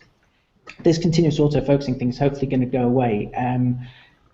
this 0.84 0.98
continuous 0.98 1.40
autofocusing 1.40 1.98
thing 1.98 2.10
is 2.10 2.20
hopefully 2.20 2.48
going 2.48 2.60
to 2.62 2.66
go 2.66 2.84
away. 2.84 3.32
Um, 3.36 3.80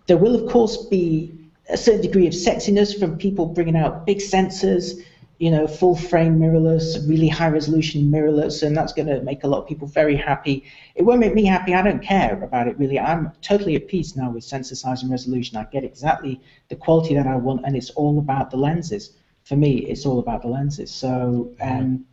there 0.07 0.17
will 0.17 0.35
of 0.35 0.51
course 0.51 0.85
be 0.87 1.33
a 1.69 1.77
certain 1.77 2.01
degree 2.01 2.27
of 2.27 2.33
sexiness 2.33 2.99
from 2.99 3.17
people 3.17 3.45
bringing 3.45 3.75
out 3.75 4.05
big 4.05 4.17
sensors 4.17 5.01
you 5.41 5.49
know, 5.49 5.65
full 5.65 5.95
frame 5.95 6.37
mirrorless, 6.37 7.09
really 7.09 7.27
high 7.27 7.47
resolution 7.47 8.11
mirrorless, 8.11 8.61
and 8.61 8.77
that's 8.77 8.93
going 8.93 9.07
to 9.07 9.23
make 9.23 9.43
a 9.43 9.47
lot 9.47 9.57
of 9.57 9.67
people 9.67 9.87
very 9.87 10.15
happy. 10.15 10.63
It 10.93 11.01
won't 11.01 11.19
make 11.19 11.33
me 11.33 11.45
happy. 11.45 11.73
I 11.73 11.81
don't 11.81 12.03
care 12.03 12.43
about 12.43 12.67
it 12.67 12.77
really. 12.77 12.99
I'm 12.99 13.31
totally 13.41 13.75
at 13.75 13.87
peace 13.87 14.15
now 14.15 14.29
with 14.29 14.43
sensor 14.43 14.75
size 14.75 15.01
and 15.01 15.09
resolution. 15.09 15.57
I 15.57 15.63
get 15.63 15.83
exactly 15.83 16.39
the 16.69 16.75
quality 16.75 17.15
that 17.15 17.25
I 17.25 17.37
want, 17.37 17.65
and 17.65 17.75
it's 17.75 17.89
all 17.89 18.19
about 18.19 18.51
the 18.51 18.57
lenses. 18.57 19.13
For 19.41 19.55
me, 19.55 19.77
it's 19.77 20.05
all 20.05 20.19
about 20.19 20.43
the 20.43 20.47
lenses. 20.47 20.91
So 20.91 21.51
um, 21.59 22.05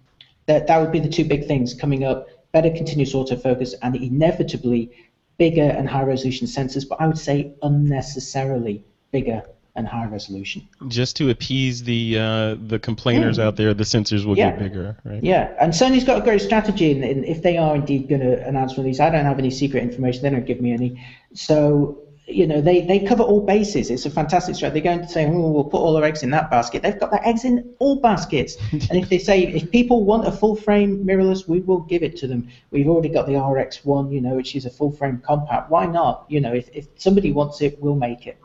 that 0.47 0.67
that 0.67 0.81
would 0.81 0.91
be 0.91 0.99
the 0.99 1.11
two 1.11 1.27
big 1.27 1.47
things 1.47 1.75
coming 1.75 2.05
up: 2.05 2.29
better 2.53 2.71
continuous 2.71 3.13
autofocus, 3.13 3.75
and 3.83 3.95
inevitably 3.95 4.91
bigger 5.37 5.69
and 5.77 5.87
high 5.87 6.05
resolution 6.05 6.47
sensors. 6.47 6.89
But 6.89 6.99
I 6.99 7.07
would 7.07 7.19
say 7.19 7.53
unnecessarily 7.61 8.83
bigger 9.11 9.43
and 9.79 9.87
high 9.87 10.07
resolution. 10.07 10.69
Just 10.89 11.17
to 11.17 11.31
appease 11.31 11.85
the 11.85 12.19
uh, 12.19 12.57
the 12.61 12.79
complainers 12.79 13.39
mm. 13.39 13.45
out 13.45 13.57
there, 13.57 13.73
the 13.73 13.85
sensors 13.85 14.25
will 14.25 14.37
yeah. 14.37 14.51
get 14.51 14.59
bigger, 14.59 14.97
right? 15.05 15.23
Yeah, 15.23 15.55
and 15.61 15.73
Sony's 15.73 16.05
got 16.05 16.19
a 16.19 16.25
great 16.25 16.43
strategy, 16.43 16.91
and 16.91 17.25
if 17.25 17.43
they 17.43 17.57
are 17.57 17.77
indeed 17.77 18.09
going 18.09 18.21
to 18.21 18.45
announce 18.47 18.73
one 18.73 18.81
of 18.81 18.85
these, 18.87 19.01
I 19.01 19.09
don't 19.09 19.25
have 19.25 19.39
any 19.39 19.51
secret 19.51 19.83
information. 19.85 20.23
They 20.23 20.31
don't 20.31 20.45
give 20.45 20.61
me 20.61 20.73
any, 20.73 21.01
so 21.33 22.03
you 22.27 22.45
know 22.45 22.61
they, 22.61 22.81
they 22.83 22.99
cover 22.99 23.23
all 23.23 23.41
bases. 23.41 23.89
It's 23.89 24.05
a 24.05 24.11
fantastic 24.11 24.57
strategy. 24.57 24.81
They're 24.81 24.95
going 24.95 25.07
to 25.07 25.13
say, 25.13 25.27
oh, 25.27 25.51
we'll 25.51 25.65
put 25.65 25.79
all 25.79 25.97
our 25.97 26.03
eggs 26.03 26.25
in 26.25 26.31
that 26.31 26.51
basket. 26.51 26.83
They've 26.83 26.99
got 26.99 27.13
their 27.13 27.27
eggs 27.27 27.45
in 27.45 27.73
all 27.79 28.01
baskets, 28.01 28.57
and 28.73 28.97
if 28.97 29.09
they 29.09 29.19
say 29.19 29.45
if 29.45 29.71
people 29.71 30.05
want 30.05 30.27
a 30.27 30.33
full 30.33 30.57
frame 30.57 31.05
mirrorless, 31.07 31.47
we 31.47 31.61
will 31.61 31.81
give 31.83 32.03
it 32.03 32.17
to 32.17 32.27
them. 32.27 32.49
We've 32.73 32.89
already 32.89 33.11
got 33.11 33.27
the 33.27 33.35
RX1, 33.35 34.13
you 34.13 34.21
know, 34.21 34.35
which 34.35 34.57
is 34.57 34.67
a 34.67 34.71
full 34.71 34.91
frame 34.91 35.23
compact. 35.25 35.71
Why 35.71 35.87
not? 35.87 36.27
You 36.29 36.41
know, 36.41 36.53
if 36.53 36.69
if 36.75 36.89
somebody 36.97 37.31
wants 37.31 37.63
it, 37.63 37.81
we'll 37.81 37.95
make 37.95 38.27
it. 38.27 38.39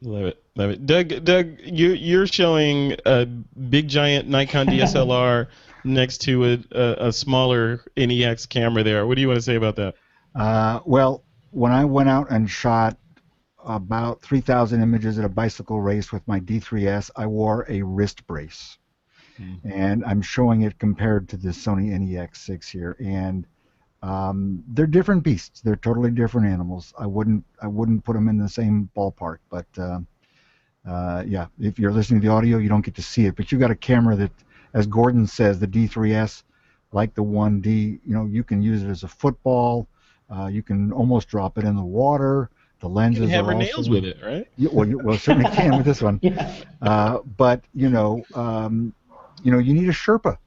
Love 0.00 0.26
it, 0.26 0.42
love 0.58 0.70
it. 0.70 0.86
Doug, 0.86 1.24
Doug, 1.24 1.58
you 1.62 1.92
you're 1.92 2.26
showing 2.26 2.96
a 3.06 3.24
big 3.24 3.88
giant 3.88 4.28
Nikon 4.28 4.66
DSLR 4.68 5.46
next 5.84 6.18
to 6.22 6.44
a, 6.44 6.58
a, 6.72 7.08
a, 7.08 7.12
smaller 7.12 7.84
NEX 7.96 8.46
camera 8.46 8.82
there. 8.82 9.06
What 9.06 9.14
do 9.14 9.20
you 9.20 9.28
want 9.28 9.38
to 9.38 9.42
say 9.42 9.54
about 9.54 9.76
that? 9.76 9.94
Uh, 10.34 10.80
well, 10.84 11.24
when 11.50 11.72
I 11.72 11.84
went 11.84 12.08
out 12.08 12.30
and 12.30 12.50
shot 12.50 12.98
about 13.64 14.20
3,000 14.22 14.82
images 14.82 15.18
at 15.18 15.24
a 15.24 15.28
bicycle 15.28 15.80
race 15.80 16.12
with 16.12 16.26
my 16.26 16.40
D3S, 16.40 17.10
I 17.16 17.26
wore 17.26 17.64
a 17.68 17.82
wrist 17.82 18.26
brace, 18.26 18.78
mm-hmm. 19.40 19.70
and 19.70 20.04
I'm 20.04 20.22
showing 20.22 20.62
it 20.62 20.78
compared 20.78 21.28
to 21.30 21.36
the 21.36 21.50
Sony 21.50 21.90
NEX6 21.90 22.68
here, 22.68 22.96
and 23.00 23.46
um, 24.02 24.62
they're 24.68 24.86
different 24.86 25.24
beasts. 25.24 25.60
They're 25.60 25.76
totally 25.76 26.10
different 26.10 26.48
animals. 26.48 26.94
I 26.98 27.06
wouldn't 27.06 27.44
I 27.60 27.66
wouldn't 27.66 28.04
put 28.04 28.12
them 28.14 28.28
in 28.28 28.38
the 28.38 28.48
same 28.48 28.88
ballpark. 28.96 29.38
But 29.50 29.66
uh, 29.76 30.00
uh, 30.86 31.24
yeah, 31.26 31.46
if 31.60 31.78
you're 31.78 31.92
listening 31.92 32.20
to 32.20 32.26
the 32.26 32.32
audio, 32.32 32.58
you 32.58 32.68
don't 32.68 32.84
get 32.84 32.94
to 32.96 33.02
see 33.02 33.26
it. 33.26 33.36
But 33.36 33.50
you've 33.50 33.60
got 33.60 33.70
a 33.70 33.76
camera 33.76 34.16
that, 34.16 34.30
as 34.74 34.86
Gordon 34.86 35.26
says, 35.26 35.58
the 35.58 35.66
D3S, 35.66 36.42
like 36.92 37.14
the 37.14 37.22
1D, 37.22 38.00
you 38.06 38.14
know, 38.14 38.24
you 38.26 38.42
can 38.42 38.62
use 38.62 38.82
it 38.82 38.88
as 38.88 39.02
a 39.02 39.08
football. 39.08 39.86
Uh, 40.30 40.46
you 40.46 40.62
can 40.62 40.92
almost 40.92 41.28
drop 41.28 41.58
it 41.58 41.64
in 41.64 41.76
the 41.76 41.82
water. 41.82 42.50
The 42.80 42.88
lenses 42.88 43.22
you 43.22 43.26
can 43.26 43.34
hammer 43.34 43.52
are 43.52 43.54
also, 43.54 43.66
nails 43.66 43.90
with 43.90 44.04
it, 44.04 44.18
right? 44.22 44.46
You, 44.56 44.70
well, 44.72 44.88
you 44.88 44.98
well 44.98 45.18
certainly 45.18 45.50
can 45.50 45.76
with 45.76 45.84
this 45.84 46.00
one. 46.00 46.20
Yeah. 46.22 46.54
Uh, 46.80 47.18
but 47.36 47.62
you 47.74 47.88
know, 47.90 48.24
um, 48.34 48.94
you 49.42 49.50
know, 49.50 49.58
you 49.58 49.74
need 49.74 49.88
a 49.88 49.92
Sherpa. 49.92 50.38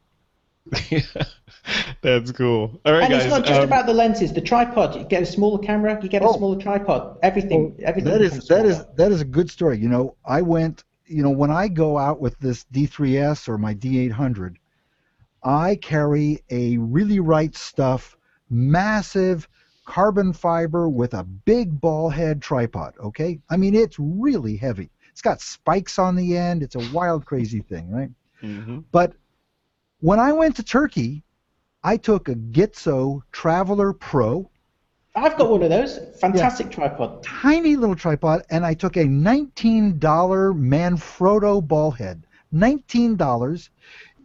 That's 2.02 2.32
cool. 2.32 2.80
All 2.86 2.94
right, 2.94 3.04
and 3.04 3.14
guys. 3.14 3.24
it's 3.24 3.32
not 3.32 3.46
just 3.46 3.60
um, 3.60 3.66
about 3.66 3.86
the 3.86 3.94
lenses. 3.94 4.34
The 4.34 4.42
tripod. 4.42 4.96
You 4.96 5.04
get 5.04 5.24
a 5.24 5.26
smaller 5.26 5.60
camera. 5.60 6.00
You 6.02 6.10
get 6.10 6.22
a 6.24 6.28
oh, 6.28 6.38
smaller 6.38 6.58
tripod. 6.58 7.18
Everything. 7.22 7.76
Oh, 7.78 7.84
everything. 7.84 8.12
That 8.12 8.22
is 8.22 8.48
that 8.48 8.66
is 8.66 8.84
that 8.96 9.12
is 9.12 9.22
a 9.22 9.26
good 9.26 9.50
story. 9.50 9.78
You 9.78 9.90
know, 9.90 10.16
I 10.26 10.42
went. 10.42 10.84
You 11.06 11.24
know, 11.24 11.30
when 11.30 11.52
I 11.52 11.68
go 11.68 11.98
out 11.98 12.22
with 12.22 12.40
this 12.40 12.66
D3S 12.74 13.50
or 13.50 13.58
my 13.58 13.76
D800, 13.76 14.56
I 15.44 15.76
carry 15.76 16.42
a 16.50 16.78
really 16.78 17.20
right 17.20 17.54
stuff, 17.54 18.16
massive 18.50 19.48
carbon 19.86 20.32
fiber 20.32 20.88
with 20.88 21.14
a 21.14 21.24
big 21.24 21.82
ball 21.82 22.10
head 22.10 22.42
tripod. 22.42 22.94
Okay, 23.00 23.40
I 23.50 23.58
mean 23.58 23.76
it's 23.76 24.00
really 24.00 24.56
heavy. 24.56 24.90
It's 25.12 25.22
got 25.22 25.42
spikes 25.42 26.00
on 26.00 26.16
the 26.16 26.38
end. 26.38 26.64
It's 26.64 26.76
a 26.76 26.92
wild, 26.94 27.26
crazy 27.26 27.60
thing, 27.60 27.92
right? 27.92 28.10
Mm-hmm. 28.42 28.80
But 28.92 29.14
when 30.00 30.20
I 30.20 30.32
went 30.32 30.56
to 30.56 30.64
Turkey, 30.64 31.24
I 31.84 31.98
took 31.98 32.30
a 32.30 32.36
Gitzo 32.36 33.22
Traveler 33.32 33.94
Pro. 33.94 34.50
I've 35.16 35.38
got 35.38 35.50
one 35.50 35.64
of 35.64 35.70
those. 35.70 36.00
Fantastic 36.20 36.68
yeah, 36.68 36.74
tripod. 36.74 37.24
Tiny 37.24 37.76
little 37.76 37.96
tripod, 37.96 38.44
and 38.50 38.66
I 38.66 38.74
took 38.74 38.96
a 38.98 39.04
$19 39.04 40.00
Manfrotto 40.00 41.68
ball 41.68 41.92
head. 41.92 42.26
$19. 42.54 43.70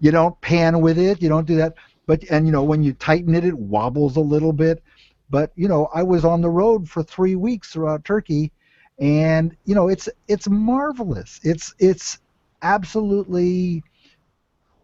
You 0.01 0.11
don't 0.11 0.41
pan 0.41 0.81
with 0.81 0.99
it. 0.99 1.23
You 1.23 1.29
don't 1.29 1.47
do 1.47 1.57
that. 1.57 1.75
But 2.07 2.23
and 2.31 2.47
you 2.47 2.53
know 2.53 2.63
when 2.63 2.83
you 2.83 2.93
tighten 2.93 3.35
it, 3.35 3.45
it 3.45 3.59
wobbles 3.59 4.17
a 4.17 4.21
little 4.21 4.53
bit. 4.53 4.83
But 5.29 5.53
you 5.57 5.67
know 5.67 5.89
I 5.93 6.03
was 6.03 6.25
on 6.25 6.41
the 6.41 6.51
road 6.51 6.89
for 6.89 7.03
three 7.03 7.35
weeks 7.35 7.73
throughout 7.73 8.05
Turkey, 8.05 8.53
and 9.01 9.57
you 9.65 9.75
know 9.75 9.89
it's 9.89 10.09
it's 10.29 10.49
marvelous. 10.49 11.41
It's 11.43 11.75
it's 11.81 12.19
absolutely 12.63 13.83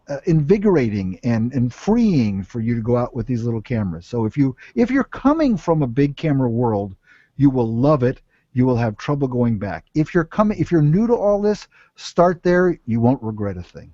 uh, 0.07 0.17
invigorating 0.25 1.19
and, 1.23 1.53
and 1.53 1.73
freeing 1.73 2.43
for 2.43 2.59
you 2.59 2.75
to 2.75 2.81
go 2.81 2.97
out 2.97 3.15
with 3.15 3.27
these 3.27 3.43
little 3.43 3.61
cameras. 3.61 4.05
So 4.05 4.25
if 4.25 4.37
you 4.37 4.55
if 4.75 4.91
you're 4.91 5.03
coming 5.03 5.57
from 5.57 5.81
a 5.81 5.87
big 5.87 6.17
camera 6.17 6.49
world, 6.49 6.95
you 7.37 7.49
will 7.49 7.73
love 7.73 8.03
it. 8.03 8.21
You 8.53 8.65
will 8.65 8.77
have 8.77 8.97
trouble 8.97 9.27
going 9.27 9.57
back. 9.57 9.85
If 9.95 10.13
you're 10.13 10.25
coming 10.25 10.59
if 10.59 10.71
you're 10.71 10.81
new 10.81 11.07
to 11.07 11.15
all 11.15 11.41
this, 11.41 11.67
start 11.95 12.43
there. 12.43 12.79
You 12.85 12.99
won't 12.99 13.23
regret 13.23 13.57
a 13.57 13.63
thing. 13.63 13.93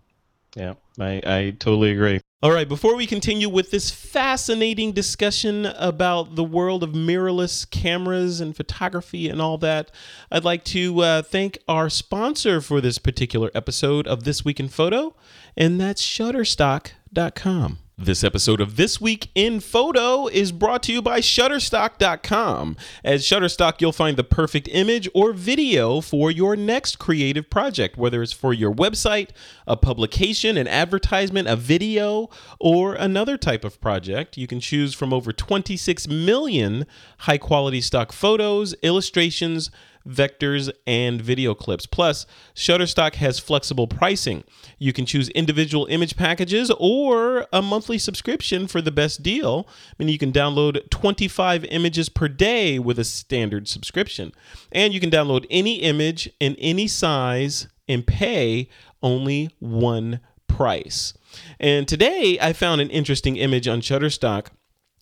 Yeah, 0.56 0.74
I, 1.00 1.22
I 1.26 1.56
totally 1.60 1.92
agree. 1.92 2.22
All 2.42 2.54
right, 2.54 2.70
before 2.70 2.96
we 2.96 3.06
continue 3.06 3.50
with 3.50 3.70
this 3.70 3.92
fascinating 3.92 4.94
discussion 4.94 5.66
about 5.66 6.36
the 6.36 6.44
world 6.44 6.84
of 6.84 6.92
mirrorless 6.92 7.70
cameras 7.70 8.40
and 8.40 8.56
photography 8.56 9.28
and 9.28 9.42
all 9.42 9.58
that, 9.58 9.92
I'd 10.32 10.46
like 10.46 10.64
to 10.66 11.02
uh, 11.02 11.22
thank 11.22 11.58
our 11.68 11.90
sponsor 11.90 12.62
for 12.62 12.80
this 12.80 12.98
particular 12.98 13.52
episode 13.54 14.08
of 14.08 14.24
This 14.24 14.46
Week 14.46 14.58
in 14.58 14.70
Photo, 14.70 15.18
and 15.58 15.82
that's 15.82 16.02
Shutterstock.com. 16.02 17.80
This 18.02 18.24
episode 18.24 18.62
of 18.62 18.78
This 18.78 19.02
Week 19.02 19.28
in 19.36 19.60
Photo 19.60 20.28
is 20.28 20.54
brought 20.54 20.84
to 20.84 20.94
you 20.94 21.02
by 21.02 21.20
Shutterstock.com. 21.20 22.78
At 23.04 23.20
Shutterstock, 23.20 23.82
you'll 23.82 23.92
find 23.92 24.16
the 24.16 24.24
perfect 24.24 24.70
image 24.72 25.10
or 25.14 25.34
video 25.34 26.00
for 26.00 26.32
your 26.32 26.56
next 26.56 26.98
creative 26.98 27.50
project, 27.50 27.98
whether 27.98 28.24
it's 28.24 28.32
for 28.32 28.54
your 28.54 28.74
website, 28.74 29.32
a 29.68 29.76
publication, 29.76 30.56
an 30.56 30.66
advertisement, 30.66 31.50
a 31.50 31.58
video, 31.58 32.30
or 32.58 32.94
another 32.94 33.38
type 33.38 33.66
of 33.66 33.82
project. 33.82 34.38
You 34.38 34.48
can 34.48 34.62
choose 34.62 34.94
from 34.94 35.12
over 35.12 35.34
26 35.34 36.08
million 36.08 36.86
high 37.18 37.38
quality 37.38 37.82
stock 37.82 38.14
photos, 38.14 38.74
illustrations, 38.82 39.72
vectors, 40.08 40.72
and 40.86 41.22
video 41.22 41.54
clips. 41.54 41.86
Plus, 41.86 42.26
Shutterstock 42.56 43.16
has 43.16 43.40
flexible 43.40 43.88
pricing. 43.88 44.44
You 44.78 44.94
can 44.94 45.06
choose 45.06 45.30
individual 45.30 45.86
image 45.90 46.16
packages 46.16 46.72
or 46.80 47.48
a 47.52 47.62
monthly 47.62 47.98
subscription 47.98 48.68
for 48.68 48.82
the 48.82 48.92
best 48.92 49.24
deal. 49.24 49.68
I 49.68 49.94
mean, 49.98 50.10
you 50.10 50.18
can 50.18 50.32
download 50.32 50.90
25 50.90 51.66
images 51.66 52.10
per 52.10 52.28
day 52.28 52.80
with 52.80 53.00
a 53.00 53.04
standard 53.04 53.68
subscription. 53.68 54.32
And 54.72 54.94
you 54.94 55.00
can 55.00 55.12
download 55.12 55.46
any 55.50 55.76
image 55.76 56.30
in 56.40 56.56
any 56.58 56.88
size 56.88 57.68
and 57.88 58.06
pay 58.06 58.70
only 59.02 59.50
one 59.60 60.20
price. 60.48 61.14
And 61.60 61.88
today 61.88 62.38
I 62.42 62.54
found 62.54 62.82
an 62.82 62.90
interesting 62.90 63.38
image 63.38 63.68
on 63.68 63.82
Shutterstock 63.82 64.48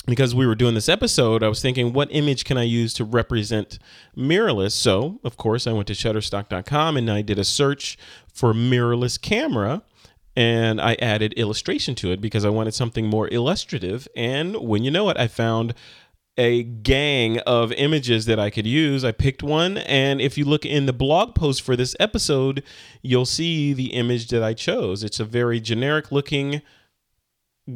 because 0.08 0.34
we 0.34 0.47
were 0.47 0.55
doing 0.55 0.74
this 0.74 0.89
episode, 0.89 1.43
I 1.43 1.49
was 1.49 1.62
thinking, 1.62 1.93
what 1.93 2.08
image 2.12 2.45
can 2.45 2.58
I 2.58 2.64
use 2.64 2.93
to 2.95 3.03
represent 3.03 3.78
mirrorless? 4.16 4.72
So, 4.72 5.20
of 5.24 5.38
course, 5.38 5.68
I 5.68 5.74
went 5.74 5.88
to 5.88 5.93
shutterstock.com 5.93 6.97
and 6.97 7.12
I 7.12 7.22
did 7.22 7.38
a 7.38 7.43
search 7.43 7.97
for 8.34 8.53
mirrorless 8.53 9.22
camera 9.22 9.84
and 10.36 10.80
I 10.80 10.95
added 11.01 11.34
illustration 11.34 11.93
to 11.95 12.12
it 12.12 12.22
because 12.22 12.45
I 12.45 12.49
wanted 12.49 12.74
something 12.74 13.08
more 13.08 13.28
illustrative. 13.34 14.08
And 14.16 14.55
when 14.55 14.84
you 14.84 14.91
know 14.91 15.10
it, 15.10 15.18
I 15.18 15.28
found 15.28 15.74
a 16.38 16.64
gang 16.64 17.39
of 17.39 17.72
images 17.74 18.28
that 18.28 18.39
I 18.39 18.49
could 18.49 18.68
use. 18.68 19.03
I 19.03 19.12
picked 19.12 19.41
one, 19.41 19.80
and 19.80 20.22
if 20.22 20.38
you 20.38 20.45
look 20.45 20.66
in 20.66 20.86
the 20.86 20.93
blog 20.93 21.34
post 21.34 21.64
for 21.64 21.76
this 21.76 21.95
episode, 21.99 22.64
you'll 23.01 23.26
see 23.26 23.74
the 23.74 23.88
image 23.88 24.28
that 24.28 24.43
I 24.43 24.53
chose. 24.53 25.03
It's 25.03 25.20
a 25.20 25.26
very 25.26 25.60
generic 25.60 26.12
looking 26.12 26.62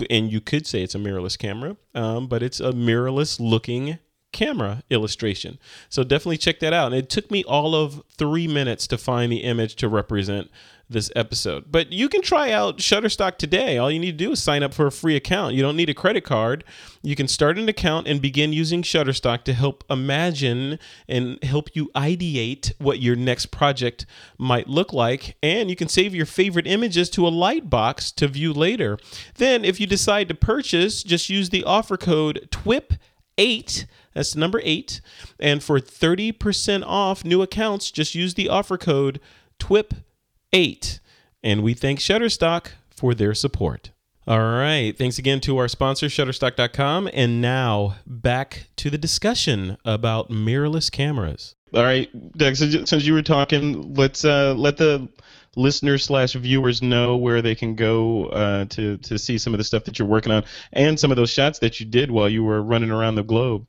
and 0.09 0.31
you 0.31 0.41
could 0.41 0.65
say 0.65 0.83
it's 0.83 0.95
a 0.95 0.99
mirrorless 0.99 1.37
camera, 1.37 1.77
um, 1.95 2.27
but 2.27 2.41
it's 2.43 2.59
a 2.59 2.71
mirrorless 2.71 3.39
looking 3.39 3.99
camera 4.31 4.83
illustration. 4.89 5.59
So 5.89 6.03
definitely 6.03 6.37
check 6.37 6.59
that 6.59 6.73
out. 6.73 6.87
And 6.87 6.95
it 6.95 7.09
took 7.09 7.31
me 7.31 7.43
all 7.43 7.75
of 7.75 8.01
three 8.09 8.47
minutes 8.47 8.87
to 8.87 8.97
find 8.97 9.31
the 9.31 9.43
image 9.43 9.75
to 9.77 9.89
represent 9.89 10.49
this 10.91 11.11
episode. 11.15 11.71
But 11.71 11.91
you 11.91 12.09
can 12.09 12.21
try 12.21 12.51
out 12.51 12.77
Shutterstock 12.77 13.37
today. 13.37 13.77
All 13.77 13.89
you 13.89 13.99
need 13.99 14.17
to 14.17 14.25
do 14.25 14.31
is 14.31 14.43
sign 14.43 14.61
up 14.61 14.73
for 14.73 14.85
a 14.85 14.91
free 14.91 15.15
account. 15.15 15.55
You 15.55 15.61
don't 15.61 15.77
need 15.77 15.89
a 15.89 15.93
credit 15.93 16.23
card. 16.23 16.63
You 17.01 17.15
can 17.15 17.27
start 17.27 17.57
an 17.57 17.69
account 17.69 18.07
and 18.07 18.21
begin 18.21 18.53
using 18.53 18.81
Shutterstock 18.81 19.43
to 19.45 19.53
help 19.53 19.83
imagine 19.89 20.77
and 21.07 21.41
help 21.43 21.69
you 21.73 21.89
ideate 21.95 22.73
what 22.77 22.99
your 22.99 23.15
next 23.15 23.47
project 23.47 24.05
might 24.37 24.67
look 24.67 24.93
like. 24.93 25.37
And 25.41 25.69
you 25.69 25.75
can 25.75 25.87
save 25.87 26.13
your 26.13 26.25
favorite 26.25 26.67
images 26.67 27.09
to 27.11 27.25
a 27.25 27.31
Lightbox 27.31 28.13
to 28.15 28.27
view 28.27 28.53
later. 28.53 28.97
Then, 29.35 29.65
if 29.65 29.79
you 29.79 29.87
decide 29.87 30.27
to 30.27 30.35
purchase, 30.35 31.03
just 31.03 31.29
use 31.29 31.49
the 31.49 31.63
offer 31.63 31.97
code 31.97 32.49
TWIP8 32.51 33.85
that's 34.13 34.35
number 34.35 34.61
eight. 34.63 35.01
And 35.39 35.63
for 35.63 35.79
30% 35.79 36.83
off 36.85 37.25
new 37.25 37.41
accounts, 37.41 37.91
just 37.91 38.15
use 38.15 38.33
the 38.33 38.49
offer 38.49 38.77
code 38.77 39.19
TWIP8. 39.59 40.99
And 41.43 41.63
we 41.63 41.73
thank 41.73 41.99
Shutterstock 41.99 42.71
for 42.89 43.13
their 43.13 43.33
support. 43.33 43.91
All 44.27 44.39
right. 44.39 44.95
Thanks 44.95 45.17
again 45.17 45.39
to 45.41 45.57
our 45.57 45.67
sponsor, 45.67 46.07
Shutterstock.com. 46.07 47.09
And 47.13 47.41
now 47.41 47.95
back 48.05 48.67
to 48.77 48.89
the 48.89 48.97
discussion 48.97 49.77
about 49.83 50.29
mirrorless 50.29 50.91
cameras. 50.91 51.55
All 51.73 51.83
right, 51.83 52.09
Doug, 52.37 52.55
since 52.57 52.91
you 53.05 53.13
were 53.13 53.21
talking, 53.21 53.93
let's 53.93 54.25
uh, 54.25 54.53
let 54.55 54.75
the 54.75 55.07
listeners 55.55 56.03
slash 56.03 56.33
viewers 56.33 56.81
know 56.81 57.15
where 57.15 57.41
they 57.41 57.55
can 57.55 57.75
go 57.75 58.25
uh, 58.27 58.65
to 58.65 58.97
to 58.97 59.17
see 59.17 59.37
some 59.37 59.53
of 59.53 59.57
the 59.57 59.63
stuff 59.63 59.85
that 59.85 59.97
you're 59.97 60.07
working 60.07 60.31
on 60.31 60.43
and 60.73 60.99
some 60.99 61.11
of 61.11 61.17
those 61.17 61.29
shots 61.29 61.59
that 61.59 61.79
you 61.79 61.85
did 61.85 62.11
while 62.11 62.27
you 62.27 62.43
were 62.43 62.61
running 62.61 62.91
around 62.91 63.15
the 63.15 63.23
globe. 63.23 63.65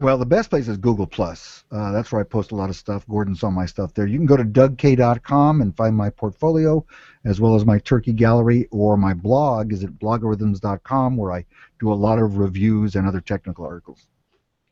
Well, 0.00 0.18
the 0.18 0.26
best 0.26 0.50
place 0.50 0.68
is 0.68 0.76
Google 0.76 1.06
Plus. 1.06 1.64
Uh, 1.70 1.92
that's 1.92 2.12
where 2.12 2.20
I 2.20 2.24
post 2.24 2.52
a 2.52 2.54
lot 2.54 2.70
of 2.70 2.76
stuff. 2.76 3.06
Gordon's 3.08 3.42
on 3.42 3.54
my 3.54 3.66
stuff 3.66 3.94
there. 3.94 4.06
You 4.06 4.18
can 4.18 4.26
go 4.26 4.36
to 4.36 4.44
DougKaye.com 4.44 5.60
and 5.60 5.76
find 5.76 5.96
my 5.96 6.10
portfolio, 6.10 6.84
as 7.24 7.40
well 7.40 7.54
as 7.54 7.64
my 7.64 7.78
turkey 7.78 8.12
gallery, 8.12 8.68
or 8.70 8.96
my 8.96 9.14
blog 9.14 9.72
is 9.72 9.82
at 9.82 9.90
blogarithms.com, 9.90 11.16
where 11.16 11.32
I 11.32 11.44
do 11.80 11.92
a 11.92 11.94
lot 11.94 12.18
of 12.18 12.38
reviews 12.38 12.94
and 12.94 13.08
other 13.08 13.20
technical 13.20 13.64
articles. 13.64 14.06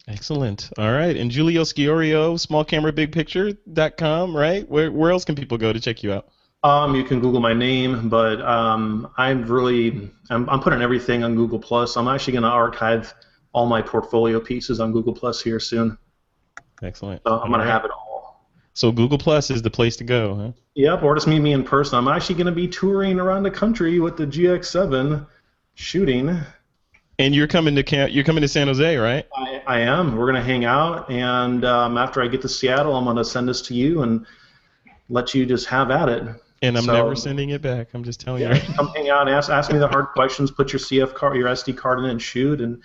Excellent. 0.07 0.71
All 0.79 0.93
right. 0.93 1.17
And 1.17 1.31
Giulio 1.31 1.63
Sciorio, 1.63 2.35
smallcamerabigpicture.com, 2.35 4.37
right? 4.37 4.69
Where, 4.69 4.93
where 4.93 5.11
else 5.11 5.25
can 5.25 5.35
people 5.35 5.57
go 5.57 5.73
to 5.73 5.81
check 5.81 6.03
you 6.03 6.13
out? 6.13 6.29
Um, 6.63 6.95
you 6.95 7.05
can 7.05 7.21
Google 7.21 7.41
my 7.41 7.53
name, 7.53 8.09
but 8.09 8.41
um, 8.41 9.11
I'm 9.19 9.45
really 9.45 10.11
I'm, 10.31 10.49
I'm 10.49 10.61
putting 10.61 10.81
everything 10.81 11.23
on 11.23 11.35
Google 11.35 11.59
Plus. 11.59 11.97
I'm 11.97 12.09
actually 12.09 12.33
going 12.33 12.45
to 12.45 12.49
archive 12.49 13.13
all 13.55 13.67
my 13.67 13.81
portfolio 13.81 14.41
pieces 14.41 14.81
on 14.81 14.93
Google 14.93 15.15
Plus 15.15 15.41
here 15.41 15.59
soon. 15.59 15.97
Excellent. 16.83 17.23
So 17.27 17.41
I'm 17.41 17.49
going 17.49 17.61
to 17.61 17.71
have 17.71 17.85
it 17.85 17.91
all. 17.91 18.51
So 18.75 18.91
Google 18.91 19.17
Plus 19.17 19.51
is 19.51 19.63
the 19.63 19.71
place 19.71 19.97
to 19.97 20.05
go, 20.05 20.35
huh? 20.35 20.53
Yep, 20.75 21.05
or 21.05 21.15
just 21.15 21.29
meet 21.29 21.39
me 21.39 21.53
in 21.53 21.63
person. 21.63 21.97
I'm 21.97 22.09
actually 22.09 22.35
going 22.35 22.47
to 22.47 22.53
be 22.53 22.67
touring 22.67 23.21
around 23.21 23.45
the 23.45 23.51
country 23.51 24.01
with 24.01 24.17
the 24.17 24.27
GX7 24.27 25.25
shooting. 25.75 26.41
And 27.21 27.33
you're 27.33 27.47
coming 27.47 27.77
to 27.77 27.85
camp, 27.85 28.13
you're 28.13 28.25
coming 28.25 28.43
to 28.43 28.49
San 28.49 28.67
Jose, 28.67 28.97
right? 28.97 29.25
I, 29.37 29.63
I 29.69 29.81
am. 29.81 30.17
We're 30.17 30.27
going 30.27 30.43
to 30.43 30.47
hang 30.47 30.65
out, 30.65 31.09
and 31.09 31.65
um, 31.65 31.97
after 31.97 32.21
I 32.21 32.27
get 32.27 32.43
to 32.43 32.49
Seattle, 32.49 32.97
I'm 32.97 33.05
going 33.05 33.17
to 33.17 33.25
send 33.25 33.49
this 33.49 33.63
to 33.63 33.75
you 33.75 34.03
and 34.03 34.27
let 35.09 35.33
you 35.33 35.47
just 35.47 35.67
have 35.67 35.93
at 35.93 36.09
it. 36.09 36.25
And 36.63 36.77
I'm 36.77 36.83
so, 36.83 36.93
never 36.93 37.15
sending 37.15 37.51
it 37.51 37.63
back. 37.63 37.89
I'm 37.95 38.03
just 38.03 38.19
telling 38.19 38.43
yeah, 38.43 38.55
you. 38.55 38.75
come 38.75 38.89
hang 38.97 39.11
out, 39.11 39.29
and 39.29 39.37
ask 39.37 39.49
ask 39.49 39.71
me 39.71 39.79
the 39.79 39.87
hard 39.87 40.07
questions. 40.09 40.51
Put 40.51 40.73
your 40.73 40.81
CF 40.81 41.15
card, 41.15 41.37
your 41.37 41.47
SD 41.47 41.77
card 41.77 42.01
in, 42.01 42.07
and 42.07 42.21
shoot. 42.21 42.61
And 42.61 42.83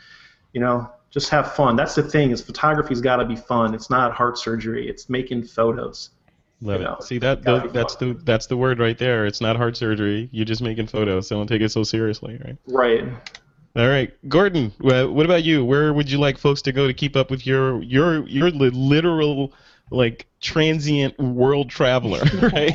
you 0.54 0.62
know, 0.62 0.90
just 1.10 1.30
have 1.30 1.54
fun. 1.54 1.76
That's 1.76 1.96
the 1.96 2.04
thing 2.04 2.32
is 2.32 2.42
photography's 2.42 3.02
got 3.02 3.18
to 3.18 3.26
be 3.26 3.36
fun. 3.36 3.74
It's 3.74 3.90
not 3.90 4.14
heart 4.14 4.38
surgery. 4.38 4.88
It's 4.88 5.10
making 5.10 5.44
photos. 5.44 6.12
Love 6.62 6.82
you 6.82 6.88
know, 6.88 6.96
it. 6.96 7.04
See 7.04 7.18
that 7.20 7.44
the, 7.44 7.70
that's 7.74 7.96
fun. 7.96 8.18
the 8.18 8.24
that's 8.24 8.48
the 8.48 8.58
word 8.58 8.80
right 8.80 8.98
there. 8.98 9.26
It's 9.26 9.42
not 9.42 9.56
heart 9.56 9.78
surgery. 9.78 10.30
You're 10.32 10.46
just 10.46 10.62
making 10.62 10.88
photos. 10.88 11.28
So 11.28 11.38
don't 11.38 11.48
take 11.48 11.62
it 11.62 11.70
so 11.70 11.84
seriously, 11.84 12.40
right? 12.46 12.58
Right. 12.68 13.06
All 13.76 13.88
right, 13.88 14.12
Gordon. 14.28 14.74
What 14.80 15.26
about 15.26 15.44
you? 15.44 15.64
Where 15.64 15.94
would 15.94 16.12
you 16.12 16.18
like 16.18 16.38
folks 16.38 16.62
to 16.64 16.72
go 16.72 16.88
to 16.88 16.94
keep 16.94 17.16
up 17.16 17.32
with 17.32 17.46
your 17.48 17.82
your 17.82 18.28
your 18.28 18.50
literal 18.50 19.54
like 19.92 20.28
transient 20.42 21.18
world 21.18 21.70
traveler, 21.70 22.24
right? 22.54 22.74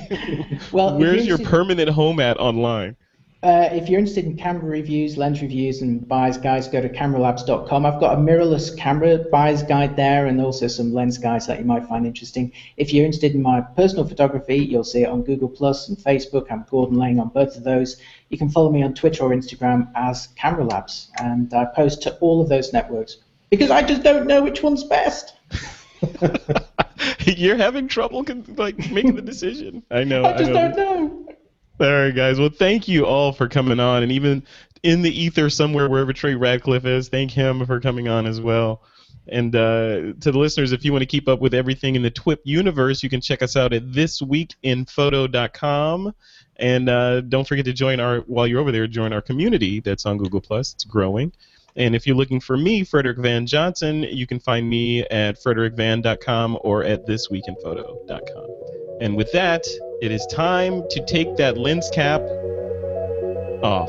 well, 0.72 0.96
where's 0.98 1.26
your 1.26 1.38
permanent 1.38 1.90
home 1.90 2.20
at 2.20 2.38
online? 2.38 2.96
Uh, 3.44 3.68
if 3.72 3.90
you're 3.90 3.98
interested 3.98 4.24
in 4.24 4.38
camera 4.38 4.64
reviews, 4.64 5.18
lens 5.18 5.42
reviews, 5.42 5.82
and 5.82 6.08
buyer's 6.08 6.38
guides, 6.38 6.66
go 6.66 6.80
to 6.80 6.88
cameralabs.com. 6.88 7.84
I've 7.84 8.00
got 8.00 8.14
a 8.14 8.16
mirrorless 8.16 8.74
camera 8.74 9.18
buyer's 9.18 9.62
guide 9.62 9.96
there 9.96 10.24
and 10.24 10.40
also 10.40 10.66
some 10.66 10.94
lens 10.94 11.18
guides 11.18 11.46
that 11.48 11.58
you 11.58 11.66
might 11.66 11.84
find 11.84 12.06
interesting. 12.06 12.52
If 12.78 12.94
you're 12.94 13.04
interested 13.04 13.34
in 13.34 13.42
my 13.42 13.60
personal 13.60 14.08
photography, 14.08 14.56
you'll 14.56 14.82
see 14.82 15.02
it 15.02 15.10
on 15.10 15.24
Google 15.24 15.50
Plus 15.50 15.90
and 15.90 15.98
Facebook. 15.98 16.46
I'm 16.50 16.64
Gordon 16.70 16.96
Laing 16.96 17.20
on 17.20 17.28
both 17.28 17.54
of 17.54 17.64
those. 17.64 18.00
You 18.30 18.38
can 18.38 18.48
follow 18.48 18.70
me 18.72 18.82
on 18.82 18.94
Twitter 18.94 19.24
or 19.24 19.28
Instagram 19.28 19.90
as 19.94 20.28
Camera 20.36 20.64
Labs, 20.64 21.10
and 21.20 21.52
I 21.52 21.66
post 21.66 22.00
to 22.04 22.16
all 22.20 22.40
of 22.40 22.48
those 22.48 22.72
networks 22.72 23.18
because 23.50 23.70
I 23.70 23.82
just 23.82 24.02
don't 24.02 24.26
know 24.26 24.42
which 24.42 24.62
one's 24.62 24.84
best. 24.84 25.34
you're 27.26 27.56
having 27.56 27.88
trouble 27.88 28.24
like 28.56 28.90
making 28.90 29.16
the 29.16 29.22
decision. 29.22 29.82
I 29.90 30.04
know. 30.04 30.24
I 30.24 30.32
just 30.32 30.50
I 30.50 30.54
know. 30.54 30.74
don't 30.74 30.76
know. 30.76 31.34
All 31.80 31.90
right, 31.90 32.14
guys. 32.14 32.38
Well, 32.38 32.50
thank 32.50 32.86
you 32.86 33.04
all 33.04 33.32
for 33.32 33.48
coming 33.48 33.80
on, 33.80 34.04
and 34.04 34.12
even 34.12 34.44
in 34.84 35.02
the 35.02 35.10
ether 35.10 35.50
somewhere, 35.50 35.88
wherever 35.88 36.12
Trey 36.12 36.34
Ratcliff 36.34 36.84
is, 36.84 37.08
thank 37.08 37.32
him 37.32 37.66
for 37.66 37.80
coming 37.80 38.06
on 38.06 38.26
as 38.26 38.40
well. 38.40 38.82
And 39.26 39.56
uh, 39.56 40.12
to 40.20 40.32
the 40.32 40.38
listeners, 40.38 40.70
if 40.72 40.84
you 40.84 40.92
want 40.92 41.00
to 41.02 41.06
keep 41.06 41.26
up 41.28 41.40
with 41.40 41.54
everything 41.54 41.96
in 41.96 42.02
the 42.02 42.10
TWIP 42.10 42.40
universe, 42.44 43.02
you 43.02 43.08
can 43.08 43.22
check 43.22 43.42
us 43.42 43.56
out 43.56 43.72
at 43.72 43.90
thisweekinphoto.com. 43.90 46.14
And 46.56 46.88
uh, 46.88 47.22
don't 47.22 47.48
forget 47.48 47.64
to 47.64 47.72
join 47.72 47.98
our 48.00 48.18
while 48.20 48.46
you're 48.46 48.60
over 48.60 48.70
there, 48.70 48.86
join 48.86 49.12
our 49.12 49.22
community 49.22 49.80
that's 49.80 50.06
on 50.06 50.18
Google 50.18 50.40
Plus. 50.40 50.74
It's 50.74 50.84
growing. 50.84 51.32
And 51.76 51.96
if 51.96 52.06
you're 52.06 52.16
looking 52.16 52.38
for 52.38 52.56
me, 52.56 52.84
Frederick 52.84 53.18
Van 53.18 53.46
Johnson, 53.46 54.04
you 54.04 54.28
can 54.28 54.38
find 54.38 54.68
me 54.68 55.00
at 55.08 55.42
frederickvan.com 55.42 56.58
or 56.60 56.84
at 56.84 57.04
thisweekinphoto.com. 57.06 58.46
And 59.00 59.16
with 59.16 59.32
that, 59.32 59.66
it 60.04 60.12
is 60.12 60.26
time 60.26 60.82
to 60.90 61.02
take 61.06 61.34
that 61.36 61.56
lens 61.56 61.88
cap 61.94 62.20
off. 63.62 63.88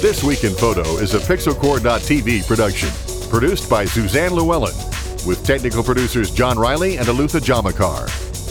This 0.00 0.24
Week 0.24 0.44
in 0.44 0.54
Photo 0.54 0.80
is 0.96 1.12
a 1.12 1.18
Pixelcore.tv 1.18 2.46
production, 2.46 2.88
produced 3.28 3.68
by 3.68 3.84
Suzanne 3.84 4.32
Llewellyn, 4.32 4.72
with 5.26 5.44
technical 5.44 5.82
producers 5.82 6.30
John 6.30 6.58
Riley 6.58 6.98
and 6.98 7.06
Alutha 7.06 7.40
Jamakar. 7.40 8.41